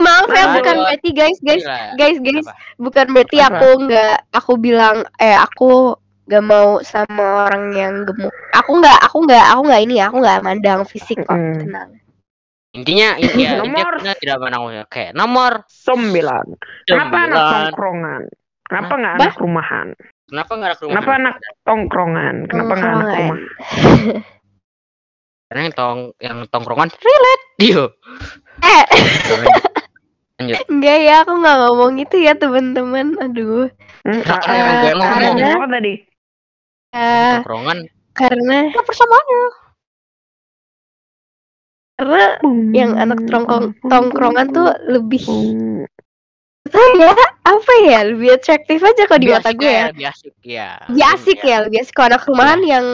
Maaf 0.00 0.28
ya, 0.28 0.42
Aduh. 0.42 0.54
bukan 0.58 0.76
berarti 0.80 1.08
guys, 1.12 1.38
guys, 1.40 1.64
guys, 1.94 2.18
guys, 2.18 2.46
bukan 2.76 3.06
berarti 3.12 3.38
aku 3.38 3.68
nggak, 3.84 4.16
aku 4.32 4.52
bilang, 4.56 5.04
eh 5.16 5.36
aku 5.36 5.92
gak 6.24 6.40
mau 6.40 6.80
sama 6.80 7.46
orang 7.46 7.74
yang 7.74 7.94
gemuk. 8.04 8.32
Aku 8.56 8.80
nggak, 8.80 8.98
aku 9.04 9.28
nggak, 9.28 9.44
aku 9.50 9.60
nggak 9.68 9.80
ini, 9.84 9.94
ya, 10.00 10.08
aku 10.08 10.16
nggak 10.18 10.40
mandang 10.40 10.80
fisik 10.84 11.20
kok, 11.22 11.36
Mm. 11.36 11.58
tenang. 11.60 11.90
Intinya, 12.70 13.18
intinya, 13.18 13.60
intinya 13.60 13.82
Nomor. 13.82 13.94
kita 13.98 14.14
tidak 14.16 14.38
menang. 14.40 14.62
Oke, 14.86 15.04
nomor 15.10 15.52
Sembilan. 15.66 16.46
Kenapa 16.86 17.16
anak 17.26 17.40
tongkrongan? 17.50 18.22
Kenapa 18.62 18.92
nggak 18.94 19.12
anak 19.18 19.36
rumahan? 19.42 19.88
Kenapa 20.30 20.50
nggak 20.54 20.68
ada 20.70 20.76
ke 20.78 20.82
rumah? 20.86 20.92
Kenapa 20.94 21.10
anak 21.18 21.34
tongkrongan? 21.66 22.34
Kenapa 22.46 22.72
nggak 22.78 22.86
anak 22.86 23.02
Tongkrongan. 23.02 23.18
rumah? 23.18 23.38
Karena 25.50 25.60
yang 25.66 25.74
tong 25.74 26.00
yang 26.22 26.38
tongkrongan 26.46 26.88
relate 26.94 27.44
dia. 27.58 27.84
Eh, 28.62 28.84
Lanjut. 30.40 30.56
enggak 30.72 30.98
ya, 31.04 31.14
aku 31.20 31.32
nggak 31.36 31.56
ngomong 31.60 31.92
itu 32.00 32.16
ya 32.16 32.32
teman-teman. 32.32 33.06
Aduh. 33.20 33.68
Hmm, 34.08 34.20
ngomong? 34.24 35.36
ngomong 35.36 35.36
apa 35.60 35.68
tadi? 35.68 35.94
Eh, 36.90 37.34
Tongkrongan 37.38 37.78
karena 38.10 38.56
apa 38.72 38.82
persamaannya? 38.82 39.42
karena 42.00 42.24
yang 42.72 42.96
anak 42.96 43.28
tongkrong 43.28 43.76
tongkrongan 43.84 44.48
tuh 44.56 44.72
lebih 44.88 45.20
Hmm, 45.28 45.84
Tanya 46.64 47.12
apa 47.44 47.72
ya 47.84 48.08
lebih 48.08 48.40
atraktif 48.40 48.80
aja 48.80 49.04
kalau 49.04 49.20
di 49.20 49.28
Lebih 49.28 49.36
mata 49.36 49.50
gue 49.52 49.68
ya. 49.68 49.84
Lebih 49.92 50.06
asik 50.08 50.34
ya. 50.40 50.68
Lebih 50.88 51.04
asik 51.12 51.38
ya, 51.44 51.56
lebih 51.66 51.78
asik 51.84 51.92
kalau 51.92 52.08
anak 52.16 52.24
rumahan 52.24 52.60
yang 52.64 52.86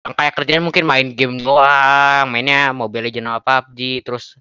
Yang 0.00 0.14
kayak 0.16 0.34
kerjaan 0.34 0.64
mungkin 0.64 0.84
main 0.88 1.08
game 1.12 1.38
doang, 1.44 2.24
mainnya 2.32 2.72
Mobile 2.72 3.06
Legends 3.06 3.30
apa 3.30 3.62
PUBG, 3.68 4.00
terus 4.00 4.34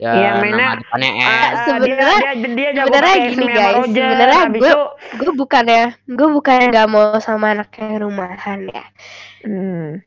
ya 0.00 0.10
Iya, 0.10 0.30
mainnya, 0.40 0.66
nama 0.66 0.80
depannya 0.80 1.10
Ah, 1.10 1.12
N. 1.12 1.28
ah, 1.28 1.50
sebenarnya- 1.60 2.16
dia, 2.16 2.32
dia, 2.34 2.50
dia 2.50 2.68
jago 2.72 2.86
sebenarnya 2.88 3.16
gini, 3.22 3.44
guys, 3.46 3.74
Roger, 3.76 4.00
sebenarnya 4.00 4.40
gue- 4.42 4.56
itu 4.56 4.78
gue 5.14 5.32
bukannya 5.36 5.82
gue 6.08 6.28
bukannya 6.32 6.66
nggak 6.68 6.88
mau 6.88 7.06
sama 7.20 7.46
anak 7.52 7.68
yang 7.76 8.00
rumahan 8.00 8.58
ya. 8.66 8.84
hmm, 9.44 10.00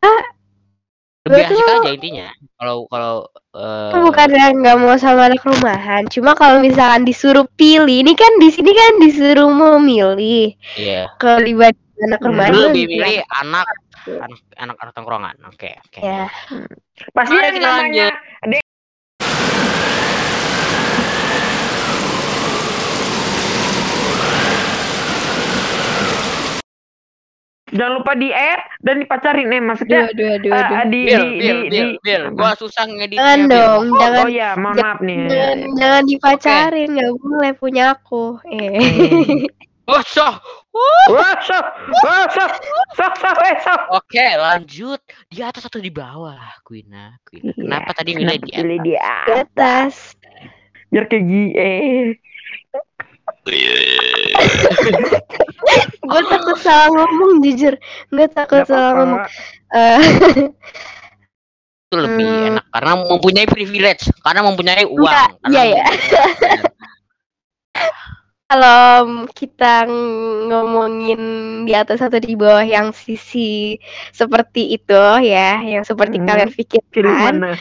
Lebih 1.23 1.39
Gue 1.39 1.55
asik 1.55 1.63
tuh- 1.63 1.79
aja 1.79 1.91
intinya. 1.93 2.27
Kalau 2.53 2.83
kalau 2.85 3.13
eh, 3.53 3.89
Gue 3.89 4.01
bukannya 4.03 4.45
nggak 4.59 4.75
mau 4.75 4.95
sama 4.97 5.21
anak 5.23 5.39
rumahan, 5.41 6.03
cuma 6.09 6.33
kalau 6.33 6.59
misalkan 6.59 7.05
disuruh 7.05 7.47
pilih, 7.53 8.01
ini 8.01 8.11
kan 8.11 8.27
di 8.37 8.49
sini 8.49 8.67
kan 8.69 8.91
disuruh 8.99 9.47
memilih. 9.47 10.51
Iya. 10.75 11.15
Kalau 11.15 11.39
dibanding 11.39 11.79
anak 12.03 12.19
Hmm, 12.19 12.27
rumahan 12.27 12.51
gue 12.51 12.59
lebih 12.67 12.83
lebih 12.83 12.97
milih 12.97 13.17
anak- 13.29 13.69
anak 14.03 14.19
anak 14.19 14.39
anak 14.57 14.75
anak 14.81 14.93
tongkrongan. 14.93 15.35
Oke, 15.47 15.71
oke. 15.79 15.99
ya. 16.01 16.27
pasti 17.09 17.31
Mari 17.31 17.45
yang 17.45 17.55
kita 17.55 17.69
namanya 17.71 18.07
Jangan 27.73 27.93
lupa 27.97 28.13
di 28.13 28.29
add 28.29 28.61
dan 28.85 28.95
dipacarin 29.01 29.47
nih 29.49 29.61
maksudnya 29.65 30.01
Aduh, 30.13 30.29
aduh, 30.37 30.51
aduh, 30.53 30.53
eh, 30.53 30.61
aduh. 30.61 30.91
di, 30.93 31.01
Bil, 31.03 31.09
di, 31.09 31.09
bil, 31.09 31.25
di, 31.33 31.41
bil, 31.41 31.89
di- 31.89 31.99
bil. 32.05 32.23
Gua 32.37 32.51
susah 32.53 32.85
ngeditnya. 32.85 33.25
Jangan 33.25 33.39
dong, 33.49 33.83
Oh, 33.89 33.97
jangan 33.97 34.21
oh 34.21 34.29
ya, 34.29 34.49
mohon 34.53 34.75
maaf 34.77 34.99
nih. 35.01 35.17
jangan, 35.25 35.57
jangan 35.73 36.03
dipacarin, 36.05 36.87
nggak 36.93 37.11
boleh 37.17 37.51
punya 37.57 37.83
aku. 37.97 38.37
Eh. 38.45 39.49
Oh, 39.83 39.99
soh. 40.07 40.39
Wah, 41.11 41.35
sok, 41.43 41.65
sok, 42.95 43.13
sok, 43.19 43.37
eh. 43.43 43.57
Oke, 43.91 44.25
lanjut. 44.39 45.01
Di 45.27 45.43
atas 45.43 45.67
atau 45.67 45.83
di 45.83 45.91
bawah? 45.91 46.39
Quina. 46.63 47.19
Iya, 47.29 47.51
Kenapa 47.51 47.91
tadi 47.91 48.15
milih 48.15 48.39
di 48.39 48.55
atas? 48.55 48.79
Di 48.79 48.95
atas. 49.35 49.93
Biar 50.87 51.05
kayak 51.11 51.23
gini. 51.27 51.71
Eh. 53.43 54.31
Gue 56.01 56.21
takut 56.27 56.57
salah 56.59 56.87
ngomong 56.89 57.43
jujur. 57.43 57.75
Gue 58.07 58.27
takut 58.29 58.63
Nggak 58.63 58.69
salah 58.69 58.91
apa-apa. 58.91 58.99
ngomong. 59.03 59.21
Eh, 59.73 59.99
Itu 61.83 61.97
lebih 61.99 62.25
Hmm. 62.25 62.47
enak 62.49 62.65
karena 62.71 62.93
mempunyai 63.05 63.45
privilege, 63.45 64.03
karena 64.19 64.41
mempunyai 64.41 64.83
uang. 64.83 64.97
Enggak, 65.03 65.29
Karena 65.39 65.51
iya, 65.53 65.63
ya. 65.63 65.83
mempunyai- 65.83 66.01
kalau 68.49 68.83
kita 69.29 69.85
ngomongin 70.47 71.21
di 71.65 71.73
atas 71.73 71.99
atau 71.99 72.17
di 72.17 72.33
bawah 72.33 72.63
yang 72.63 72.93
sisi 72.93 73.77
seperti 74.09 74.73
itu 74.73 74.93
ya, 75.21 75.61
yang 75.61 75.83
seperti 75.83 76.17
Hmm. 76.17 76.27
kalian 76.27 76.49
Pilih 76.49 76.57
pikirkan, 76.57 77.33
mana? 77.43 77.53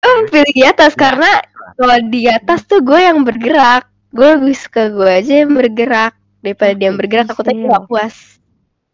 eh, 0.00 0.18
pilih 0.26 0.52
di 0.52 0.62
atas 0.64 0.94
Ya. 0.94 1.00
karena 1.00 1.30
kalau 1.76 1.98
di 2.06 2.22
atas 2.26 2.66
tuh 2.66 2.82
gue 2.82 2.98
yang 2.98 3.22
bergerak, 3.22 3.86
gue 4.12 4.28
lebih 4.36 4.54
suka 4.54 4.88
gue 4.88 5.10
aja 5.10 5.32
yang 5.42 5.52
bergerak 5.52 6.12
daripada 6.40 6.72
dia 6.72 6.86
yang 6.86 6.96
bergerak. 6.96 7.26
Aku 7.28 7.40
tadi 7.40 7.58
Iya. 7.58 7.70
gak 7.70 7.84
puas. 7.86 8.16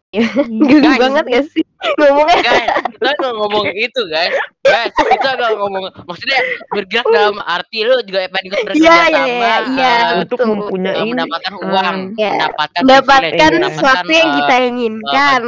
Geli 0.09 0.81
Guys. 0.81 0.97
banget 0.97 1.25
gak 1.29 1.45
sih 1.53 1.65
ngomongnya? 2.01 2.41
guys, 2.41 2.71
kita 2.91 3.11
nggak 3.13 3.35
ngomong 3.37 3.65
itu, 3.71 4.01
guys. 4.09 4.33
Guys, 4.65 4.89
kita 4.97 5.31
nggak 5.37 5.53
ngomong. 5.55 5.83
Maksudnya 6.09 6.39
bergerak 6.71 7.07
dalam 7.07 7.37
arti 7.39 7.85
lu 7.85 8.01
juga 8.03 8.25
pengen 8.27 8.45
ikut 8.49 8.59
bekerja 8.65 8.81
Iya, 8.81 8.89
iya, 8.89 9.05
sama. 9.05 9.29
iya, 9.29 9.55
iya, 9.69 9.93
eh, 9.93 10.21
Untuk 10.25 10.39
mempunyai 10.41 11.05
mendapatkan 11.05 11.55
uang, 11.61 11.97
Ya, 12.17 12.33
mendapatkan 12.35 12.81
Mendapatkan 12.83 13.31
privilege, 13.53 13.69
sesuatu 13.69 14.11
yang 14.11 14.31
kita 14.35 14.55
eh, 14.57 14.65
inginkan. 14.65 15.43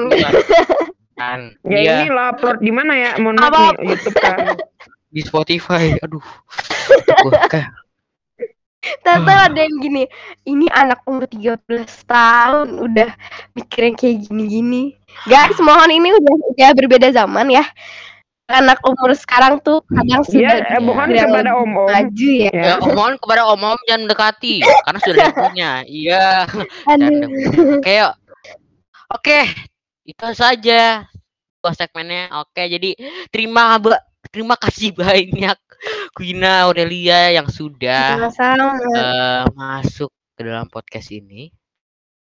Kan, 1.16 1.40
Ya 1.72 1.78
iya, 1.80 1.92
ini 1.96 2.06
lo 2.08 2.22
upload 2.28 2.58
di 2.60 2.72
mana 2.72 2.92
ya? 2.94 3.10
Mohon 3.16 3.36
maaf 3.40 3.52
nih, 3.80 3.88
YouTube 3.88 4.16
kan. 4.20 4.36
di 5.08 5.20
Spotify. 5.24 5.96
Aduh. 6.04 6.22
Gua 7.24 7.32
kayak 9.18 9.26
Tahu 9.26 9.40
ada 9.50 9.60
yang 9.66 9.76
gini, 9.82 10.02
ini 10.46 10.66
anak 10.70 11.02
umur 11.08 11.26
13 11.26 11.58
tahun 12.06 12.68
udah 12.78 13.10
mikirin 13.58 13.94
kayak 13.98 14.28
gini-gini. 14.30 14.94
Guys, 15.26 15.58
mohon 15.58 15.90
ini 15.90 16.14
udah 16.14 16.34
udah 16.54 16.70
berbeda 16.78 17.08
zaman 17.10 17.50
ya. 17.50 17.66
Anak 18.50 18.82
umur 18.82 19.14
sekarang 19.14 19.62
tuh 19.62 19.78
kadang 19.86 20.26
sudah 20.26 20.58
Iya, 20.58 20.74
eh, 20.74 20.82
bukan 20.82 21.06
sudah 21.14 21.24
kepada 21.30 21.50
om-om. 21.54 21.86
maju 21.86 22.28
ya. 22.34 22.50
Ya. 22.50 22.64
Ya, 22.66 22.74
omongan 22.82 23.14
kepada 23.22 23.42
om-om 23.46 23.78
jangan 23.86 24.00
mendekati 24.10 24.54
karena 24.86 25.00
sudah 25.06 25.26
punya. 25.30 25.70
Iya. 25.86 26.26
Kayak 27.86 28.18
Oke, 29.10 29.42
itu 30.06 30.26
saja 30.38 31.02
dua 31.58 31.72
segmennya. 31.74 32.30
Oke, 32.42 32.62
jadi 32.66 32.94
terima 33.34 33.74
terima 34.28 34.60
kasih 34.60 34.92
banyak 34.92 35.56
Quina 36.12 36.68
Aurelia 36.68 37.32
yang 37.32 37.48
sudah 37.48 38.28
eh, 38.28 39.42
masuk 39.56 40.12
ke 40.36 40.40
dalam 40.44 40.68
podcast 40.68 41.08
ini. 41.08 41.48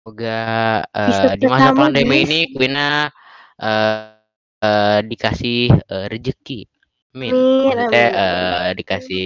Semoga 0.04 0.40
Episode 0.88 1.36
di 1.40 1.46
masa 1.48 1.72
pandemi 1.72 2.24
ini 2.28 2.40
Quina 2.52 3.08
eh, 3.56 4.12
eh, 4.60 5.00
dikasih 5.04 5.72
eh, 5.72 6.06
rezeki. 6.12 6.68
Amin. 7.16 7.32
Maksudnya 7.72 8.06
eh, 8.12 8.70
dikasih 8.76 9.24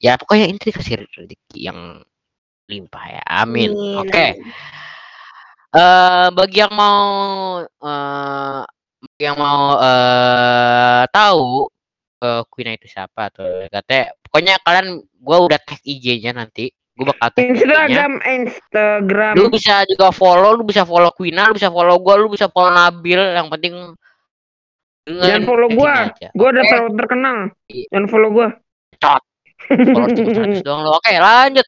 ya 0.00 0.16
pokoknya 0.16 0.48
ini 0.48 0.56
dikasih 0.56 1.04
rezeki 1.04 1.58
yang 1.60 2.00
limpah 2.68 3.04
ya. 3.20 3.22
Amin. 3.28 3.76
Oke. 4.00 4.40
Eh 5.70 6.28
bagi 6.32 6.58
yang 6.64 6.72
mau 6.72 7.04
bagi 9.00 9.24
yang 9.24 9.36
mau 9.36 9.76
eh 9.80 11.04
tahu 11.12 11.68
eh 12.20 12.42
Queen 12.52 12.76
itu 12.76 12.86
siapa 12.86 13.32
atau 13.32 13.64
katanya 13.72 14.12
pokoknya 14.28 14.54
kalian 14.60 14.88
gua 15.20 15.38
udah 15.48 15.58
tag 15.60 15.80
IG-nya 15.80 16.36
nanti. 16.36 16.68
Gua 16.92 17.16
bakal 17.16 17.28
tag. 17.32 17.42
Instagram, 17.48 18.12
Instagram. 18.20 19.34
Lu 19.40 19.48
bisa 19.48 19.88
juga 19.88 20.12
follow, 20.12 20.60
lu 20.60 20.64
bisa 20.68 20.84
follow 20.84 21.08
Quina, 21.16 21.48
lu 21.48 21.56
bisa 21.56 21.72
follow 21.72 21.96
gua, 21.96 22.14
lu 22.20 22.28
bisa 22.28 22.52
follow 22.52 22.70
Nabil, 22.70 23.20
yang 23.20 23.48
penting 23.48 23.96
Jangan 25.08 25.42
follow 25.48 25.68
gua. 25.72 26.12
Gua 26.36 26.48
udah 26.52 26.64
terlalu 26.68 26.90
terkenal. 26.94 27.36
Iya. 27.66 27.86
Jangan 27.90 28.06
follow 28.06 28.30
gua. 28.30 28.48
follow 29.00 29.22
cuma 29.92 30.08
100 30.10 30.66
doang 30.66 30.82
lo. 30.82 30.98
Oke, 30.98 31.14
lanjut. 31.14 31.66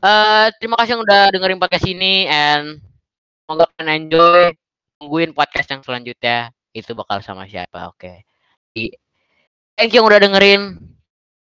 Eh 0.00 0.46
terima 0.58 0.74
kasih 0.80 0.96
yang 0.96 1.02
udah 1.04 1.22
dengerin 1.30 1.60
podcast 1.60 1.86
ini 1.86 2.26
and 2.26 2.82
semoga 3.44 3.68
kalian 3.78 4.08
enjoy. 4.08 4.52
Tungguin 4.98 5.30
podcast 5.36 5.68
yang 5.70 5.82
selanjutnya. 5.86 6.50
Itu 6.74 6.92
bakal 6.98 7.22
sama 7.22 7.46
siapa, 7.46 7.88
oke. 7.94 8.26
Di- 8.74 8.92
Thank 9.78 9.94
you 9.94 10.02
yang 10.02 10.08
udah 10.10 10.20
dengerin. 10.20 10.62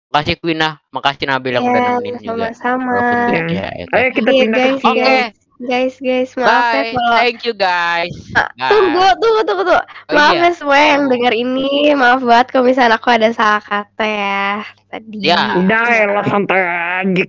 Makasih 0.09 0.37
Quina, 0.41 0.81
makasih 0.89 1.29
Nabil 1.29 1.53
yang 1.53 1.64
udah 1.64 1.76
Ya, 1.76 1.89
nemenin 1.93 2.16
juga. 2.16 2.49
sama-sama. 2.57 2.97
Ya. 3.45 3.68
Ayo 3.93 4.09
kita 4.12 4.31
Iya, 4.31 4.41
pindah 4.45 4.57
guys, 4.59 4.81
ke 4.81 4.89
Oke. 4.89 5.01
guys. 5.01 5.37
Guys, 5.59 5.95
guys, 5.99 6.31
maaf 6.39 6.47
ya 6.47 6.55
Bye. 6.70 6.93
kalau 6.95 7.12
Thank 7.18 7.41
you 7.43 7.53
guys. 7.53 8.14
Bye. 8.31 8.70
Tunggu, 8.70 9.07
tunggu, 9.18 9.41
tunggu, 9.43 9.62
tunggu. 9.66 9.83
Oh, 10.07 10.14
Maaf 10.14 10.33
iya. 10.33 10.47
ya 10.47 10.51
semua 10.55 10.79
yang 10.79 11.03
denger 11.11 11.35
ini. 11.35 11.68
Maaf 11.93 12.22
banget 12.22 12.47
kalau 12.55 12.64
misalnya 12.70 12.95
aku 12.95 13.11
ada 13.11 13.29
salah 13.35 13.59
kata 13.59 14.05
ya 14.07 14.62
tadi. 14.87 15.18
Ya. 15.18 15.59
Udah 15.59 15.83
elah 15.91 16.26
santai 16.31 16.62
aja 16.62 17.22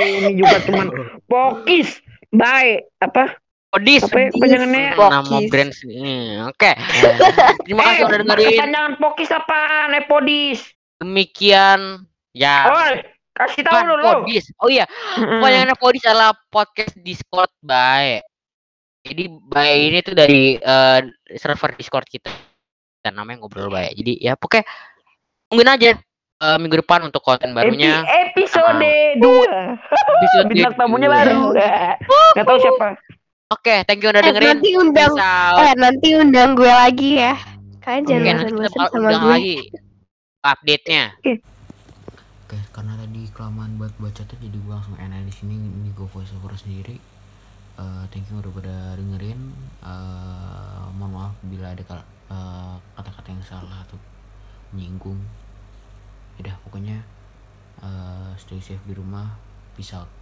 ini 0.00 0.32
juga 0.34 0.56
cuman 0.64 0.86
pokis. 1.28 2.00
Baik, 2.32 2.88
apa? 2.98 3.36
Podis. 3.68 4.00
Apa 4.00 4.16
ya 4.16 4.28
panjangannya? 4.32 4.84
Nama 4.96 5.36
brand 5.52 5.72
ini. 5.84 6.40
Oke. 6.48 6.70
Terima 7.68 7.82
kasih 7.84 8.00
Eh, 8.00 8.08
udah 8.08 8.18
dengerin. 8.24 8.58
Panjangan 8.64 8.92
pokis 8.96 9.28
apaan? 9.28 9.88
Eh, 9.92 10.04
podis. 10.08 10.60
Demikian 10.98 11.80
ya. 12.32 12.56
Oh, 12.72 12.88
kasih 13.36 13.62
tahu 13.62 13.76
dulu. 13.84 14.24
Podis. 14.24 14.48
Oh 14.58 14.72
iya. 14.72 14.88
Pokoknya 15.14 15.76
Podis 15.76 16.04
adalah 16.08 16.32
podcast 16.48 16.96
Discord 16.96 17.52
by. 17.60 18.24
Jadi 19.04 19.24
by 19.28 19.92
ini 19.92 19.98
tuh 20.00 20.16
dari 20.16 20.56
eh, 20.56 21.00
server 21.36 21.76
Discord 21.76 22.08
kita. 22.08 22.32
Dan 23.04 23.20
namanya 23.20 23.44
ngobrol 23.44 23.68
by. 23.68 23.92
Jadi 23.92 24.16
ya 24.16 24.32
pokoknya 24.32 24.64
mungkin 25.52 25.68
aja 25.68 25.90
eh, 26.40 26.56
minggu 26.56 26.80
depan 26.80 27.04
untuk 27.04 27.20
konten 27.20 27.52
barunya. 27.52 28.00
Epi- 28.00 28.48
episode 28.48 28.80
2 29.20 29.20
Episode 29.92 30.46
Bintang 30.48 30.72
tamunya 30.72 31.12
baru. 31.12 31.52
Gak 32.32 32.46
tahu 32.48 32.58
siapa. 32.64 32.96
Oke, 33.48 33.80
thank 33.88 34.04
you 34.04 34.12
udah 34.12 34.20
Eh, 34.20 34.28
dengerin. 34.28 34.60
nanti 34.60 34.70
undang, 34.76 35.12
eh 35.56 35.72
nanti 35.80 36.08
undang 36.20 36.52
gue 36.52 36.68
lagi 36.68 37.16
ya. 37.16 37.32
Kalian 37.80 38.04
jangan 38.04 38.36
kita 38.44 38.68
bosan-bosan 38.68 38.88
sama 38.92 39.00
undang 39.00 39.22
gue. 39.24 39.32
lagi 39.32 39.56
update-nya. 40.44 41.04
Oke, 42.44 42.58
karena 42.76 42.92
tadi 43.00 43.22
kelamaan 43.32 43.80
buat 43.80 43.92
bacotnya 43.96 44.36
jadi 44.36 44.52
gue 44.52 44.68
langsung 44.76 45.00
enak 45.00 45.24
di 45.24 45.32
sini 45.32 45.56
ini 45.56 45.88
gue 45.96 46.04
voice 46.12 46.28
over 46.36 46.52
sendiri. 46.60 47.00
Eh, 47.80 48.02
thank 48.12 48.28
you 48.28 48.36
udah 48.36 48.52
pada 48.52 48.76
dengerin. 49.00 49.40
Eh, 49.80 50.84
mohon 51.00 51.08
maaf 51.16 51.32
bila 51.40 51.72
ada 51.72 51.80
eh, 51.80 52.74
kata-kata 53.00 53.28
yang 53.32 53.40
salah 53.48 53.80
atau 53.88 53.96
menyinggung. 54.76 55.24
Udah 56.36 56.52
pokoknya 56.68 57.00
eh, 57.80 58.30
stay 58.36 58.60
safe 58.60 58.84
di 58.84 58.92
rumah. 58.92 59.40
Peace 59.72 59.96
out. 59.96 60.17